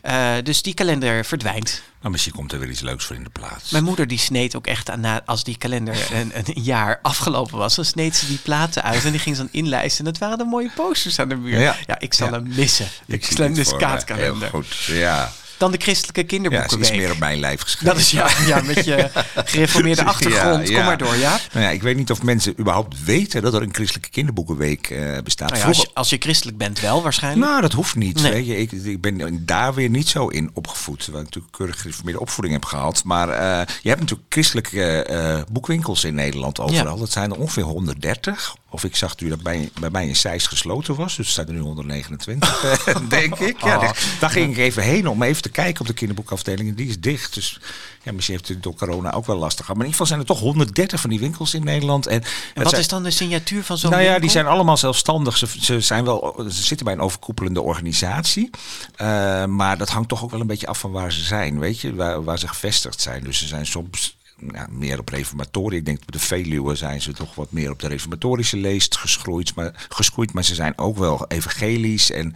Eh, 0.02 0.44
dus 0.44 0.62
die 0.62 0.74
kalender 0.74 1.26
verdwijnt. 1.26 1.82
Maar 2.02 2.12
misschien 2.12 2.34
komt 2.34 2.52
er 2.52 2.60
weer 2.60 2.70
iets 2.70 2.80
leuks 2.82 3.06
voor 3.06 3.16
in 3.16 3.24
de 3.24 3.30
plaats. 3.30 3.70
Mijn 3.72 3.84
moeder 3.84 4.08
die 4.08 4.18
sneed 4.18 4.56
ook 4.56 4.68
echt 4.68 4.90
aan, 4.90 5.00
na, 5.00 5.22
als 5.26 5.44
die 5.44 5.58
kalender 5.58 6.08
een, 6.14 6.32
een 6.34 6.62
jaar 6.64 7.00
afgelopen 7.02 7.58
was, 7.58 7.76
dan 7.76 7.86
sneed 7.86 8.16
ze 8.16 8.28
die 8.28 8.38
platen 8.38 8.84
uit 8.84 9.06
en 9.06 9.12
die 9.12 9.20
ging 9.20 9.36
ze 9.36 9.42
dan 9.42 9.52
inlijsten. 9.52 10.06
En 10.06 10.12
dat 10.12 10.22
waren 10.22 10.38
de 10.38 10.44
mooie 10.44 10.72
posters 10.76 11.20
aan 11.20 11.30
de 11.30 11.36
muur. 11.36 11.60
Ja, 11.60 11.76
Ja. 11.88 12.00
ik 12.00 12.14
zal 12.14 12.32
hem 12.32 12.48
missen. 12.48 12.88
Ik 13.06 13.26
zie 13.26 13.36
dit 13.36 13.56
de 13.56 13.64
voor 13.66 13.74
me. 13.74 13.80
skaatkalender. 13.80 14.40
Heel 14.42 14.50
goed, 14.50 14.76
ja. 14.86 15.32
Dan 15.60 15.72
de 15.72 15.78
christelijke 15.78 16.20
Ja, 16.22 16.28
ze 16.28 16.34
kinderboekenweek. 16.34 16.92
is 16.92 16.98
meer 16.98 17.12
op 17.12 17.18
mijn 17.18 17.40
lijf 17.40 17.62
geschreven. 17.62 17.88
Dat 17.88 17.98
is 17.98 18.12
ja, 18.12 18.30
ja 18.46 18.62
met 18.62 18.86
je 18.86 19.10
gereformeerde 19.36 20.04
achtergrond. 20.04 20.58
Ja, 20.60 20.74
Kom 20.74 20.76
ja. 20.76 20.86
maar 20.86 20.98
door, 20.98 21.16
ja. 21.16 21.40
Nou 21.54 21.66
ja, 21.66 21.72
ik 21.72 21.82
weet 21.82 21.96
niet 21.98 22.12
of 22.12 22.24
mensen 22.24 22.54
überhaupt 22.60 23.04
weten 23.04 23.42
dat 23.42 23.54
er 23.54 23.62
een 23.62 23.74
christelijke 23.74 24.10
kinderboekenweek 24.10 24.90
eh, 24.90 25.18
bestaat. 25.24 25.50
Nou 25.50 25.62
ja, 25.62 25.68
als, 25.68 25.78
je, 25.78 25.90
als 25.94 26.10
je 26.10 26.18
christelijk 26.20 26.58
bent 26.58 26.80
wel 26.80 27.02
waarschijnlijk. 27.04 27.50
Nou, 27.50 27.62
dat 27.62 27.74
hoeft 27.74 27.96
niet. 27.96 28.22
Nee. 28.22 28.32
Weet 28.32 28.46
je. 28.48 28.58
Ik, 28.58 28.72
ik 28.72 29.02
ben 29.02 29.46
daar 29.46 29.74
weer 29.74 29.90
niet 29.90 30.08
zo 30.10 30.28
in 30.28 30.50
opgevoed. 30.54 31.08
Waar 31.08 31.20
ik 31.20 31.26
natuurlijk 31.26 31.54
keurig 31.56 31.82
gereformeerde 31.82 32.20
opvoeding 32.20 32.54
heb 32.54 32.66
gehad. 32.66 33.04
Maar 33.04 33.30
eh, 33.30 33.76
je 33.82 33.90
hebt 33.90 34.02
natuurlijk 34.02 34.34
christelijke 34.34 35.04
eh, 35.04 35.42
boekwinkels 35.52 36.04
in 36.04 36.16
Nederland 36.16 36.60
overal. 36.60 36.98
Dat 36.98 37.12
zijn 37.12 37.32
er 37.32 37.38
ongeveer 37.38 37.64
130. 37.64 38.56
Of 38.72 38.84
ik 38.84 38.96
zag 38.96 39.20
nu 39.20 39.30
dat 39.30 39.42
bij, 39.42 39.70
bij 39.80 39.90
mij 39.90 40.08
in 40.08 40.16
Zeist 40.16 40.48
gesloten 40.48 40.96
was. 40.96 41.16
Dus 41.16 41.28
er 41.28 41.34
zijn 41.34 41.48
er 41.48 41.54
nu 41.54 41.60
129, 41.60 42.64
eh, 42.86 42.96
denk 43.10 43.36
ik. 43.40 43.62
Ja, 43.64 43.78
Oh. 43.78 43.90
daar 44.20 44.30
ging 44.30 44.52
ik 44.52 44.58
even 44.58 44.84
heen 44.84 45.08
om 45.08 45.24
even 45.24 45.42
te 45.42 45.50
kijken 45.50 45.82
op 45.82 45.88
de 45.88 45.94
kinderboekafdeling. 45.94 46.70
En 46.70 46.76
die 46.76 46.88
is 46.88 47.00
dicht. 47.00 47.34
Dus 47.34 47.60
ja, 48.04 48.12
misschien 48.12 48.36
heeft 48.36 48.48
het 48.48 48.64
door 48.64 48.76
corona 48.76 49.12
ook 49.12 49.26
wel 49.26 49.36
lastig 49.38 49.66
gehad. 49.66 49.78
Maar 49.78 49.86
in 49.86 49.92
ieder 49.92 50.06
geval 50.06 50.06
zijn 50.06 50.20
er 50.20 50.26
toch 50.26 50.40
130 50.40 51.00
van 51.02 51.10
die 51.10 51.20
winkels 51.20 51.54
in 51.54 51.64
Nederland. 51.64 52.08
En, 52.08 52.22
en 52.22 52.28
het 52.54 52.54
wat 52.56 52.70
zijn- 52.70 52.82
is 52.82 52.88
dan 52.88 53.04
de 53.04 53.12
signatuur 53.12 53.64
van 53.64 53.78
zo'n 53.78 53.90
nou 53.90 54.02
ja, 54.02 54.08
winkel? 54.10 54.28
die 54.28 54.36
zijn 54.36 54.46
allemaal 54.54 54.78
zelfstandig. 54.78 55.38
Ze, 55.38 55.48
ze, 55.60 55.82
zijn 55.82 56.04
wel, 56.06 56.44
ze 56.50 56.64
zitten 56.64 56.86
bij 56.86 56.94
een 56.96 57.02
overkoepelende 57.02 57.62
organisatie. 57.62 58.50
Eh, 58.96 59.46
maar 59.46 59.78
dat 59.78 59.90
hangt 59.90 60.10
toch 60.10 60.24
ook 60.24 60.32
wel 60.32 60.40
een 60.42 60.48
beetje 60.48 60.68
af 60.68 60.80
van 60.80 60.92
waar 60.92 61.12
ze 61.12 61.24
zijn, 61.24 61.60
weet 61.60 61.80
je, 61.80 61.96
waar, 61.96 62.24
waar 62.24 62.40
ze 62.40 62.48
gevestigd 62.48 63.02
zijn. 63.02 63.24
Dus 63.24 63.38
ze 63.38 63.48
zijn 63.48 63.66
soms 63.66 64.18
ja, 64.54 64.68
meer 64.70 65.00
op 65.00 65.10
reformatorie. 65.10 65.80
Ik 65.80 65.86
denk 65.86 66.12
de 66.12 66.20
Veluwe 66.20 66.76
zijn 66.76 67.02
ze 67.02 67.14
toch 67.14 67.36
wat 67.36 67.52
meer 67.52 67.72
op 67.72 67.80
de 67.80 67.88
reformatorische 67.88 68.58
leest 68.58 68.98
geschroeid. 68.98 69.56
Maar, 69.56 69.86
geschoeid, 69.90 70.34
maar 70.34 70.44
ze 70.44 70.56
zijn 70.56 70.78
ook 70.78 70.98
wel 70.98 71.26
evangelisch. 71.28 72.12
En 72.12 72.34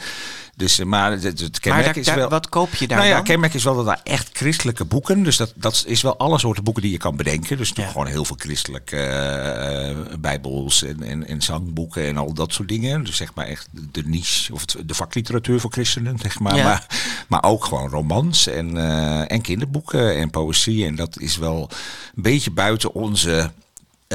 dus, 0.56 0.80
eh, 0.80 0.86
maar 0.86 1.12
het, 1.12 1.24
het 1.24 1.39
Maar 1.42 1.60
kenmerk 1.60 1.86
daar- 1.86 1.98
is 1.98 2.13
wel... 2.13 2.30
wat 2.30 2.50
koop 2.50 2.74
je 2.74 2.88
daar 2.88 2.98
nou 2.98 3.10
ja, 3.10 3.16
dan? 3.16 3.24
kenmerk 3.24 3.54
is 3.54 3.63
wel 3.63 3.76
dat 3.76 3.86
daar 3.86 4.02
echt 4.04 4.30
christelijke 4.34 4.86
boeken. 4.86 5.24
Dus 5.24 5.38
dat, 5.38 5.54
dat 5.56 5.84
is 5.88 6.02
wel 6.02 6.18
alle 6.18 6.39
soorten 6.39 6.63
boeken 6.63 6.84
die 6.84 6.92
je 6.92 6.98
kan 6.98 7.16
bedenken. 7.16 7.58
Dus 7.58 7.72
toch 7.72 7.92
gewoon 7.92 8.08
heel 8.08 8.26
veel 8.26 8.36
christelijke 8.39 8.98
eh, 8.98 9.96
bijbels 10.20 10.84
en, 10.84 11.04
en, 11.04 11.28
en 11.28 11.42
zangboeken 11.42 12.06
en 12.08 12.18
al 12.18 12.34
dat 12.34 12.54
soort 12.54 12.68
dingen. 12.68 13.04
Dus 13.04 13.16
zeg 13.16 13.34
maar 13.34 13.46
echt 13.46 13.68
de 13.92 14.04
niche 14.06 14.54
of 14.54 14.62
het, 14.62 14.76
de 14.86 14.94
vakliteratuur 14.94 15.60
voor 15.60 15.72
christenen, 15.72 16.18
zeg 16.22 16.39
maar. 16.39 16.56
Ja. 16.56 16.63
Maar, 16.63 16.88
maar 17.28 17.44
ook 17.44 17.66
gewoon 17.66 17.89
romans 17.89 18.48
en, 18.48 18.78
eh, 18.78 19.32
en 19.32 19.42
kinderboeken 19.42 20.16
en 20.16 20.30
poëzie. 20.30 20.86
En 20.86 20.96
dat 20.96 21.20
is 21.20 21.38
wel 21.38 21.70
een 22.16 22.22
beetje 22.24 22.52
buiten 22.52 22.94
onze... 22.94 23.52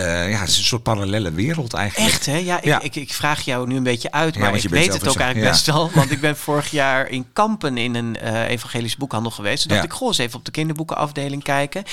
eh, 0.04 0.30
ja, 0.30 0.38
het 0.40 0.48
is 0.48 0.58
een 0.58 0.64
soort 0.64 0.82
parallele 0.82 1.30
wereld 1.32 1.74
eigenlijk. 1.74 2.12
Echt, 2.12 2.26
hè? 2.26 2.36
Ja, 2.36 2.56
ik, 2.58 2.64
Ja. 2.64 2.80
Ik, 2.80 2.94
ik 2.96 3.12
vraag 3.12 3.40
jou 3.40 3.66
nu 3.66 3.76
een 3.76 3.82
beetje 3.82 4.12
uit, 4.12 4.34
Ja, 4.34 4.40
maar 4.40 4.54
je 4.54 4.62
ik 4.62 4.68
weet 4.68 4.92
het 4.92 5.08
ook 5.08 5.16
eigenlijk 5.16 5.44
ja. 5.46 5.50
best 5.50 5.66
wel. 5.66 5.90
Want 5.94 6.10
ik 6.10 6.20
ben 6.20 6.36
vorig 6.36 6.70
jaar 6.70 7.08
in 7.08 7.26
Kampen 7.32 7.76
in 7.78 7.94
een 7.94 8.16
eh 8.16 8.48
evangelisch 8.48 8.96
boekhandel 8.96 9.30
geweest. 9.30 9.60
Toen 9.62 9.68
dacht 9.70 9.82
Ja. 9.82 9.88
ik, 9.88 9.96
goh, 9.96 10.08
eens 10.08 10.18
even 10.18 10.38
op 10.38 10.44
de 10.44 10.50
kinderboekenafdeling 10.50 11.42
kijken. 11.42 11.84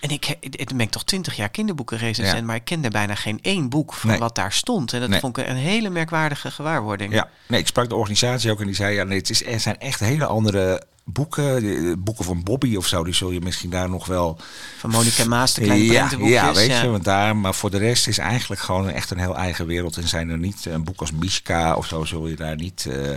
En 0.00 0.10
ik, 0.10 0.36
ik 0.40 0.66
ben 0.68 0.80
ik 0.80 0.90
toch 0.90 1.04
twintig 1.04 1.36
jaar 1.36 1.48
kinderboekenrecensent, 1.48 2.38
Ja. 2.38 2.44
maar 2.44 2.56
ik 2.56 2.64
kende 2.64 2.88
bijna 2.90 3.14
geen 3.14 3.38
één 3.42 3.68
boek 3.68 3.92
van 3.92 4.10
Nee. 4.10 4.18
wat 4.18 4.34
daar 4.34 4.52
stond. 4.52 4.92
En 4.92 5.00
dat 5.00 5.08
Nee. 5.08 5.20
vond 5.20 5.38
ik 5.38 5.46
een 5.48 5.56
hele 5.56 5.88
merkwaardige 5.90 6.50
gewaarwording. 6.50 7.12
Ja, 7.14 7.28
nee, 7.48 7.60
ik 7.60 7.66
sprak 7.66 7.88
de 7.88 7.94
organisatie 7.96 8.50
ook 8.50 8.60
en 8.60 8.66
die 8.66 8.74
zei: 8.74 8.94
ja, 8.94 9.04
nee, 9.04 9.18
het 9.18 9.30
is, 9.30 9.44
er 9.44 9.60
zijn 9.60 9.78
echt 9.78 10.00
hele 10.00 10.26
andere 10.26 10.82
boeken. 11.08 12.02
Boeken 12.04 12.24
van 12.24 12.42
Bobby 12.42 12.76
of 12.76 12.86
zo, 12.86 13.04
die 13.04 13.14
zul 13.14 13.30
je 13.30 13.40
misschien 13.40 13.70
daar 13.70 13.88
nog 13.88 14.06
wel. 14.06 14.38
Van 14.78 14.90
Monica 14.90 15.24
Maas, 15.24 15.54
de 15.54 15.60
kleine 15.60 15.92
ja, 15.92 16.10
ja, 16.18 16.52
weet 16.52 16.66
ja. 16.66 16.82
je, 16.82 16.90
want 16.90 17.04
daar. 17.04 17.36
Maar 17.36 17.54
voor 17.54 17.70
de 17.70 17.78
rest 17.78 18.08
is 18.08 18.18
eigenlijk 18.18 18.60
gewoon 18.60 18.88
echt 18.88 19.10
een 19.10 19.18
heel 19.18 19.36
eigen 19.36 19.66
wereld. 19.66 19.96
En 19.96 20.08
zijn 20.08 20.28
er 20.28 20.38
niet 20.38 20.66
een 20.66 20.84
boek 20.84 21.00
als 21.00 21.12
Mishka 21.12 21.74
of 21.74 21.86
zo, 21.86 22.04
zul 22.04 22.26
je 22.26 22.36
daar 22.36 22.56
niet, 22.56 22.86
eh, 22.90 23.14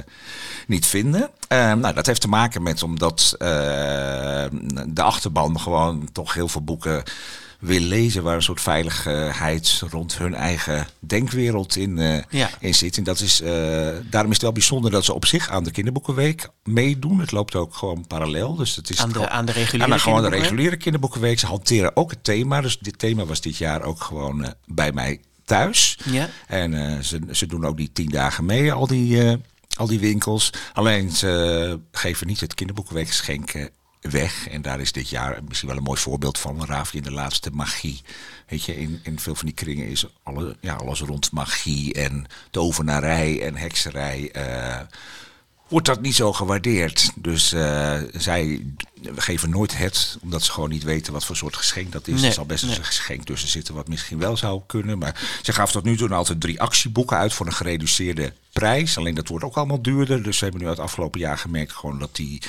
niet 0.68 0.86
vinden. 0.86 1.30
Eh, 1.48 1.74
nou, 1.74 1.94
dat 1.94 2.06
heeft 2.06 2.22
te 2.22 2.28
maken 2.28 2.64
met 2.64 2.84
omdat 2.84 3.36
eh, 3.38 3.48
de 4.88 5.02
achterban 5.02 5.60
gewoon 5.60 6.10
toch 6.12 6.34
heel 6.34 6.48
veel 6.48 6.64
boeken 6.64 7.04
wil 7.60 7.80
lezen 7.80 8.24
waar 8.24 8.36
een 8.36 8.42
soort 8.42 8.62
veiligheid 8.62 9.82
rond 9.92 10.18
hun 10.18 10.34
eigen 10.34 10.88
denkwereld 11.00 11.76
in, 11.76 11.98
eh, 12.00 12.24
Ja. 12.30 12.50
in 12.60 12.76
zit. 12.76 12.98
En 12.98 13.04
dat 13.04 13.20
is, 13.20 13.42
eh, 13.42 13.50
daarom 14.10 14.30
is 14.30 14.34
het 14.36 14.42
wel 14.42 14.52
bijzonder 14.52 14.92
dat 14.92 15.06
ze 15.06 15.14
op 15.14 15.26
zich 15.26 15.50
aan 15.50 15.64
de 15.64 15.72
kinderboekenweek 15.72 16.50
meedoen. 16.64 17.20
Het 17.20 17.32
loopt 17.32 17.56
ook 17.56 17.76
gewoon 17.76 18.08
parallel. 18.08 18.56
Dus 18.56 18.76
het 18.76 18.90
is 18.90 19.00
Aan 19.02 19.12
de- 19.12 19.30
aan 19.30 19.46
de 19.46 19.52
reguliere 19.52 19.84
aan 19.92 19.98
de- 19.98 20.04
gewoon 20.04 20.22
de 20.22 20.30
kinderboekenweek? 20.30 20.42
reguliere 20.50 20.78
kinderboekenweek. 20.78 21.40
Ze 21.40 21.46
hanteren 21.46 21.96
ook 21.96 22.10
het 22.12 22.24
thema. 22.24 22.62
Dus 22.62 22.78
dit 22.80 23.00
thema 23.00 23.26
was 23.26 23.42
dit 23.42 23.58
jaar 23.58 23.82
ook 23.82 24.02
gewoon 24.02 24.44
eh, 24.44 24.52
bij 24.66 24.92
mij 24.92 25.20
thuis. 25.46 25.98
Ja. 26.06 26.30
En 26.48 27.04
ze, 27.04 27.20
ze 27.32 27.46
doen 27.46 27.66
ook 27.66 27.78
die 27.78 27.92
tien 27.94 28.10
dagen 28.10 28.46
mee, 28.46 28.72
al 28.74 28.88
die, 28.88 29.38
al 29.76 29.88
die 29.88 30.00
winkels. 30.00 30.50
Alleen 30.74 31.12
ze 31.12 31.80
geven 31.92 32.28
niet 32.28 32.40
het 32.40 32.54
kinderboekenweekgeschenk 32.54 33.52
eh, 33.52 33.66
weg. 34.02 34.48
En 34.48 34.62
daar 34.62 34.80
is 34.80 34.92
dit 34.92 35.10
jaar 35.10 35.40
misschien 35.48 35.70
wel 35.70 35.78
een 35.78 35.84
mooi 35.84 36.00
voorbeeld 36.00 36.38
van. 36.38 36.66
Ravi 36.66 36.98
in 36.98 37.04
de 37.04 37.12
laatste 37.12 37.50
magie. 37.52 38.02
Weet 38.48 38.64
je, 38.64 38.80
in, 38.80 39.00
in 39.04 39.20
veel 39.20 39.36
van 39.36 39.46
die 39.46 39.56
kringen 39.56 39.88
is 39.88 40.06
alle, 40.24 40.56
ja, 40.60 40.74
alles 40.74 41.02
rond 41.02 41.32
magie 41.32 41.94
en 41.94 42.26
tovenarij 42.52 43.42
en 43.42 43.56
hekserij. 43.56 44.32
eh, 44.32 44.80
wordt 45.70 45.86
dat 45.86 46.02
niet 46.02 46.16
zo 46.16 46.34
gewaardeerd. 46.34 47.12
Dus 47.16 47.54
eh, 47.54 47.98
zij 48.14 48.66
geven 49.16 49.50
nooit 49.50 49.78
het, 49.78 50.18
omdat 50.22 50.44
ze 50.44 50.52
gewoon 50.52 50.70
niet 50.70 50.84
weten 50.84 51.14
wat 51.14 51.26
voor 51.26 51.36
soort 51.36 51.56
geschenk 51.56 51.92
dat 51.92 52.08
is. 52.08 52.20
Nee, 52.20 52.28
er 52.28 52.34
zal 52.34 52.46
best 52.46 52.66
nee. 52.66 52.78
een 52.78 52.84
geschenk 52.84 53.24
tussen 53.26 53.50
zitten 53.50 53.74
wat 53.74 53.88
misschien 53.88 54.20
wel 54.20 54.38
zou 54.38 54.62
kunnen. 54.66 54.98
Maar 54.98 55.40
ze 55.42 55.54
gaven 55.54 55.74
tot 55.74 55.84
nu 55.84 55.98
toe 55.98 56.10
altijd 56.10 56.42
drie 56.42 56.62
actieboeken 56.62 57.18
uit 57.18 57.34
voor 57.34 57.46
een 57.46 57.54
gereduceerde 57.54 58.34
prijs. 58.52 58.98
Alleen 58.98 59.16
dat 59.16 59.28
wordt 59.28 59.46
ook 59.46 59.56
allemaal 59.58 59.82
duurder. 59.82 60.24
Dus 60.24 60.40
we 60.40 60.44
hebben 60.44 60.62
nu 60.62 60.68
uit 60.68 60.78
het 60.78 60.86
afgelopen 60.86 61.20
jaar 61.20 61.38
gemerkt 61.38 61.72
gewoon 61.72 62.00
dat 62.00 62.16
die 62.16 62.42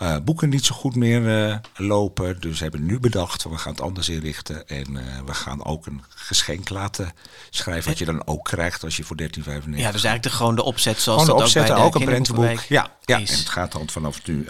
eh, 0.00 0.16
boeken 0.24 0.48
niet 0.48 0.64
zo 0.64 0.74
goed 0.74 0.94
meer 0.94 1.48
eh, 1.48 1.56
lopen. 1.74 2.40
Dus 2.40 2.56
we 2.56 2.62
hebben 2.62 2.86
nu 2.86 3.00
bedacht, 3.00 3.42
we 3.42 3.58
gaan 3.58 3.72
het 3.72 3.80
anders 3.80 4.08
inrichten. 4.08 4.68
En 4.68 4.96
eh, 4.96 5.18
we 5.26 5.34
gaan 5.34 5.64
ook 5.64 5.86
een 5.86 6.02
geschenk 6.08 6.68
laten 6.68 7.12
schrijven. 7.50 7.88
Wat 7.88 7.98
je 7.98 8.04
dan 8.04 8.26
ook 8.26 8.44
krijgt 8.44 8.84
als 8.84 8.96
je 8.96 9.04
voor 9.04 9.16
13,95 9.20 9.26
Ja, 9.26 9.62
dus 9.66 9.82
eigenlijk 9.82 10.22
de, 10.22 10.30
gewoon 10.30 10.54
de 10.54 10.62
opzet 10.62 11.00
zoals 11.00 11.24
gewoon 11.24 11.44
de 11.44 11.52
dat 11.52 11.62
ook 11.62 11.66
bij 11.66 11.76
de 11.76 11.82
ook 11.82 11.94
een 11.94 12.04
prentenboek. 12.04 12.60
Ja, 12.60 12.96
ja. 13.04 13.18
is. 13.18 13.30
en 13.30 13.38
het 13.38 13.48
gaat 13.48 13.72
dan 13.72 13.88
vanaf 13.88 14.26
nu 14.26 14.46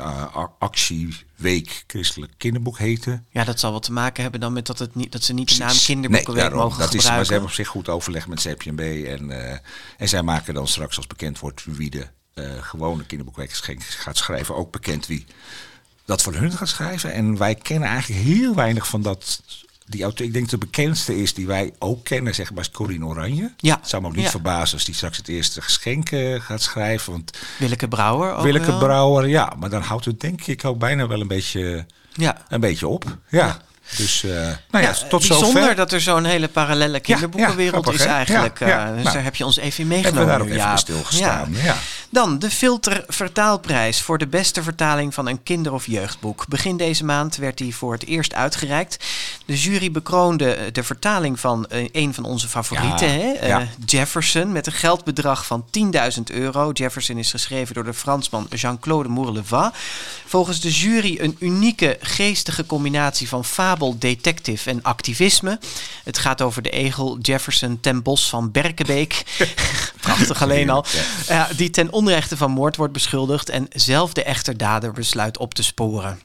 actieweek 0.59 1.85
christelijk 1.87 2.33
kinderboek 2.37 2.79
heten. 2.79 3.27
Ja, 3.31 3.45
dat 3.45 3.61
zal 3.61 3.73
wat 3.73 3.83
te 3.83 3.93
maken 3.93 4.23
hebben 4.23 4.41
dan 4.41 4.53
met 4.53 4.67
dat, 4.67 4.79
het 4.79 4.95
niet, 4.95 5.13
dat 5.13 5.23
ze 5.23 5.33
niet 5.33 5.49
de 5.49 5.59
naam 5.59 5.77
kinderboekenweek 5.85 6.43
Nee, 6.43 6.51
daarom. 6.51 6.59
mogen 6.61 6.79
dat 6.79 6.95
is, 6.95 7.01
gebruiken. 7.01 7.17
maar 7.17 7.25
ze 7.25 7.33
hebben 7.33 7.51
op 7.51 7.57
zich 7.57 7.69
goed 7.69 7.89
overleg 7.89 8.29
met 8.29 8.41
CPMB. 8.41 9.05
En, 9.07 9.31
en 9.99 10.09
zij 10.09 10.23
maken 10.23 10.55
dan 10.55 10.69
straks, 10.69 10.97
als 10.97 11.07
bekend 11.07 11.39
wordt 11.39 11.65
wie 11.65 11.91
de 11.91 12.07
gewone 12.61 13.05
kinderboekweekgeschenk 13.05 13.83
gaat 13.83 14.17
schrijven, 14.17 14.57
ook 14.57 14.71
bekend 14.73 15.07
wie 15.07 15.27
dat 16.05 16.23
voor 16.23 16.35
hun 16.35 16.53
gaat 16.53 16.69
schrijven. 16.69 17.13
En 17.13 17.37
wij 17.39 17.55
kennen 17.55 17.89
eigenlijk 17.89 18.21
heel 18.25 18.55
weinig 18.55 18.87
van 18.89 19.03
dat. 19.03 19.41
Die 19.87 20.03
auteur, 20.03 20.27
ik 20.27 20.33
denk 20.33 20.49
de 20.49 20.59
bekendste 20.59 21.23
is 21.23 21.35
die 21.35 21.47
wij 21.47 21.73
ook 21.79 22.05
kennen, 22.05 22.35
zeg 22.35 22.51
maar, 22.53 22.61
is 22.61 22.71
Corine 22.71 23.05
Oranje. 23.07 23.53
Ja. 23.57 23.77
Het 23.81 23.89
zou 23.89 24.03
me 24.03 24.09
ook 24.09 24.15
niet 24.15 24.25
Ja. 24.25 24.31
verbazen 24.31 24.75
als 24.75 24.85
die 24.85 24.95
straks 24.95 25.17
het 25.17 25.29
eerste 25.29 25.63
geschenk 25.63 26.11
eh, 26.11 26.41
gaat 26.41 26.63
schrijven. 26.63 27.13
Want 27.13 27.39
Willeke 27.59 27.89
Brouwer 27.89 28.35
ook 28.35 28.43
Willeke 28.43 28.67
wel. 28.67 28.79
Brouwer, 28.79 29.29
ja. 29.29 29.53
Maar 29.59 29.71
dan 29.71 29.83
houdt 29.83 30.05
het 30.05 30.21
denk 30.21 30.47
ik 30.47 30.65
ook 30.65 30.79
bijna 30.79 31.07
wel 31.07 31.21
een 31.21 31.29
beetje, 31.29 31.87
Ja. 32.13 32.37
een 32.49 32.61
beetje 32.61 32.89
op. 32.89 33.05
Ja. 33.29 33.61
Dus, 33.97 34.23
eh, 34.25 34.31
nou 34.31 34.55
ja, 34.71 34.81
Ja, 34.81 34.93
tot 35.09 35.23
zover. 35.25 35.75
dat 35.75 35.93
er 35.93 36.01
zo'n 36.01 36.25
hele 36.25 36.49
parallele 36.49 37.01
kinderboekenwereld 37.01 37.83
grappig, 37.85 38.01
is 38.01 38.07
eigenlijk. 38.07 38.61
Eh, 38.61 38.69
dus 38.95 39.03
Nou, 39.03 39.15
daar 39.15 39.23
heb 39.25 39.35
je 39.37 39.45
ons 39.45 39.57
even 39.57 39.85
in 39.85 39.91
hebben 39.91 40.11
we 40.13 40.19
meegenomen. 40.27 40.49
daar 40.49 40.65
ook 40.65 40.67
even 40.67 40.79
stilgestaan, 40.79 41.53
ja. 41.63 41.77
Dan 42.13 42.39
de 42.39 42.51
Filter 42.51 43.05
Vertaalprijs 43.09 44.03
voor 44.03 44.19
de 44.19 44.27
beste 44.27 44.63
vertaling 44.63 45.15
van 45.15 45.29
een 45.29 45.43
kinder- 45.43 45.73
of 45.73 45.87
jeugdboek. 45.87 46.45
Begin 46.49 46.77
deze 46.77 47.05
maand 47.05 47.37
werd 47.37 47.59
die 47.59 47.75
voor 47.75 47.93
het 47.93 48.07
eerst 48.07 48.35
uitgereikt. 48.35 49.05
De 49.45 49.59
jury 49.59 49.91
bekroonde 49.91 50.53
eh, 50.53 50.73
de 50.73 50.83
vertaling 50.83 51.41
van 51.41 51.67
eh, 51.67 51.89
een 51.93 52.15
van 52.15 52.25
onze 52.25 52.49
favorieten, 52.49 53.09
Ja, 53.09 53.19
hè? 53.19 53.33
Eh. 53.33 53.59
Jefferson, 53.85 54.53
met 54.53 54.67
een 54.67 54.73
geldbedrag 54.73 55.47
van 55.47 55.65
10.000 56.17 56.23
euro. 56.25 56.71
Jefferson 56.73 57.19
is 57.19 57.31
geschreven 57.31 57.75
door 57.75 57.85
de 57.85 57.95
Fransman 57.95 58.47
Jean-Claude 58.51 59.09
Mourleva. 59.09 59.73
Volgens 60.27 60.61
de 60.61 60.71
jury 60.71 61.19
een 61.21 61.37
unieke 61.39 61.99
geestige 62.01 62.67
combinatie 62.67 63.29
van 63.29 63.45
fabel, 63.45 63.99
detective 63.99 64.71
en 64.71 64.83
activisme. 64.83 65.59
Het 66.05 66.19
gaat 66.19 66.43
over 66.43 66.63
de 66.63 66.71
egel 66.71 67.19
Jefferson 67.19 67.79
ten 67.81 68.03
Bos 68.03 68.29
van 68.29 68.51
Berkenbeek. 68.51 69.25
Prachtig 70.01 70.43
alleen 70.45 70.71
al. 70.71 70.85
Ja, 71.29 71.49
die 71.57 71.71
ten 71.71 71.93
onrechte 71.93 72.37
van 72.37 72.51
moord 72.51 72.77
wordt 72.77 72.93
beschuldigd 72.93 73.49
en 73.49 73.67
zelf 73.73 74.13
de 74.13 74.23
echte 74.23 74.57
dader 74.57 74.93
besluit 74.93 75.39
op 75.39 75.55
te 75.55 75.63
sporen. 75.63 76.19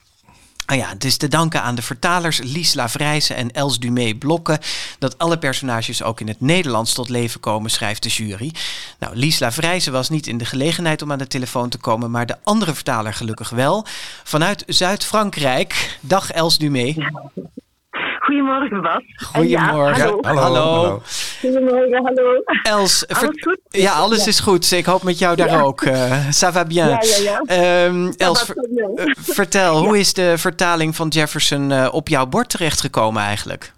Ah 0.66 0.78
ja, 0.78 0.90
het 0.90 1.04
is 1.04 1.18
te 1.18 1.28
danken 1.28 1.62
aan 1.62 1.76
de 1.76 1.82
vertalers 1.82 2.40
Lies 2.44 2.74
Lavrijse 2.74 3.34
en 3.34 3.52
Els 3.52 3.80
Dumé 3.80 4.14
Blokken 4.14 4.60
dat 5.00 5.18
alle 5.18 5.38
personages 5.38 6.04
ook 6.04 6.20
in 6.20 6.28
het 6.28 6.42
Nederlands 6.42 6.94
tot 6.94 7.10
leven 7.10 7.40
komen, 7.40 7.72
schrijft 7.72 8.04
de 8.04 8.10
jury. 8.10 8.52
Nou, 9.00 9.16
Lies 9.16 9.40
Lavrijse 9.40 9.92
was 9.92 10.10
niet 10.10 10.28
in 10.28 10.38
de 10.38 10.46
gelegenheid 10.46 11.02
om 11.02 11.12
aan 11.12 11.18
de 11.18 11.28
telefoon 11.28 11.70
te 11.70 11.78
komen, 11.78 12.12
maar 12.12 12.26
de 12.26 12.38
andere 12.44 12.74
vertaler 12.74 13.14
gelukkig 13.14 13.50
wel. 13.50 13.86
Vanuit 14.24 14.64
Zuid-Frankrijk. 14.68 15.98
Dag 16.02 16.32
Els 16.32 16.58
Dumé. 16.58 16.96
Goedemorgen, 18.26 18.82
Bas. 18.82 18.96
En 18.98 19.26
Goedemorgen. 19.26 19.98
Ja, 19.98 20.04
hallo. 20.06 20.20
hallo, 20.22 20.42
hallo. 20.42 21.02
Goedemorgen, 21.42 22.06
hallo. 22.06 22.42
Els, 22.64 23.08
Alles 23.08 23.20
ver- 23.20 23.34
goed? 23.40 23.60
ja, 23.70 23.92
alles 23.92 24.28
is 24.28 24.40
goed. 24.40 24.72
Ik 24.72 24.86
hoop 24.86 25.04
met 25.04 25.20
jou 25.20 25.36
daar 25.36 25.48
Ja. 25.50 25.62
ook. 25.62 25.82
eh 25.82 26.12
ça 26.30 26.52
va 26.54 26.66
bien. 26.66 26.88
Ja, 26.90 27.00
ja, 27.02 27.24
ja. 27.24 27.42
Ehm, 27.86 28.12
Els, 28.18 28.44
ver- 28.44 28.56
eh, 28.96 29.12
vertel, 29.16 29.78
hoe 29.86 30.00
is 30.00 30.14
de 30.14 30.38
vertaling 30.38 30.96
van 30.96 31.08
Jefferson 31.08 31.72
eh, 31.72 31.88
op 31.92 32.08
jouw 32.08 32.26
bord 32.26 32.50
terechtgekomen 32.50 33.22
eigenlijk? 33.24 33.74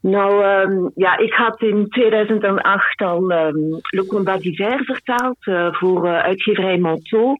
Nou, 0.00 0.44
ehm, 0.44 0.88
ja, 0.94 1.18
ik 1.18 1.32
had 1.32 1.60
in 1.60 1.86
2008 1.88 3.02
al 3.02 3.30
ehm, 3.30 3.56
Le 3.82 4.06
Combat 4.06 4.40
d'hiver 4.40 4.80
vertaald 4.84 5.36
eh, 5.40 5.66
voor 5.70 6.06
eh, 6.06 6.18
uitgeverij 6.22 6.78
Manteau. 6.78 7.36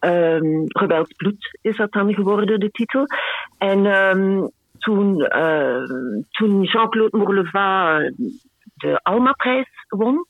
Ehm 0.00 0.44
Rebels 0.66 1.12
Bloed 1.16 1.58
is 1.62 1.76
dat 1.76 1.92
dan 1.92 2.14
geworden, 2.14 2.60
de 2.60 2.70
titel. 2.70 3.04
En 3.58 3.86
ehm, 3.86 4.46
toen, 4.80 5.20
eh, 5.26 5.82
toen 6.30 6.62
Jean-Claude 6.62 7.16
Mourleva 7.16 7.98
eh, 8.00 8.12
de 8.74 9.00
Alma-prijs 9.02 9.68
won, 9.88 10.26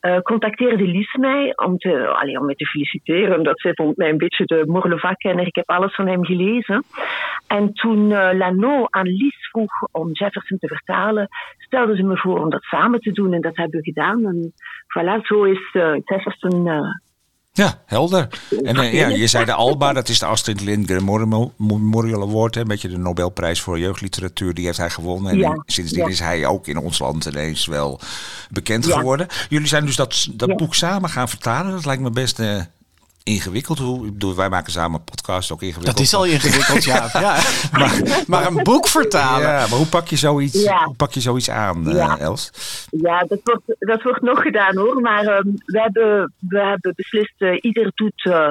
eh, 0.00 0.18
contacteerde 0.18 0.84
Lies 0.84 1.14
mij 1.14 1.52
om, 1.56 1.76
te, 1.78 2.06
allee, 2.06 2.38
om 2.38 2.46
mij 2.46 2.54
te 2.54 2.66
feliciteren. 2.66 3.36
Omdat 3.36 3.60
zij 3.60 3.72
vond 3.74 3.96
mij 3.96 4.08
een 4.08 4.18
beetje 4.18 4.44
de 4.44 4.62
Mourleva-kenner. 4.66 5.46
Ik 5.46 5.54
heb 5.54 5.70
alles 5.70 5.94
van 5.94 6.06
hem 6.06 6.24
gelezen. 6.24 6.84
En 7.46 7.72
toen 7.72 8.08
Lano 8.36 8.86
aan 8.90 9.06
Lies 9.06 9.48
vroeg 9.50 9.72
om 9.92 10.12
Jefferson 10.12 10.58
te 10.58 10.66
vertalen, 10.66 11.28
stelde 11.58 11.96
ze 11.96 12.02
me 12.02 12.16
voor 12.16 12.40
om 12.40 12.50
dat 12.50 12.62
samen 12.62 13.00
te 13.00 13.12
doen. 13.12 13.32
En 13.32 13.40
dat 13.40 13.56
hebben 13.56 13.80
we 13.80 13.92
gedaan. 13.92 14.24
En 14.26 14.52
voilà, 14.98 15.20
zo 15.22 15.44
is 15.44 15.72
Jefferson... 16.04 16.68
Ja, 17.52 17.82
helder. 17.86 18.28
En 18.62 18.76
eh, 18.76 18.92
ja, 18.92 19.08
je 19.08 19.26
zei 19.26 19.44
de 19.44 19.52
Alba, 19.52 19.92
dat 19.92 20.08
is 20.08 20.18
de 20.18 20.26
Astrid 20.26 20.60
Lindgren 20.60 21.04
Memorial- 21.56 22.22
Award. 22.22 22.56
Een 22.56 22.66
beetje 22.66 22.88
de 22.88 22.98
Nobelprijs 22.98 23.60
voor 23.60 23.78
jeugdliteratuur, 23.78 24.54
die 24.54 24.64
heeft 24.64 24.78
hij 24.78 24.90
gewonnen. 24.90 25.32
En 25.32 25.38
Ja, 25.38 25.62
sindsdien 25.66 26.02
ja. 26.04 26.08
is 26.08 26.18
hij 26.20 26.46
ook 26.46 26.66
in 26.66 26.76
ons 26.76 26.98
land 26.98 27.24
ineens 27.24 27.66
wel 27.66 28.00
bekend 28.50 28.86
geworden. 28.86 29.26
Jullie 29.48 29.68
zijn 29.68 29.86
dus 29.86 29.96
dat, 29.96 30.28
dat 30.32 30.56
boek 30.56 30.74
samen 30.74 31.10
gaan 31.10 31.28
vertalen. 31.28 31.72
Dat 31.72 31.84
lijkt 31.84 32.02
me 32.02 32.10
best 32.10 32.38
eh, 32.38 32.60
ingewikkeld. 33.24 33.78
Hoe, 33.78 34.10
bedoel, 34.12 34.36
wij 34.36 34.48
maken 34.48 34.72
samen 34.72 34.98
een 34.98 35.04
podcast, 35.04 35.52
ook 35.52 35.62
ingewikkeld. 35.62 35.96
Dat 35.96 36.06
is 36.06 36.14
al 36.14 36.24
ingewikkeld, 36.24 36.84
ja. 36.84 37.08
ja. 37.26 37.36
Maar, 37.72 38.22
maar 38.26 38.46
een 38.46 38.62
boek 38.62 38.88
vertalen. 38.88 39.48
Ja, 39.48 39.58
maar 39.58 39.78
hoe 39.78 39.86
pak 39.86 40.06
je 40.08 40.16
zoiets, 40.16 40.62
Ja. 40.62 40.84
hoe 40.84 40.96
pak 40.96 41.12
je 41.12 41.20
zoiets 41.20 41.50
aan, 41.50 41.88
eh. 41.90 42.20
Els? 42.20 42.50
Ja, 42.90 43.18
dat 43.18 43.40
wordt, 43.44 43.62
dat 43.78 44.02
wordt 44.02 44.22
nog 44.22 44.42
gedaan 44.42 44.76
hoor. 44.76 45.00
Maar 45.00 45.24
ehm, 45.26 45.48
we, 45.64 45.80
hebben, 45.80 46.32
we 46.38 46.60
hebben 46.60 46.92
beslist, 46.96 47.34
eh, 47.38 47.58
ieder 47.60 47.92
doet 47.94 48.24
eh, 48.24 48.48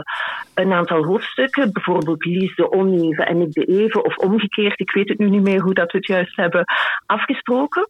een 0.53 0.74
aantal 0.74 1.03
hoofdstukken. 1.03 1.74
Bijvoorbeeld 1.74 2.26
Lies 2.26 2.55
de 2.55 2.72
oneven 2.72 3.28
en 3.28 3.41
ik 3.41 3.51
de 3.51 3.65
even. 3.65 4.05
Of 4.05 4.17
omgekeerd, 4.17 4.80
ik 4.80 4.91
weet 4.91 5.09
het 5.09 5.17
nu 5.17 5.30
niet 5.30 5.43
meer 5.43 5.61
hoe 5.61 5.74
dat 5.74 5.91
we 5.91 5.97
het 5.97 6.07
juist 6.07 6.36
hebben 6.36 6.65
afgesproken. 7.05 7.89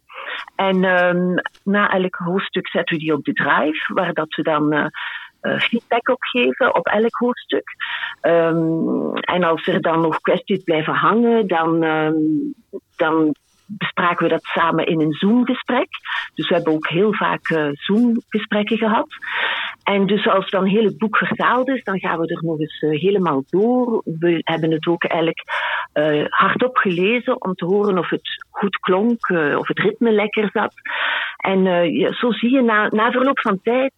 En 0.56 0.84
ehm, 0.84 1.34
na 1.62 1.90
elk 1.90 2.14
hoofdstuk 2.14 2.68
zetten 2.68 2.96
we 2.96 3.02
die 3.02 3.12
op 3.12 3.24
de 3.24 3.32
drive, 3.32 3.94
waar 3.94 4.12
dat 4.12 4.34
we 4.34 4.42
dan... 4.42 4.90
eh, 5.40 5.58
feedback 5.58 6.08
op 6.08 6.22
geven 6.22 6.74
op 6.74 6.86
elk 6.86 7.16
hoofdstuk. 7.16 7.64
Ehm, 8.20 9.14
en 9.14 9.44
als 9.44 9.66
er 9.66 9.80
dan 9.80 10.00
nog 10.00 10.20
kwesties 10.20 10.62
blijven 10.62 10.94
hangen, 10.94 11.46
dan, 11.46 11.82
ehm, 11.82 12.14
dan 12.96 13.34
bespraken 13.78 14.24
we 14.24 14.30
dat 14.30 14.44
samen 14.44 14.86
in 14.86 15.00
een 15.00 15.12
Zoom-gesprek. 15.12 15.88
Dus 16.34 16.48
we 16.48 16.54
hebben 16.54 16.72
ook 16.72 16.88
heel 16.88 17.14
vaak 17.14 17.48
eh, 17.48 17.68
Zoom-gesprekken 17.72 18.78
gehad. 18.78 19.08
En 19.82 20.06
dus 20.06 20.28
als 20.28 20.50
dan 20.50 20.64
heel 20.64 20.84
het 20.84 20.98
boek 20.98 21.16
vertaald 21.16 21.68
is, 21.68 21.84
dan 21.84 21.98
gaan 21.98 22.18
we 22.18 22.26
er 22.26 22.44
nog 22.44 22.60
eens 22.60 22.80
eh, 22.80 23.00
helemaal 23.00 23.44
door. 23.48 24.02
We 24.04 24.40
hebben 24.44 24.70
het 24.70 24.86
ook 24.86 25.04
eigenlijk 25.04 25.42
eh, 25.92 26.24
hardop 26.28 26.76
gelezen 26.76 27.44
om 27.44 27.54
te 27.54 27.64
horen 27.64 27.98
of 27.98 28.10
het 28.10 28.44
goed 28.50 28.76
klonk, 28.76 29.28
of 29.58 29.68
het 29.68 29.78
ritme 29.78 30.12
lekker 30.12 30.50
zat. 30.52 30.72
En 31.36 31.64
zo 32.14 32.32
zie 32.32 32.50
je 32.50 32.62
na, 32.62 32.88
na 32.88 33.10
verloop 33.10 33.40
van 33.40 33.60
tijd. 33.62 33.92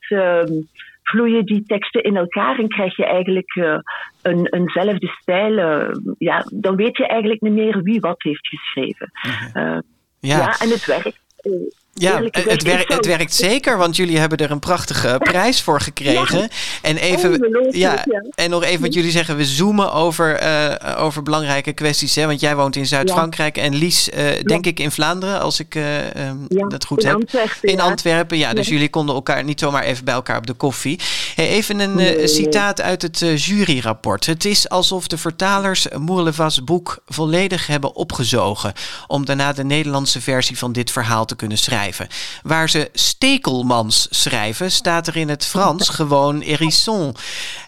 Vloeien 1.02 1.44
die 1.44 1.62
teksten 1.66 2.02
in 2.02 2.16
elkaar 2.16 2.58
en 2.58 2.68
krijg 2.68 2.96
je 2.96 3.06
eigenlijk 3.06 3.54
eh, 3.54 3.78
een, 4.22 4.46
eenzelfde 4.46 5.06
stijl. 5.06 5.58
eh, 5.58 5.88
ja, 6.18 6.44
dan 6.54 6.76
weet 6.76 6.96
je 6.96 7.06
eigenlijk 7.06 7.40
niet 7.40 7.52
meer 7.52 7.82
wie 7.82 8.00
wat 8.00 8.22
heeft 8.22 8.48
geschreven. 8.48 9.10
Eh, 9.52 9.78
Ja. 10.20 10.36
ja. 10.38 10.60
en 10.60 10.68
het 10.68 10.84
werkt. 10.84 11.20
Eh, 11.94 12.02
Ja, 12.02 12.14
eerlijk 12.16 12.36
het, 12.36 12.88
het 12.88 13.06
werkt 13.06 13.34
zeker, 13.34 13.78
want 13.78 13.96
jullie 13.96 14.18
hebben 14.18 14.38
er 14.38 14.50
een 14.50 14.58
prachtige 14.58 15.16
prijs 15.18 15.62
voor 15.62 15.80
gekregen. 15.80 16.48
En, 16.82 16.96
even, 16.96 17.48
ja, 17.70 18.04
en 18.34 18.50
nog 18.50 18.64
even 18.64 18.80
wat 18.80 18.94
jullie 18.94 19.10
zeggen, 19.10 19.36
we 19.36 19.44
zoomen 19.44 19.92
over, 19.92 20.34
eh, 20.34 21.02
over 21.04 21.22
belangrijke 21.22 21.72
kwesties. 21.72 22.14
Hè? 22.14 22.26
Want 22.26 22.40
jij 22.40 22.56
woont 22.56 22.76
in 22.76 22.86
Zuid-Frankrijk 22.86 23.56
en 23.56 23.74
Lies, 23.74 24.10
eh, 24.10 24.24
denk 24.42 24.66
ik, 24.66 24.80
in 24.80 24.90
Vlaanderen, 24.90 25.40
als 25.40 25.60
ik 25.60 25.74
eh, 25.74 26.14
ehm, 26.16 26.36
dat 26.68 26.84
goed 26.84 27.02
in 27.02 27.08
heb. 27.08 27.16
Antwerpen, 27.16 27.68
in. 27.68 27.80
Antwerpen, 27.80 28.38
ja. 28.38 28.52
Dus 28.52 28.68
jullie 28.68 28.90
konden 28.90 29.14
elkaar 29.14 29.44
niet 29.44 29.60
zomaar 29.60 29.82
even 29.82 30.04
bij 30.04 30.14
elkaar 30.14 30.36
op 30.36 30.46
de 30.46 30.52
koffie. 30.52 31.00
Hey, 31.34 31.48
even 31.48 31.80
een 31.80 31.98
eh, 31.98 32.16
Nee. 32.16 32.28
citaat 32.28 32.80
uit 32.80 33.02
het 33.02 33.22
eh, 33.22 33.36
juryrapport. 33.36 34.26
Het 34.26 34.44
is 34.44 34.68
alsof 34.68 35.06
de 35.06 35.18
vertalers 35.18 35.86
Moerlevas 35.98 36.64
boek 36.64 36.98
volledig 37.06 37.66
hebben 37.66 37.94
opgezogen... 37.94 38.72
om 39.06 39.24
daarna 39.24 39.52
de 39.52 39.64
Nederlandse 39.64 40.20
versie 40.20 40.58
van 40.58 40.72
dit 40.72 40.90
verhaal 40.90 41.24
te 41.24 41.36
kunnen 41.36 41.58
schrijven. 41.58 41.81
Waar 42.42 42.70
ze 42.70 42.90
stekelmans 42.92 44.06
schrijven, 44.10 44.70
staat 44.72 45.06
er 45.06 45.16
in 45.16 45.28
het 45.28 45.44
Frans 45.44 45.88
gewoon 45.98 46.42
hérisson. 46.42 47.14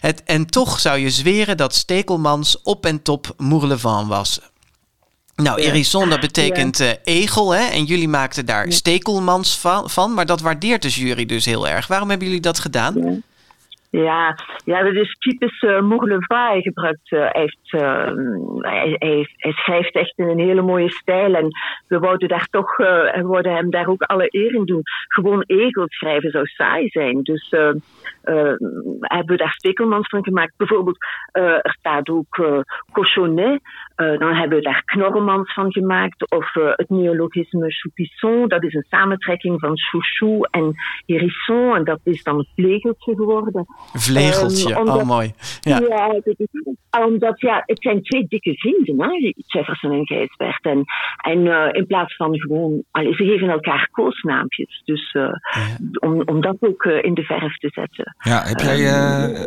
Het, 0.01 0.23
en 0.23 0.45
toch 0.45 0.79
zou 0.79 0.99
je 0.99 1.09
zweren 1.09 1.57
dat 1.57 1.75
stekelmans 1.75 2.61
op 2.63 2.85
en 2.85 3.01
top 3.01 3.33
Moerlevan 3.37 4.07
was. 4.07 4.39
Nou, 5.35 5.61
Ja. 5.61 5.65
hérisson, 5.65 6.09
dat 6.09 6.19
betekent 6.19 6.79
eh, 6.79 6.89
egel, 7.03 7.51
hè? 7.51 7.63
En 7.65 7.83
jullie 7.83 8.07
maakten 8.07 8.45
daar 8.45 8.71
stekelmans 8.71 9.57
van, 9.57 9.89
van, 9.89 10.13
maar 10.13 10.25
dat 10.25 10.41
waardeert 10.41 10.81
de 10.81 10.89
jury 10.89 11.25
dus 11.25 11.45
heel 11.45 11.67
erg. 11.67 11.87
Waarom 11.87 12.09
hebben 12.09 12.27
jullie 12.27 12.41
dat 12.41 12.59
gedaan? 12.59 13.23
Ja, 13.95 14.35
ja, 14.65 14.83
dat 14.83 14.93
is 14.93 15.17
typisch 15.19 15.61
uh, 15.61 15.77
gebruikt, 16.61 17.11
uh, 17.11 17.31
hij, 17.31 18.95
heeft, 18.99 19.33
hij, 19.35 19.51
schrijft 19.51 19.95
echt 19.95 20.17
in 20.17 20.27
een 20.27 20.39
hele 20.39 20.61
mooie 20.61 20.89
stijl. 20.89 21.35
En 21.35 21.47
we 21.87 21.99
wouden 21.99 22.27
daar 22.27 22.47
toch, 22.51 22.77
we 22.77 23.21
wouden 23.23 23.55
hem 23.55 23.69
daar 23.69 23.87
ook 23.87 24.01
alle 24.01 24.27
eer 24.29 24.53
in 24.53 24.65
doen. 24.65 24.81
Gewoon 25.07 25.43
egel 25.47 25.83
schrijven 25.87 26.31
zou 26.31 26.45
saai 26.45 26.87
zijn. 26.87 27.23
Dus 27.23 27.49
hebben 28.99 29.35
we 29.35 29.37
daar 29.37 29.53
stekelmans 29.53 30.07
van 30.09 30.23
gemaakt. 30.23 30.53
Bijvoorbeeld, 30.57 30.97
er 31.31 31.75
staat 31.79 32.09
ook 32.09 32.63
cochonnet. 32.91 33.61
dan 33.95 34.33
hebben 34.33 34.57
we 34.57 34.63
daar 34.63 34.83
knorremans 34.85 35.53
van 35.53 35.71
gemaakt. 35.71 36.31
Of 36.31 36.53
het 36.53 36.89
neologisme 36.89 37.71
choupisson. 37.71 38.47
Dat 38.47 38.63
is 38.63 38.73
een 38.73 38.85
samentrekking 38.89 39.59
van 39.59 39.77
chouchou 39.77 40.47
en 40.51 40.73
hérisson. 41.05 41.75
En 41.75 41.83
dat 41.83 41.99
is 42.03 42.23
dan 42.23 42.37
een 42.37 42.47
vlegeltje 42.55 43.15
geworden. 43.15 43.65
Vlegeltje, 43.93 44.71
Um, 44.71 44.77
omdat, 44.77 44.95
oh 44.95 45.03
mooi. 45.03 45.33
Ja, 45.61 45.79
ja 45.79 46.07
dat 46.07 46.35
is, 46.37 46.47
omdat 47.05 47.41
ja, 47.41 47.63
het 47.65 47.81
zijn 47.81 48.03
twee 48.03 48.25
dikke 48.27 48.53
vrienden, 48.55 49.09
hè, 49.09 49.33
Jefferson 49.35 49.91
en 49.91 50.05
Gijsbert. 50.05 50.65
En, 50.65 50.83
en 51.17 51.39
uh, 51.45 51.69
in 51.71 51.85
plaats 51.85 52.15
van 52.15 52.39
gewoon, 52.39 52.83
allee, 52.91 53.13
ze 53.13 53.23
geven 53.23 53.49
elkaar 53.49 53.87
koosnaampjes. 53.91 54.81
Dus 54.85 55.13
uh, 55.13 55.23
ja. 55.23 56.09
om, 56.09 56.21
om 56.25 56.41
dat 56.41 56.57
ook 56.59 56.83
uh, 56.83 57.03
in 57.03 57.13
de 57.13 57.23
verf 57.23 57.57
te 57.57 57.69
zetten. 57.73 58.15
Ja, 58.19 58.41
heb 58.43 58.59
jij. 58.59 58.79
Uh, 58.79 59.43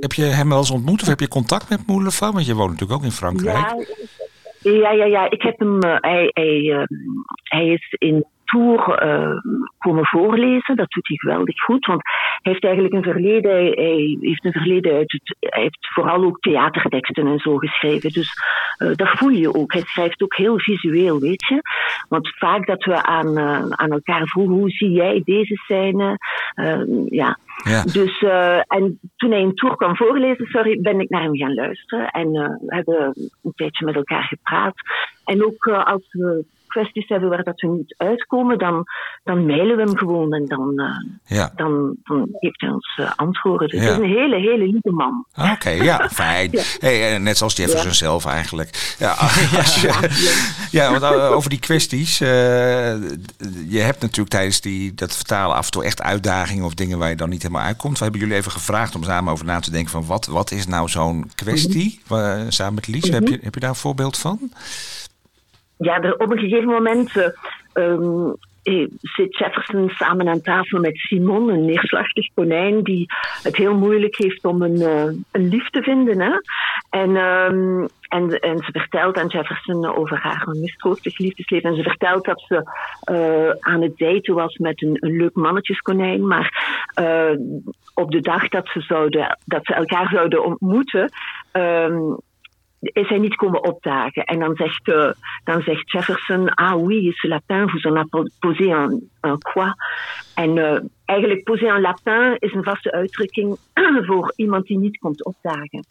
heb 0.00 0.12
je 0.12 0.22
hem 0.22 0.48
wel 0.48 0.58
eens 0.58 0.70
ontmoet 0.70 1.02
of 1.02 1.08
heb 1.08 1.20
je 1.20 1.28
contact 1.28 1.70
met 1.70 1.86
Moelefa? 1.86 2.32
Want 2.32 2.46
je 2.46 2.54
woont 2.54 2.70
natuurlijk 2.70 2.98
ook 2.98 3.04
in 3.04 3.12
Frankrijk. 3.12 3.56
Ja, 4.60 4.72
ja, 4.72 4.90
ja. 4.90 5.04
ja. 5.04 5.30
Ik 5.30 5.42
heb 5.42 5.58
hem. 5.58 5.84
Uh, 5.84 5.96
hij, 6.00 6.30
hij, 6.32 6.60
uh, 6.60 6.82
hij 7.42 7.66
is 7.66 7.96
in 7.98 8.24
Tour 8.50 9.04
uh, 9.04 9.36
komen 9.78 10.06
voorlezen. 10.06 10.76
Dat 10.76 10.90
doet 10.90 11.08
hij 11.08 11.16
geweldig 11.16 11.60
goed. 11.60 11.86
Want 11.86 12.00
hij 12.02 12.52
heeft 12.52 12.64
eigenlijk 12.64 12.94
een 12.94 13.12
verleden. 13.12 13.50
Hij, 13.50 13.72
hij 13.74 14.16
heeft 14.20 14.44
een 14.44 14.52
verleden 14.52 14.92
uit 14.92 15.12
het. 15.12 15.36
Hij 15.40 15.62
heeft 15.62 15.88
vooral 15.94 16.24
ook 16.24 16.40
theaterteksten 16.40 17.26
en 17.26 17.38
zo 17.38 17.56
geschreven. 17.56 18.10
Dus 18.10 18.32
uh, 18.78 18.94
dat 18.94 19.08
voel 19.08 19.28
je 19.28 19.54
ook. 19.54 19.72
Hij 19.72 19.82
schrijft 19.82 20.22
ook 20.22 20.36
heel 20.36 20.58
visueel, 20.58 21.20
weet 21.20 21.46
je. 21.48 21.62
Want 22.08 22.38
vaak 22.38 22.66
dat 22.66 22.84
we 22.84 23.02
aan, 23.02 23.38
uh, 23.38 23.64
aan 23.70 23.90
elkaar 23.90 24.26
vroegen: 24.26 24.54
hoe 24.54 24.70
zie 24.70 24.90
jij 24.90 25.22
deze 25.24 25.54
scène? 25.54 26.18
ja. 27.08 27.38
Ja. 27.64 27.82
Dus, 27.82 28.22
en 28.66 28.98
toen 29.16 29.30
hij 29.30 29.40
een 29.40 29.54
tour 29.54 29.76
kwam 29.76 29.96
voorlezen, 29.96 30.46
sorry, 30.46 30.80
ben 30.80 31.00
ik 31.00 31.08
naar 31.08 31.22
hem 31.22 31.36
gaan 31.36 31.54
luisteren. 31.54 32.08
En 32.08 32.30
we 32.30 32.74
hebben 32.74 33.14
een 33.42 33.52
tijdje 33.54 33.84
met 33.84 33.94
elkaar 33.94 34.22
gepraat. 34.22 34.74
En 35.24 35.44
ook 35.44 35.66
als 35.66 36.06
we 36.10 36.44
kwesties 36.70 37.08
hebben 37.08 37.28
waar 37.28 37.42
dat 37.42 37.60
we 37.60 37.68
niet 37.68 37.94
uitkomen, 37.96 38.58
dan, 38.58 38.84
dan 39.24 39.46
mailen 39.46 39.76
we 39.76 39.82
hem 39.82 39.96
gewoon 39.96 40.32
en 40.32 40.46
dan, 40.46 40.82
ja. 41.24 41.52
dan, 41.56 41.96
dan 42.02 42.28
geeft 42.32 42.60
hij 42.60 42.70
ons 42.70 43.00
antwoorden. 43.16 43.68
Dus 43.68 43.80
ja. 43.80 43.86
het 43.86 43.98
is 43.98 44.04
een 44.04 44.16
hele, 44.16 44.36
hele 44.36 44.64
lieve 44.64 44.90
man. 44.90 45.24
Oké, 45.38 45.50
okay, 45.50 45.82
ja, 45.90 46.08
fijn. 46.08 46.48
ja. 46.52 46.62
Hey, 46.78 47.18
net 47.18 47.36
zoals 47.36 47.56
Jefferson 47.56 47.92
zelf 47.92 48.26
eigenlijk. 48.26 48.96
Ja, 48.98 49.14
je, 49.82 50.68
ja, 50.70 50.98
want 50.98 51.14
over 51.14 51.50
die 51.50 51.58
kwesties. 51.58 52.20
Uh, 52.20 52.28
je 53.68 53.78
hebt 53.78 54.00
natuurlijk 54.00 54.30
tijdens 54.30 54.60
die, 54.60 54.94
dat 54.94 55.16
vertalen 55.16 55.56
af 55.56 55.64
en 55.64 55.70
toe 55.70 55.84
echt 55.84 56.02
uitdagingen 56.02 56.64
of 56.64 56.74
dingen 56.74 56.98
waar 56.98 57.08
je 57.08 57.16
dan 57.16 57.28
niet 57.28 57.42
helemaal 57.42 57.64
uitkomt. 57.64 57.98
We 57.98 58.02
hebben 58.02 58.20
jullie 58.20 58.36
even 58.36 58.52
gevraagd 58.52 58.94
om 58.94 59.02
samen 59.02 59.32
over 59.32 59.44
na 59.44 59.60
te 59.60 59.70
denken 59.70 59.90
van 59.90 60.06
wat, 60.06 60.26
wat 60.26 60.50
is 60.50 60.66
nou 60.66 60.88
zo'n 60.88 61.30
kwestie? 61.34 62.00
Mm 62.08 62.16
-hmm. 62.16 62.40
uh, 62.40 62.44
samen 62.48 62.74
met 62.74 62.86
Lies, 62.86 63.04
mm 63.04 63.14
-hmm. 63.14 63.24
heb, 63.24 63.28
je, 63.28 63.38
heb 63.42 63.54
je 63.54 63.60
daar 63.60 63.70
een 63.70 63.76
voorbeeld 63.76 64.18
van? 64.18 64.50
Ja, 65.80 66.00
er, 66.00 66.14
op 66.14 66.30
een 66.30 66.38
gegeven 66.38 66.68
moment 66.68 67.16
eh, 67.16 67.28
ehm, 67.72 68.32
eh, 68.62 68.86
zit 69.00 69.38
Jefferson 69.38 69.88
samen 69.88 70.28
aan 70.28 70.40
tafel 70.40 70.80
met 70.80 70.96
Simon, 70.96 71.48
een 71.48 71.64
neerslachtig 71.64 72.28
konijn, 72.34 72.82
die 72.82 73.06
het 73.42 73.56
heel 73.56 73.74
moeilijk 73.74 74.16
heeft 74.16 74.44
om 74.44 74.62
een, 74.62 74.80
eh, 74.80 75.04
een 75.32 75.48
lief 75.48 75.70
te 75.70 75.82
vinden. 75.82 76.20
Hè? 76.20 76.32
En, 76.90 77.16
ehm, 77.16 77.86
en, 78.08 78.40
en 78.40 78.58
ze 78.58 78.70
vertelt 78.72 79.16
aan 79.16 79.26
Jefferson 79.26 79.96
over 79.96 80.18
haar 80.18 80.48
mistroostig 80.48 81.18
liefdesleven. 81.18 81.70
En 81.70 81.76
ze 81.76 81.82
vertelt 81.82 82.24
dat 82.24 82.40
ze 82.40 82.64
aan 83.60 83.82
het 83.82 83.98
daten 83.98 84.34
was 84.34 84.56
met 84.56 84.82
een, 84.82 84.96
een 85.00 85.16
leuk 85.16 85.34
mannetjeskonijn. 85.34 86.26
Maar 86.26 86.64
op 87.94 88.10
de 88.10 88.20
dag 88.20 88.48
dat 88.48 88.68
ze, 88.68 88.80
zouden, 88.80 89.38
dat 89.44 89.66
ze 89.66 89.74
elkaar 89.74 90.08
zouden 90.08 90.44
ontmoeten. 90.44 91.12
ehm, 91.52 92.12
is 92.80 93.08
hij 93.08 93.18
niet 93.18 93.34
komen 93.34 93.64
opdagen. 93.64 94.24
En 94.24 94.38
dan 94.38 94.56
zegt, 94.56 94.88
eh, 94.88 95.10
dan 95.44 95.62
zegt 95.62 95.90
Jefferson, 95.90 96.48
ah 96.54 96.82
oui, 96.82 97.12
ce 97.12 97.28
lapin 97.28 97.68
vous 97.68 97.84
en 97.84 97.96
a 97.96 98.04
po- 98.10 98.28
posé 98.38 98.72
un, 98.72 99.38
quoi. 99.38 99.74
En 100.34 100.58
eh, 100.58 100.80
eigenlijk 101.04 101.44
posé 101.44 101.66
un 101.66 101.80
lapin 101.80 102.36
is 102.38 102.52
een 102.52 102.64
vaste 102.64 102.92
uitdrukking 102.92 103.56
voor 104.08 104.32
iemand 104.36 104.66
die 104.66 104.78
niet 104.78 104.98
komt 104.98 105.24
opdagen. 105.24 105.84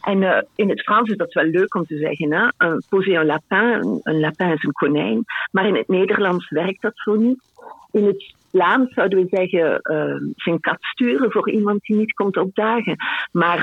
En 0.00 0.22
eh, 0.22 0.42
in 0.54 0.68
het 0.68 0.82
Frans 0.82 1.10
is 1.10 1.16
dat 1.16 1.32
wel 1.32 1.44
leuk 1.44 1.74
om 1.74 1.84
te 1.84 1.98
zeggen, 1.98 2.32
hè? 2.32 2.68
Uh, 2.68 2.76
posé 2.88 3.10
un 3.10 3.26
lapin, 3.26 3.58
een, 3.58 4.00
een 4.02 4.20
lapin 4.20 4.52
is 4.52 4.62
een 4.62 4.72
konijn. 4.72 5.24
Maar 5.50 5.66
in 5.66 5.76
het 5.76 5.88
Nederlands 5.88 6.48
werkt 6.48 6.82
dat 6.82 6.92
zo 6.94 7.14
niet. 7.14 7.42
In 7.90 8.06
het 8.06 8.34
Vlaams 8.50 8.94
zouden 8.94 9.18
we 9.18 9.26
zeggen 9.30 9.80
eh, 9.80 10.16
zijn 10.36 10.60
kat 10.60 10.76
sturen 10.80 11.30
voor 11.30 11.50
iemand 11.50 11.82
die 11.82 11.96
niet 11.96 12.12
komt 12.12 12.36
opdagen. 12.36 12.96
Maar 13.32 13.60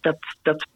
dat, 0.00 0.16
dat 0.42 0.66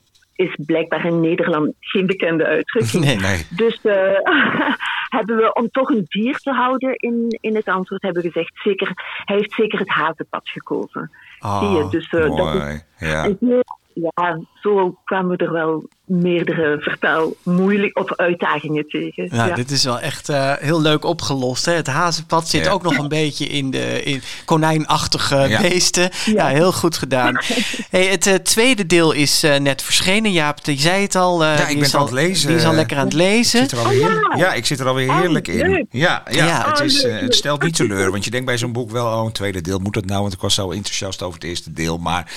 is 0.40 0.56
blijkbaar 0.66 1.06
in 1.06 1.20
Nederland 1.20 1.72
geen 1.80 2.06
bekende 2.06 2.44
uitdrukking. 2.44 3.04
Nee. 3.10 3.16
Nee. 3.16 3.46
Dus 3.50 3.80
eh, 3.82 3.94
hebben 5.16 5.36
we, 5.36 5.52
om 5.52 5.70
toch 5.70 5.88
een 5.90 6.04
dier 6.08 6.36
te 6.36 6.50
houden 6.50 6.94
in, 6.94 7.38
in 7.40 7.54
het 7.54 7.66
antwoord, 7.68 8.02
hebben 8.02 8.22
we 8.22 8.30
gezegd, 8.30 8.50
zeker, 8.62 8.92
hij 9.24 9.36
heeft 9.36 9.52
zeker 9.52 9.78
het 9.78 9.88
hazenpad 9.88 10.48
gekozen. 10.48 11.10
Oh, 11.40 11.58
Zie 11.58 11.76
je? 11.78 11.88
Dus 11.90 12.08
eh, 12.10 12.36
dat 12.36 12.54
is 12.54 12.60
Mooi. 12.60 12.82
Ja. 12.98 13.22
heel- 13.40 13.62
ja, 13.92 14.40
zo 14.62 14.96
kwamen 15.04 15.36
we 15.36 15.44
er 15.44 15.52
wel 15.52 15.88
meerdere 16.04 16.76
vertaal 16.80 17.32
moeilijk 17.42 17.98
of 17.98 18.14
uitdagingen 18.14 18.88
tegen. 18.88 19.28
Ja, 19.32 19.46
ja. 19.46 19.54
dit 19.54 19.70
is 19.70 19.84
wel 19.84 20.00
echt 20.00 20.28
eh, 20.28 20.52
heel 20.58 20.80
leuk 20.80 21.04
opgelost. 21.04 21.64
Hè? 21.64 21.72
Het 21.72 21.86
hazenpad 21.86 22.48
zit 22.48 22.64
Ja. 22.64 22.70
ook 22.70 22.82
nog 22.82 22.98
een 22.98 23.08
beetje 23.08 23.46
in 23.46 23.70
de 23.70 24.02
in 24.02 24.22
konijnachtige 24.44 25.36
Ja. 25.36 25.60
beesten. 25.60 26.10
Ja. 26.24 26.46
heel 26.46 26.72
goed 26.72 26.96
gedaan. 26.98 27.38
Hey, 27.90 28.04
het 28.06 28.26
eh, 28.26 28.34
tweede 28.34 28.86
deel 28.86 29.12
is 29.12 29.42
eh, 29.42 29.56
net 29.58 29.82
verschenen. 29.82 30.32
Jaap, 30.32 30.58
je 30.62 30.78
zei 30.78 31.02
het 31.02 31.14
al. 31.14 31.44
eh, 31.44 31.48
Ja, 31.48 31.52
ik 31.62 31.66
die 31.66 31.74
ben 31.76 31.84
is 31.84 31.92
het 31.92 31.94
aan 32.00 32.02
het 32.06 32.12
lezen. 32.14 32.46
Die 32.48 32.56
is 32.56 32.64
al 32.64 32.74
lekker 32.74 32.96
aan 32.96 33.04
het 33.04 33.12
Ik 33.12 33.18
lezen. 33.18 33.60
zit 33.60 33.72
er 33.72 33.78
alweer 33.78 33.98
heerlijk- 34.10 34.36
ja, 34.36 34.52
ik 34.52 34.66
zit 34.66 34.80
er 34.80 34.86
alweer 34.86 35.14
heerlijk 35.14 35.48
Oh, 35.48 35.54
in. 35.54 35.70
leuk. 35.70 35.86
Ja, 35.90 36.22
ja. 36.30 36.68
Het, 36.70 36.80
is, 36.80 36.98
Oh, 36.98 37.06
eh, 37.06 37.12
leuk, 37.12 37.20
het 37.22 37.34
stelt 37.34 37.62
niet 37.62 37.74
teleur. 37.86 38.10
Want 38.10 38.24
je 38.24 38.30
denkt 38.30 38.46
bij 38.46 38.58
zo'n 38.58 38.72
boek 38.72 38.90
wel, 38.90 39.06
oh, 39.06 39.24
een 39.24 39.32
tweede 39.32 39.60
deel 39.60 39.78
moet 39.78 39.94
het 39.94 40.06
nou. 40.06 40.20
Want 40.20 40.32
ik 40.32 40.40
was 40.40 40.54
zo 40.54 40.70
enthousiast 40.70 41.22
over 41.22 41.34
het 41.34 41.48
eerste 41.48 41.72
deel. 41.72 41.98
Maar 41.98 42.32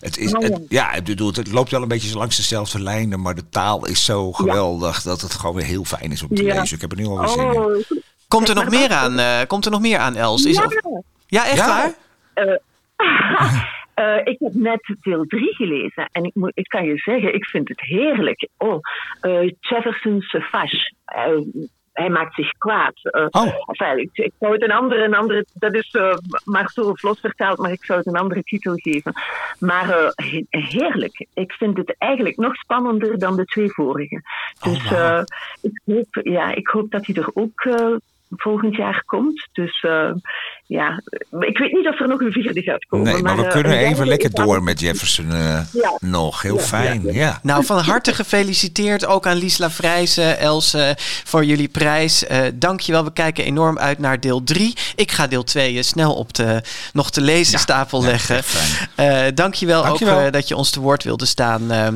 het 0.00 0.18
is, 0.18 0.34
Oh, 0.34 0.40
ja. 0.42 0.48
het, 0.48 0.60
ja, 0.68 0.92
ik 0.94 1.04
bedoel, 1.04 1.32
het 1.32 1.52
loopt 1.52 1.65
wel 1.70 1.82
een 1.82 1.88
beetje 1.88 2.16
langs 2.18 2.36
dezelfde 2.36 2.82
lijnen. 2.82 3.20
Maar 3.20 3.34
de 3.34 3.48
taal 3.48 3.86
is 3.86 4.04
zo 4.04 4.32
geweldig 4.32 5.02
dat 5.02 5.20
het 5.20 5.34
gewoon 5.34 5.54
weer 5.56 5.64
heel 5.64 5.84
fijn 5.84 6.12
is 6.12 6.22
om 6.22 6.34
te 6.34 6.44
Ja. 6.44 6.60
lezen. 6.60 6.74
Ik 6.76 6.80
heb 6.82 6.90
er 6.92 6.96
nu 6.98 7.06
alweer 7.06 7.28
zin 7.28 7.52
in. 7.52 7.60
Oh, 7.60 7.76
Komt 8.28 8.48
er 8.48 8.54
nog 8.54 8.70
meer 8.70 8.90
aan, 8.90 9.18
eh, 9.18 9.46
komt 9.46 9.64
er 9.64 9.70
nog 9.70 9.80
meer 9.80 9.98
aan 9.98 10.16
Els? 10.16 10.44
Is 10.44 10.56
ja. 10.56 10.64
of- 10.64 11.02
ja, 11.26 11.46
echt 11.46 11.56
Ja. 11.56 11.66
waar? 11.66 11.94
Eh, 13.94 14.16
ik 14.32 14.36
heb 14.38 14.54
net 14.54 14.96
deel 15.00 15.24
3 15.26 15.54
gelezen 15.54 16.08
en 16.12 16.24
ik, 16.24 16.34
moet, 16.34 16.50
ik 16.54 16.66
kan 16.68 16.84
je 16.84 16.96
zeggen, 16.96 17.34
ik 17.34 17.44
vind 17.44 17.68
het 17.68 17.80
heerlijk. 17.80 18.48
Oh, 18.56 18.80
eh, 19.20 19.50
Jefferson 19.60 20.22
fâche. 20.22 20.94
Hij 21.96 22.08
maakt 22.10 22.34
zich 22.34 22.50
kwaad. 22.50 22.94
Eh, 23.02 23.26
Oh. 23.30 23.54
enfin, 23.66 23.98
ik, 23.98 24.10
ik 24.12 24.32
zou 24.38 24.52
het 24.52 24.62
een 24.62 24.70
andere, 24.72 25.04
een 25.04 25.14
andere 25.14 25.46
dat 25.54 25.74
is 25.74 25.90
eh, 25.90 26.16
maar 26.44 26.70
zo 26.74 26.94
vlot 26.94 27.20
vertaald, 27.20 27.58
maar 27.58 27.70
ik 27.72 27.84
zou 27.84 27.98
het 27.98 28.08
een 28.08 28.16
andere 28.20 28.42
titel 28.42 28.72
geven. 28.76 29.12
Maar 29.58 29.90
eh, 29.90 30.08
he- 30.14 30.44
heerlijk. 30.48 31.26
Ik 31.34 31.52
vind 31.52 31.76
het 31.76 31.94
eigenlijk 31.98 32.36
nog 32.36 32.54
spannender 32.54 33.18
dan 33.18 33.36
de 33.36 33.44
twee 33.44 33.70
vorige. 33.72 34.22
Dus 34.62 34.92
Oh, 34.92 34.98
eh, 34.98 35.22
ik, 35.62 35.80
hoop, 35.84 36.06
ja, 36.22 36.54
ik 36.54 36.68
hoop 36.68 36.90
dat 36.90 37.06
hij 37.06 37.14
er 37.14 37.30
ook 37.34 37.68
volgend 38.30 38.76
jaar 38.76 39.02
komt. 39.04 39.48
Dus 39.52 39.84
ja, 40.68 41.02
ik 41.40 41.58
weet 41.58 41.72
niet 41.72 41.86
of 41.88 42.00
er 42.00 42.08
nog 42.08 42.20
een 42.20 42.32
vierde 42.32 42.62
gaat 42.62 42.84
komen. 42.84 43.12
Nee, 43.12 43.22
maar 43.22 43.36
we 43.36 43.44
eh, 43.44 43.50
kunnen 43.50 43.78
even 43.78 44.06
lekker 44.06 44.30
door 44.30 44.62
met 44.62 44.80
Jefferson 44.80 45.32
eh, 45.32 45.58
Ja. 45.72 45.96
nog. 46.00 46.42
Heel 46.42 46.56
Ja, 46.56 46.62
fijn, 46.62 47.02
ja, 47.04 47.12
ja. 47.12 47.38
Nou, 47.42 47.64
van 47.64 47.78
harte 47.78 48.14
gefeliciteerd 48.14 49.06
ook 49.06 49.26
aan 49.26 49.36
Liesla 49.36 49.70
Vrijzen, 49.70 50.38
Els, 50.38 50.74
eh, 50.74 50.90
voor 51.24 51.44
jullie 51.44 51.68
prijs. 51.68 52.26
Eh 52.26 52.40
dankjewel, 52.54 53.04
we 53.04 53.12
kijken 53.12 53.44
enorm 53.44 53.78
uit 53.78 53.98
naar 53.98 54.20
deel 54.20 54.44
3. 54.44 54.74
Ik 54.96 55.12
ga 55.12 55.26
deel 55.26 55.44
2 55.44 55.82
snel 55.82 56.14
op 56.14 56.34
de 56.34 56.62
nog 56.92 57.10
te 57.10 57.20
lezen 57.20 57.58
stapel 57.58 58.00
ja, 58.02 58.06
leggen. 58.06 58.42
Eh 58.94 59.24
dankjewel, 59.34 59.82
Dankjewel. 59.82 60.18
ook 60.18 60.26
eh, 60.26 60.32
dat 60.32 60.48
je 60.48 60.56
ons 60.56 60.70
te 60.70 60.80
woord 60.80 61.04
wilde 61.04 61.26
staan. 61.26 61.70
Eh, 61.70 61.86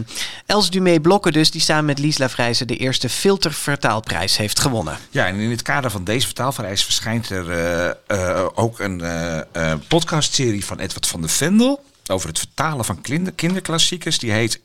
Els 0.47 0.71
Dumé 0.71 1.01
Blokken 1.01 1.33
dus, 1.33 1.51
die 1.51 1.61
samen 1.61 1.85
met 1.85 1.99
Liesla 1.99 2.29
Vrijzen 2.29 2.67
de 2.67 2.77
eerste 2.77 3.09
filtervertaalprijs 3.09 4.37
heeft 4.37 4.61
gewonnen. 4.61 4.97
Ja, 5.11 5.27
en 5.27 5.35
in 5.35 5.51
het 5.51 5.63
kader 5.63 5.91
van 5.91 6.05
deze 6.05 6.27
vertaalvereis 6.27 6.85
verschijnt 6.85 7.31
er 7.31 7.51
eh, 7.51 7.87
eh, 8.07 8.47
ook 8.61 8.79
een 8.79 9.01
eh, 9.01 9.39
eh, 9.39 9.79
podcastserie 9.89 10.65
van 10.65 10.79
Edward 10.79 11.07
van 11.07 11.21
der 11.21 11.31
Vendel 11.31 11.85
over 12.07 12.29
het 12.29 12.39
vertalen 12.39 12.85
van 12.85 13.01
kinder, 13.01 13.33
kinderklassiekers. 13.33 14.19
Die 14.19 14.33
heet 14.33 14.61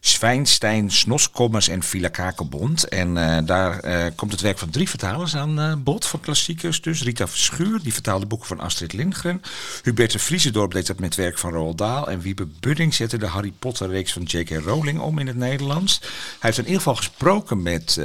Zwijnstein, 0.00 0.90
Snoskommers 0.90 1.68
en 1.68 1.82
Villa 1.82 2.08
Kakenbond. 2.08 2.88
En 2.88 3.16
eh, 3.16 3.46
daar 3.46 3.80
komt 4.12 4.32
het 4.32 4.40
werk 4.40 4.58
van 4.58 4.70
drie 4.70 4.88
vertalers 4.88 5.36
aan 5.36 5.82
bod 5.82 6.06
van 6.06 6.20
klassiekers. 6.20 6.80
Dus 6.80 7.02
Rita 7.02 7.28
Verschuur, 7.28 7.80
die 7.82 7.92
vertaalde 7.92 8.26
boeken 8.26 8.48
van 8.48 8.60
Astrid 8.60 8.92
Lindgren. 8.92 9.42
Hubert 9.82 10.22
Vriesendorp 10.22 10.72
deed 10.72 10.86
dat 10.86 10.98
met 10.98 11.14
werk 11.14 11.38
van 11.38 11.52
Roald 11.52 11.78
Dahl. 11.78 12.08
En 12.08 12.20
Wiebe 12.20 12.46
Budding 12.60 12.94
zette 12.94 13.18
de 13.18 13.26
Harry 13.26 13.52
Potter 13.58 13.88
reeks 13.88 14.12
van 14.12 14.22
J.K. 14.22 14.50
Rowling 14.50 15.00
om 15.00 15.18
in 15.18 15.26
het 15.26 15.36
Nederlands. 15.36 15.98
Hij 16.00 16.08
heeft 16.40 16.58
in 16.58 16.64
ieder 16.64 16.78
geval 16.78 16.96
gesproken 16.96 17.62
met... 17.62 17.96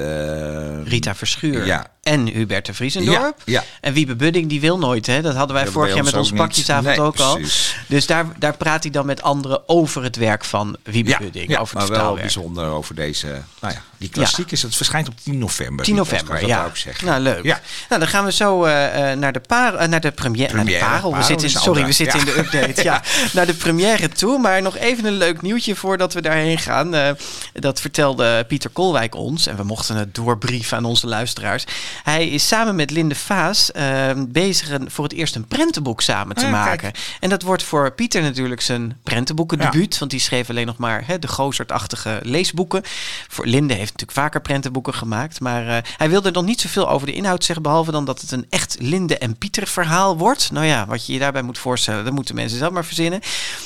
Rita 0.85 1.15
Verschuur 1.15 1.65
Ja. 1.65 1.91
En 2.03 2.27
Hubert 2.27 2.65
de 2.65 2.73
Vriesendorp. 2.73 3.41
Ja, 3.45 3.53
ja. 3.53 3.63
En 3.81 3.93
Wiebe 3.93 4.15
Budding, 4.15 4.49
die 4.49 4.61
wil 4.61 4.77
nooit, 4.77 5.05
hè? 5.05 5.21
Dat 5.21 5.35
hadden 5.35 5.55
wij 5.55 5.63
Dat 5.65 5.73
vorig 5.73 5.95
jaar 5.95 6.03
met 6.03 6.13
ons 6.13 6.31
pakjesavond 6.31 6.85
Nee, 6.85 7.01
ook 7.01 7.19
al. 7.19 7.39
Dus 7.87 8.05
daar, 8.05 8.25
daar 8.37 8.57
praat 8.57 8.83
hij 8.83 8.91
dan 8.91 9.05
met 9.05 9.21
anderen 9.21 9.69
over 9.69 10.03
het 10.03 10.15
werk 10.15 10.45
van 10.45 10.77
Wiebe 10.83 11.09
Ja, 11.09 11.17
Budding. 11.17 11.49
ja, 11.49 11.59
over 11.59 11.73
maar 11.73 11.83
het 11.83 11.91
wel 11.91 11.99
vertaalwerk. 11.99 12.21
bijzonder 12.21 12.65
over 12.65 12.95
deze, 12.95 13.27
nou 13.59 13.73
ja, 13.73 13.81
die 13.97 14.09
klassiekers. 14.09 14.61
Het 14.61 14.75
verschijnt 14.75 15.07
op 15.07 15.13
10 15.23 15.37
november. 15.37 15.85
10 15.85 15.95
die 15.95 16.03
november, 16.03 16.47
ja. 16.47 16.71
Dat. 16.85 17.01
Nou, 17.01 17.21
leuk. 17.21 17.43
Ja. 17.43 17.61
Nou, 17.89 18.01
dan 18.01 18.09
gaan 18.09 18.25
we 18.25 18.31
zo 18.31 18.63
eh, 18.63 19.11
eh, 19.11 19.19
naar 19.19 19.33
de, 19.33 19.39
par 19.39 19.75
eh, 19.75 19.87
naar 19.87 20.01
de 20.01 20.11
première. 20.11 20.53
Naar 20.53 20.65
de 20.65 20.71
Première, 20.71 20.91
parel. 20.91 21.15
We 21.15 21.23
zitten 21.23 21.47
in, 21.47 21.55
is 21.55 21.61
sorry, 21.61 21.85
we 21.85 21.91
zitten 21.91 22.19
in 22.19 22.25
de 22.25 22.37
update. 22.37 22.83
ja. 22.89 23.01
Naar 23.33 23.45
de 23.45 23.53
première 23.53 24.09
toe. 24.09 24.39
Maar 24.39 24.61
nog 24.61 24.77
even 24.77 25.05
een 25.05 25.17
leuk 25.17 25.41
nieuwtje 25.41 25.75
voordat 25.75 26.13
we 26.13 26.21
daarheen 26.21 26.57
gaan. 26.57 27.15
Dat 27.53 27.79
vertelde 27.79 28.45
Pieter 28.47 28.69
Kolwijk 28.69 29.15
ons. 29.15 29.47
En 29.47 29.55
we 29.55 29.63
mochten 29.63 29.95
het 29.95 30.15
doorbrieven 30.15 30.77
aan 30.77 30.85
onze 30.85 31.07
luisteraars. 31.07 31.63
Hij 32.03 32.27
is 32.29 32.47
samen 32.47 32.75
met 32.75 32.91
Linde 32.91 33.15
Vaas 33.15 33.71
eh, 33.71 34.11
bezig 34.27 34.69
een- 34.69 34.91
voor 34.91 35.03
het 35.03 35.13
eerst 35.13 35.35
een 35.35 35.45
prentenboek 35.47 36.01
samen 36.01 36.35
te 36.35 36.45
Ah, 36.45 36.51
kijk. 36.51 36.65
maken. 36.81 36.91
En 37.19 37.29
dat 37.29 37.41
wordt 37.41 37.63
voor 37.63 37.91
Pieter 37.91 38.21
natuurlijk 38.21 38.61
zijn 38.61 38.99
prentenboekendebuut. 39.03 39.97
Want 39.99 40.11
die 40.11 40.19
schreef 40.19 40.49
alleen 40.49 40.65
nog 40.65 40.77
maar 40.77 41.03
hè, 41.07 41.19
de 41.19 41.27
Gozertachtige 41.27 42.19
leesboeken. 42.23 42.81
Voor 43.27 43.45
Linde 43.45 43.73
heeft 43.73 43.91
natuurlijk 43.91 44.11
vaker 44.19 44.41
prentenboeken 44.41 44.93
gemaakt. 44.93 45.39
Maar 45.39 45.67
eh, 45.67 45.77
hij 45.97 46.09
wilde 46.09 46.31
nog 46.31 46.45
niet 46.45 46.61
zoveel 46.61 46.89
over 46.89 47.07
de 47.07 47.13
inhoud 47.13 47.43
zeggen. 47.43 47.63
Behalve 47.63 47.91
dan 47.91 48.05
dat 48.05 48.21
het 48.21 48.31
een 48.31 48.45
echt 48.49 48.75
Linde 48.79 49.17
en 49.17 49.37
Pieter 49.37 49.67
verhaal 49.67 50.17
wordt. 50.17 50.51
Nou 50.51 50.65
ja, 50.65 50.85
wat 50.85 51.05
je 51.05 51.13
je 51.13 51.19
daarbij 51.19 51.41
moet 51.41 51.57
voorstellen, 51.57 52.03
dat 52.03 52.13
moeten 52.13 52.35
mensen 52.35 52.57
zelf 52.57 52.71
maar 52.71 52.85
verzinnen. 52.85 53.19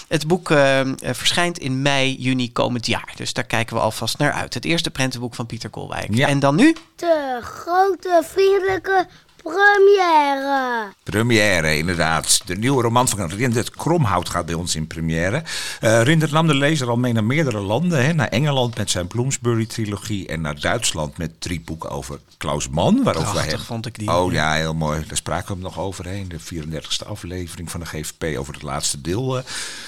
Het 0.07 0.27
boek 0.27 0.51
eh, 0.51 0.79
eh, 0.79 0.87
verschijnt 1.01 1.57
in 1.59 1.81
mei, 1.81 2.15
juni 2.19 2.51
komend 2.51 2.85
jaar. 2.85 3.11
Dus 3.15 3.33
daar 3.33 3.43
kijken 3.43 3.75
we 3.75 3.81
alvast 3.81 4.17
naar 4.17 4.31
uit. 4.31 4.53
Het 4.53 4.65
eerste 4.65 4.89
prentenboek 4.91 5.35
van 5.35 5.45
Pieter 5.45 5.69
Kolwijk. 5.69 6.07
Ja. 6.15 6.27
En 6.27 6.39
dan 6.39 6.55
nu? 6.55 6.75
De 6.95 7.39
grote 7.41 8.16
vriendelijke 8.23 9.07
première. 9.43 10.93
Première, 11.03 11.77
inderdaad. 11.77 12.41
De 12.45 12.55
nieuwe 12.55 12.81
roman 12.81 13.07
van 13.07 13.29
Rindert 13.29 13.69
Kromhout 13.69 14.29
gaat 14.29 14.45
bij 14.45 14.55
ons 14.55 14.75
in 14.75 14.87
première. 14.87 15.43
Eh 15.79 16.01
Rindert 16.01 16.31
nam 16.31 16.47
de 16.47 16.55
lezer 16.55 16.89
al 16.89 16.95
mee 16.97 17.13
naar 17.13 17.23
meerdere 17.23 17.59
landen. 17.59 18.05
Hè? 18.05 18.13
Naar 18.13 18.27
Engeland 18.27 18.77
met 18.77 18.89
zijn 18.89 19.07
Bloomsbury-trilogie. 19.07 20.27
En 20.27 20.41
naar 20.41 20.59
Duitsland 20.59 21.17
met 21.17 21.41
drie 21.41 21.61
boeken 21.61 21.89
over 21.89 22.19
Klaus 22.37 22.69
Mann. 22.69 23.03
Waarover 23.03 23.31
Prachtig 23.31 23.51
hem- 23.51 23.61
vond 23.65 23.85
ik 23.85 23.99
die. 23.99 24.11
Oh 24.13 24.31
ja, 24.31 24.53
heel 24.53 24.73
mooi. 24.73 25.03
Daar 25.07 25.17
spraken 25.17 25.47
we 25.47 25.53
hem 25.53 25.61
nog 25.61 25.79
overheen. 25.79 26.27
De 26.27 26.39
34e 26.39 27.07
aflevering 27.07 27.71
van 27.71 27.79
de 27.79 27.85
GVP 27.85 28.37
over 28.37 28.53
het 28.53 28.63
laatste 28.63 29.01
deel. 29.01 29.37
eh, 29.37 29.43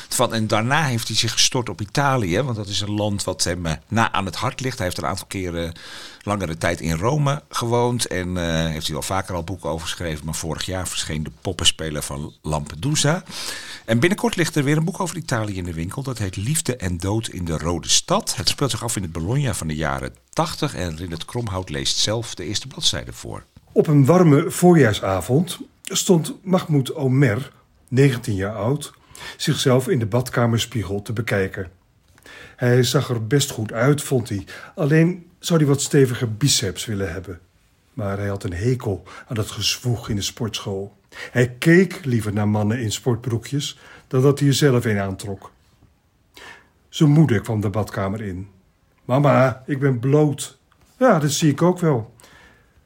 van. 0.10 0.34
En 0.34 0.48
daarna 0.48 0.84
heeft 0.84 1.08
hij 1.08 1.18
zich 1.18 1.32
gestort 1.32 1.70
op 1.70 1.82
Italië. 1.82 2.42
Want 2.42 2.56
dat 2.56 2.68
is 2.68 2.82
een 2.82 2.92
land 2.94 3.24
wat 3.24 3.44
hem 3.44 3.66
eh, 3.66 3.74
na 3.88 4.12
aan 4.12 4.26
het 4.26 4.36
hart 4.36 4.60
ligt. 4.62 4.78
Hij 4.78 4.86
heeft 4.88 4.98
een 5.00 5.06
aantal 5.10 5.26
keren 5.28 5.74
langere 6.24 6.58
tijd 6.58 6.82
in 6.82 6.98
Rome 6.98 7.44
gewoond. 7.50 8.06
En 8.08 8.38
eh, 8.38 8.44
heeft 8.72 8.86
hij 8.86 8.94
wel 8.94 9.04
vaker 9.04 9.36
al 9.36 9.39
al 9.40 9.46
boeken 9.46 9.70
over 9.70 9.88
geschreven, 9.88 10.26
maar 10.26 10.36
vorig 10.36 10.66
jaar 10.66 10.88
verscheen 10.88 11.24
de 11.24 11.32
poppenspeler 11.42 12.02
van 12.02 12.34
Lampedusa. 12.42 13.24
En 13.86 14.00
binnenkort 14.00 14.36
ligt 14.36 14.56
er 14.56 14.64
weer 14.64 14.78
een 14.78 14.86
boek 14.86 15.00
over 15.00 15.18
Italië 15.18 15.56
in 15.56 15.64
de 15.64 15.74
winkel. 15.74 16.04
Dat 16.04 16.18
heet 16.18 16.36
Liefde 16.36 16.76
en 16.76 16.98
Dood 16.98 17.28
in 17.28 17.46
de 17.46 17.58
Rode 17.58 17.90
Stad. 17.90 18.36
Het 18.36 18.50
speelt 18.50 18.72
zich 18.72 18.84
af 18.84 18.96
in 18.96 19.02
het 19.02 19.12
Bologna 19.12 19.54
van 19.54 19.68
de 19.68 19.76
jaren 19.76 20.16
80 20.30 20.76
en 20.76 20.98
Rindet 20.98 21.26
Kromhout 21.26 21.70
leest 21.70 21.98
zelf 21.98 22.36
de 22.36 22.44
eerste 22.44 22.68
bladzijde 22.68 23.14
voor. 23.14 23.44
Op 23.72 23.88
een 23.88 24.06
warme 24.06 24.52
voorjaarsavond 24.52 25.60
stond 25.84 26.34
Mahmoud 26.44 26.96
Omer, 26.96 27.52
19 27.88 28.36
jaar 28.36 28.56
oud, 28.56 28.94
zichzelf 29.38 29.88
in 29.88 30.00
de 30.00 30.06
badkamerspiegel 30.06 31.02
te 31.02 31.14
bekijken. 31.14 31.72
Hij 32.56 32.84
zag 32.84 33.10
er 33.10 33.28
best 33.28 33.52
goed 33.52 33.72
uit, 33.72 34.02
vond 34.02 34.30
hij. 34.30 34.46
Alleen 34.76 35.26
zou 35.40 35.60
hij 35.60 35.68
wat 35.68 35.82
stevige 35.82 36.28
biceps 36.28 36.86
willen 36.86 37.12
hebben. 37.12 37.40
Maar 38.00 38.18
hij 38.18 38.28
had 38.28 38.44
een 38.44 38.54
hekel 38.54 39.04
aan 39.28 39.36
dat 39.36 39.52
gezwoeg 39.52 40.10
in 40.10 40.16
de 40.16 40.22
sportschool. 40.22 40.98
Hij 41.10 41.50
keek 41.50 42.06
liever 42.06 42.34
naar 42.34 42.48
mannen 42.48 42.80
in 42.80 42.92
sportbroekjes 42.92 43.80
dan 44.08 44.22
dat 44.22 44.40
hij 44.40 44.48
er 44.48 44.54
zelf 44.54 44.86
een 44.86 45.00
aantrok. 45.00 45.52
Zijn 46.90 47.10
moeder 47.10 47.42
kwam 47.42 47.62
de 47.62 47.70
badkamer 47.70 48.22
in. 48.22 48.48
Mama, 49.06 49.64
ik 49.66 49.80
ben 49.80 50.00
bloot. 50.00 50.58
Ja, 50.98 51.20
dat 51.20 51.32
zie 51.32 51.52
ik 51.52 51.62
ook 51.62 51.80
wel. 51.80 52.14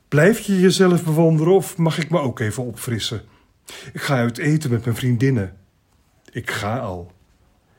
Blijf 0.08 0.40
je 0.40 0.60
jezelf 0.60 1.04
bewonderen 1.04 1.54
of 1.54 1.78
mag 1.78 1.98
ik 1.98 2.10
me 2.10 2.20
ook 2.20 2.40
even 2.40 2.64
opfrissen? 2.64 3.22
Ik 3.94 4.02
ga 4.02 4.16
uit 4.16 4.38
eten 4.38 4.72
met 4.72 4.84
mijn 4.84 4.96
vriendinnen. 4.96 5.58
Ik 6.32 6.52
ga 6.52 6.80
al. 6.80 7.12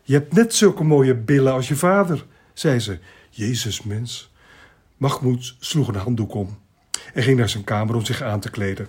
Je 0.02 0.12
hebt 0.12 0.32
net 0.32 0.54
zulke 0.54 0.84
mooie 0.84 1.14
billen 1.14 1.52
als 1.52 1.68
je 1.68 1.76
vader, 1.76 2.26
zei 2.52 2.78
ze. 2.78 2.98
Jezus, 3.30 3.82
mens. 3.82 4.32
Mahmoud 4.96 5.56
sloeg 5.58 5.88
een 5.88 5.94
handdoek 5.94 6.34
om 6.34 6.62
en 7.12 7.22
ging 7.22 7.38
naar 7.38 7.48
zijn 7.48 7.64
kamer 7.64 7.94
om 7.94 8.04
zich 8.04 8.22
aan 8.22 8.40
te 8.40 8.50
kleden. 8.50 8.88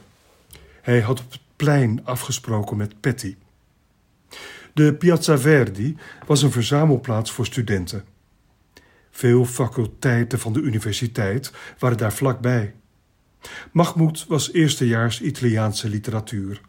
Hij 0.81 1.01
had 1.01 1.19
op 1.19 1.31
het 1.31 1.41
plein 1.55 2.05
afgesproken 2.05 2.77
met 2.77 3.01
Patty. 3.01 3.35
De 4.73 4.93
Piazza 4.93 5.37
Verdi 5.37 5.97
was 6.25 6.41
een 6.41 6.51
verzamelplaats 6.51 7.31
voor 7.31 7.45
studenten. 7.45 8.03
Veel 9.11 9.45
faculteiten 9.45 10.39
van 10.39 10.53
de 10.53 10.59
universiteit 10.59 11.51
waren 11.79 11.97
daar 11.97 12.13
vlakbij. 12.13 12.73
Mahmoud 13.71 14.25
was 14.27 14.53
eerstejaars 14.53 15.21
Italiaanse 15.21 15.89
literatuur. 15.89 16.61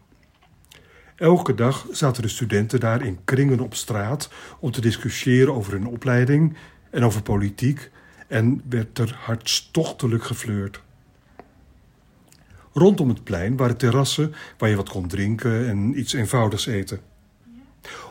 Elke 1.17 1.55
dag 1.55 1.87
zaten 1.91 2.23
de 2.23 2.29
studenten 2.29 2.81
daar 2.81 3.05
in 3.07 3.19
kringen 3.25 3.61
op 3.61 3.75
straat 3.75 4.31
om 4.61 4.71
te 4.71 4.81
discussiëren 4.81 5.55
over 5.55 5.73
hun 5.73 5.87
opleiding 5.87 6.57
en 6.91 7.05
over 7.05 7.23
politiek 7.23 7.91
en 8.29 8.63
werd 8.69 8.99
er 8.99 9.19
hartstochtelijk 9.25 10.25
gefleurd. 10.25 10.83
Rondom 12.79 13.09
het 13.09 13.24
plein 13.24 13.57
waren 13.57 13.77
terrassen 13.77 14.35
waar 14.59 14.68
je 14.68 14.77
wat 14.77 14.89
kon 14.89 15.09
drinken 15.09 15.68
en 15.68 15.99
iets 15.99 16.12
eenvoudigs 16.12 16.66
eten. 16.66 17.01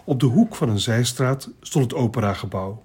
Op 0.03 0.19
de 0.19 0.25
hoek 0.25 0.55
van 0.55 0.69
een 0.69 0.79
zijstraat 0.79 1.49
stond 1.61 1.91
het 1.91 1.99
operagebouw. 1.99 2.83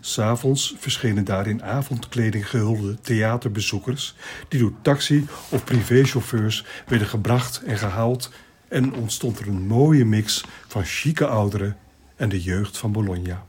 S'avonds 0.00 0.74
verschenen 0.78 1.24
daar 1.24 1.46
in 1.46 1.62
avondkleding 1.62 2.48
gehulde 2.48 3.00
theaterbezoekers 3.00 4.16
die 4.48 4.60
door 4.60 4.72
taxi 4.82 5.26
of 5.50 5.64
privéchauffeurs 5.64 6.64
werden 6.86 7.08
gebracht 7.08 7.62
en 7.62 7.78
gehaald 7.78 8.30
en 8.68 8.94
ontstond 8.94 9.38
er 9.38 9.48
een 9.48 9.66
mooie 9.66 10.04
mix 10.04 10.44
van 10.66 10.84
chique 10.84 11.26
ouderen 11.26 11.76
en 12.16 12.28
de 12.28 12.42
jeugd 12.42 12.78
van 12.78 12.92
Bologna. 12.92 13.46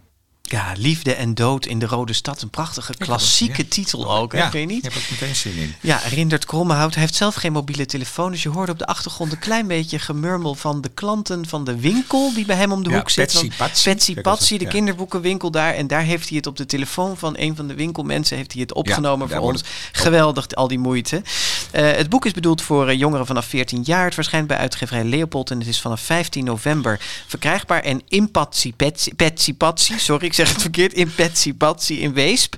Ja, 0.51 0.73
Liefde 0.77 1.13
en 1.13 1.35
Dood 1.35 1.65
in 1.65 1.79
de 1.79 1.85
Rode 1.85 2.13
Stad. 2.13 2.41
Een 2.41 2.49
prachtige 2.49 2.93
klassieke 2.97 3.67
titel 3.67 4.17
ook, 4.17 4.31
hè? 4.31 4.37
Ja, 4.37 4.49
Vind 4.49 4.69
je 4.69 4.75
niet? 4.75 4.83
heb 4.83 4.93
ik 4.93 5.07
meteen 5.11 5.35
zin 5.35 5.55
in. 5.55 5.75
Ja, 5.81 6.01
Rindert 6.09 6.45
Krommehout 6.45 6.93
hij 6.93 7.01
heeft 7.01 7.15
zelf 7.15 7.35
geen 7.35 7.51
mobiele 7.51 7.85
telefoon. 7.85 8.31
Dus 8.31 8.43
je 8.43 8.49
hoorde 8.49 8.71
op 8.71 8.79
de 8.79 8.85
achtergrond 8.85 9.31
een 9.31 9.39
klein 9.39 9.67
beetje 9.67 9.99
gemurmel 9.99 10.55
van 10.55 10.81
de 10.81 10.89
klanten 10.89 11.47
van 11.47 11.63
de 11.63 11.79
winkel 11.79 12.33
die 12.33 12.45
bij 12.45 12.55
hem 12.55 12.71
om 12.71 12.83
de 12.83 12.89
Ja, 12.89 12.95
hoek 12.97 13.09
zit. 13.09 13.25
Patsy 13.25 13.51
Patsy. 13.57 14.21
Patsy 14.21 14.57
de 14.57 14.63
ja. 14.63 14.69
kinderboekenwinkel 14.69 15.51
daar. 15.51 15.73
En 15.73 15.87
daar 15.87 16.01
heeft 16.01 16.27
hij 16.27 16.37
het 16.37 16.47
op 16.47 16.57
de 16.57 16.65
telefoon 16.65 17.17
van 17.17 17.33
een 17.37 17.55
van 17.55 17.67
de 17.67 17.73
winkelmensen 17.73 18.37
heeft 18.37 18.51
hij 18.51 18.61
het 18.61 18.73
opgenomen 18.73 19.29
voor 19.29 19.39
ons. 19.39 19.63
Geweldig, 19.91 20.47
al 20.47 20.67
die 20.67 20.79
moeite. 20.79 21.21
Eh, 21.71 21.91
het 21.91 22.09
boek 22.09 22.25
is 22.25 22.31
bedoeld 22.31 22.61
voor 22.61 22.87
eh, 22.87 22.99
jongeren 22.99 23.25
vanaf 23.25 23.45
14 23.45 23.81
jaar. 23.83 24.05
Het 24.05 24.13
verschijnt 24.13 24.47
bij 24.47 24.57
uitgeverij 24.57 25.03
Leopold 25.03 25.51
en 25.51 25.59
het 25.59 25.67
is 25.67 25.81
vanaf 25.81 26.01
15 26.01 26.43
november 26.45 26.99
verkrijgbaar. 27.27 27.81
En 27.81 28.01
in 28.07 28.31
Patsy 28.31 28.73
Patsy, 28.73 29.13
Patsy 29.15 29.53
Patsy, 29.53 29.97
sorry 29.97 30.25
ik 30.25 30.33
zeg 30.39 30.53
het 30.53 30.61
verkeerd, 30.61 30.93
in 30.93 31.13
Patsy 31.15 31.53
Patsy 31.53 31.93
in 31.93 32.13
Weesp. 32.13 32.55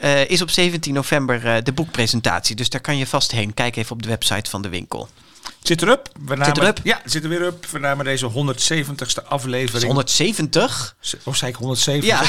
eh, 0.00 0.28
is 0.30 0.42
op 0.42 0.50
17 0.50 0.94
november 0.94 1.46
eh, 1.46 1.62
de 1.62 1.72
boekpresentatie. 1.72 2.56
Dus 2.56 2.68
daar 2.68 2.80
kan 2.80 2.96
je 2.96 3.06
vast 3.06 3.32
heen. 3.32 3.54
Kijk 3.54 3.76
even 3.76 3.92
op 3.92 4.02
de 4.02 4.08
website 4.08 4.50
van 4.50 4.62
de 4.62 4.68
winkel. 4.68 5.08
Zit 5.64 5.82
erop. 5.82 6.08
We 6.26 6.36
namen, 6.36 6.60
erop? 6.62 6.80
Ja, 6.82 7.00
zit 7.04 7.22
er 7.22 7.28
weer 7.28 7.46
op. 7.46 7.66
We 7.66 7.78
namen 7.78 8.04
deze 8.04 8.30
170ste 8.30 9.28
aflevering. 9.28 9.82
Is 9.82 9.82
170? 9.82 10.96
Of 11.24 11.36
zei 11.36 11.50
ik 11.50 11.56
170? 11.56 12.10
Ja. 12.10 12.22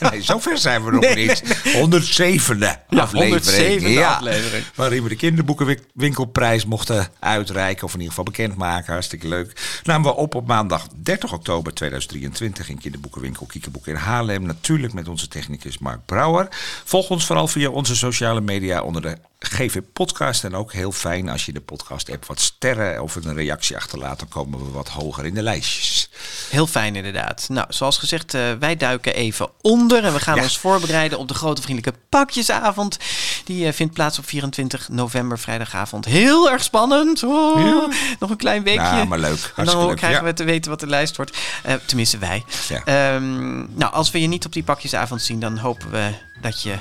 Nee, 0.10 0.22
zover 0.22 0.58
zijn 0.58 0.84
we 0.84 0.90
nog 0.90 1.00
Nee, 1.00 1.26
niet. 1.26 1.42
107e 1.42 2.98
aflevering. 2.98 3.98
107e 3.98 4.04
aflevering. 4.04 4.64
Waarin 4.74 5.02
we 5.02 5.08
de 5.08 5.16
kinderboekenwinkelprijs 5.16 6.64
mochten 6.64 7.08
uitreiken. 7.20 7.84
Of 7.84 7.92
in 7.92 7.98
ieder 7.98 8.14
geval 8.14 8.32
bekendmaken. 8.32 8.92
Hartstikke 8.92 9.28
leuk. 9.28 9.80
Namen 9.82 10.10
we 10.10 10.16
op 10.16 10.34
op 10.34 10.46
maandag 10.46 10.86
30 11.02 11.32
oktober 11.32 11.74
2023 11.74 12.68
in 12.68 12.78
kinderboekenwinkel 12.78 13.46
Kiekenboek 13.46 13.86
in 13.86 13.94
Haarlem. 13.94 14.42
Natuurlijk 14.42 14.92
met 14.92 15.08
onze 15.08 15.28
technicus 15.28 15.78
Mark 15.78 16.00
Brouwer. 16.06 16.48
Volg 16.84 17.10
ons 17.10 17.26
vooral 17.26 17.48
via 17.48 17.68
onze 17.68 17.96
sociale 17.96 18.40
media 18.40 18.82
onder 18.82 19.02
de 19.02 19.16
GV 19.38 19.80
Podcast. 19.92 20.44
En 20.44 20.54
ook 20.54 20.72
heel 20.72 20.92
fijn 20.92 21.28
als 21.28 21.46
je 21.46 21.52
de 21.52 21.60
podcast 21.60 22.10
app 22.10 22.26
wat 22.26 22.40
sterren 22.44 23.02
of 23.02 23.14
een 23.14 23.34
reactie 23.34 23.76
achterlaat. 23.76 24.18
Dan 24.18 24.28
komen 24.28 24.58
we 24.64 24.70
wat 24.70 24.88
hoger 24.88 25.24
in 25.26 25.34
de 25.34 25.42
lijstjes. 25.42 26.08
Heel 26.50 26.66
fijn 26.66 26.96
inderdaad. 26.96 27.46
Nou, 27.48 27.66
zoals 27.68 27.98
gezegd, 27.98 28.34
eh, 28.34 28.40
wij 28.58 28.76
duiken 28.76 29.14
even 29.14 29.48
onder 29.60 30.04
en 30.04 30.12
we 30.12 30.20
gaan 30.20 30.36
Ja. 30.36 30.42
ons 30.42 30.58
voorbereiden 30.58 31.18
op 31.18 31.28
de 31.28 31.34
grote 31.34 31.62
vriendelijke 31.62 32.00
pakjesavond. 32.08 32.98
Die 33.44 33.66
eh, 33.66 33.72
vindt 33.72 33.94
plaats 33.94 34.18
op 34.18 34.26
24 34.26 34.88
november, 34.88 35.38
vrijdagavond. 35.38 36.04
Heel 36.04 36.50
erg 36.50 36.62
spannend. 36.62 37.22
Oh, 37.22 37.60
Ja. 37.60 37.88
Nog 38.18 38.30
een 38.30 38.36
klein 38.36 38.62
weekje. 38.62 38.82
Ja, 38.82 39.04
maar 39.04 39.18
leuk. 39.18 39.52
En 39.56 39.64
dan 39.64 39.86
leuk. 39.86 39.96
krijgen 39.96 40.18
Ja. 40.20 40.24
we 40.26 40.32
te 40.34 40.44
weten 40.44 40.70
wat 40.70 40.80
de 40.80 40.86
lijst 40.86 41.16
wordt. 41.16 41.36
Eh, 41.62 41.74
tenminste, 41.86 42.18
wij. 42.18 42.44
Ja. 42.68 42.82
Ehm, 42.84 43.56
nou, 43.76 43.92
als 43.92 44.10
we 44.10 44.20
je 44.20 44.26
niet 44.26 44.44
op 44.46 44.52
die 44.52 44.62
pakjesavond 44.64 45.22
zien, 45.22 45.40
dan 45.40 45.58
hopen 45.58 45.90
we 45.90 46.10
dat 46.40 46.62
je 46.62 46.74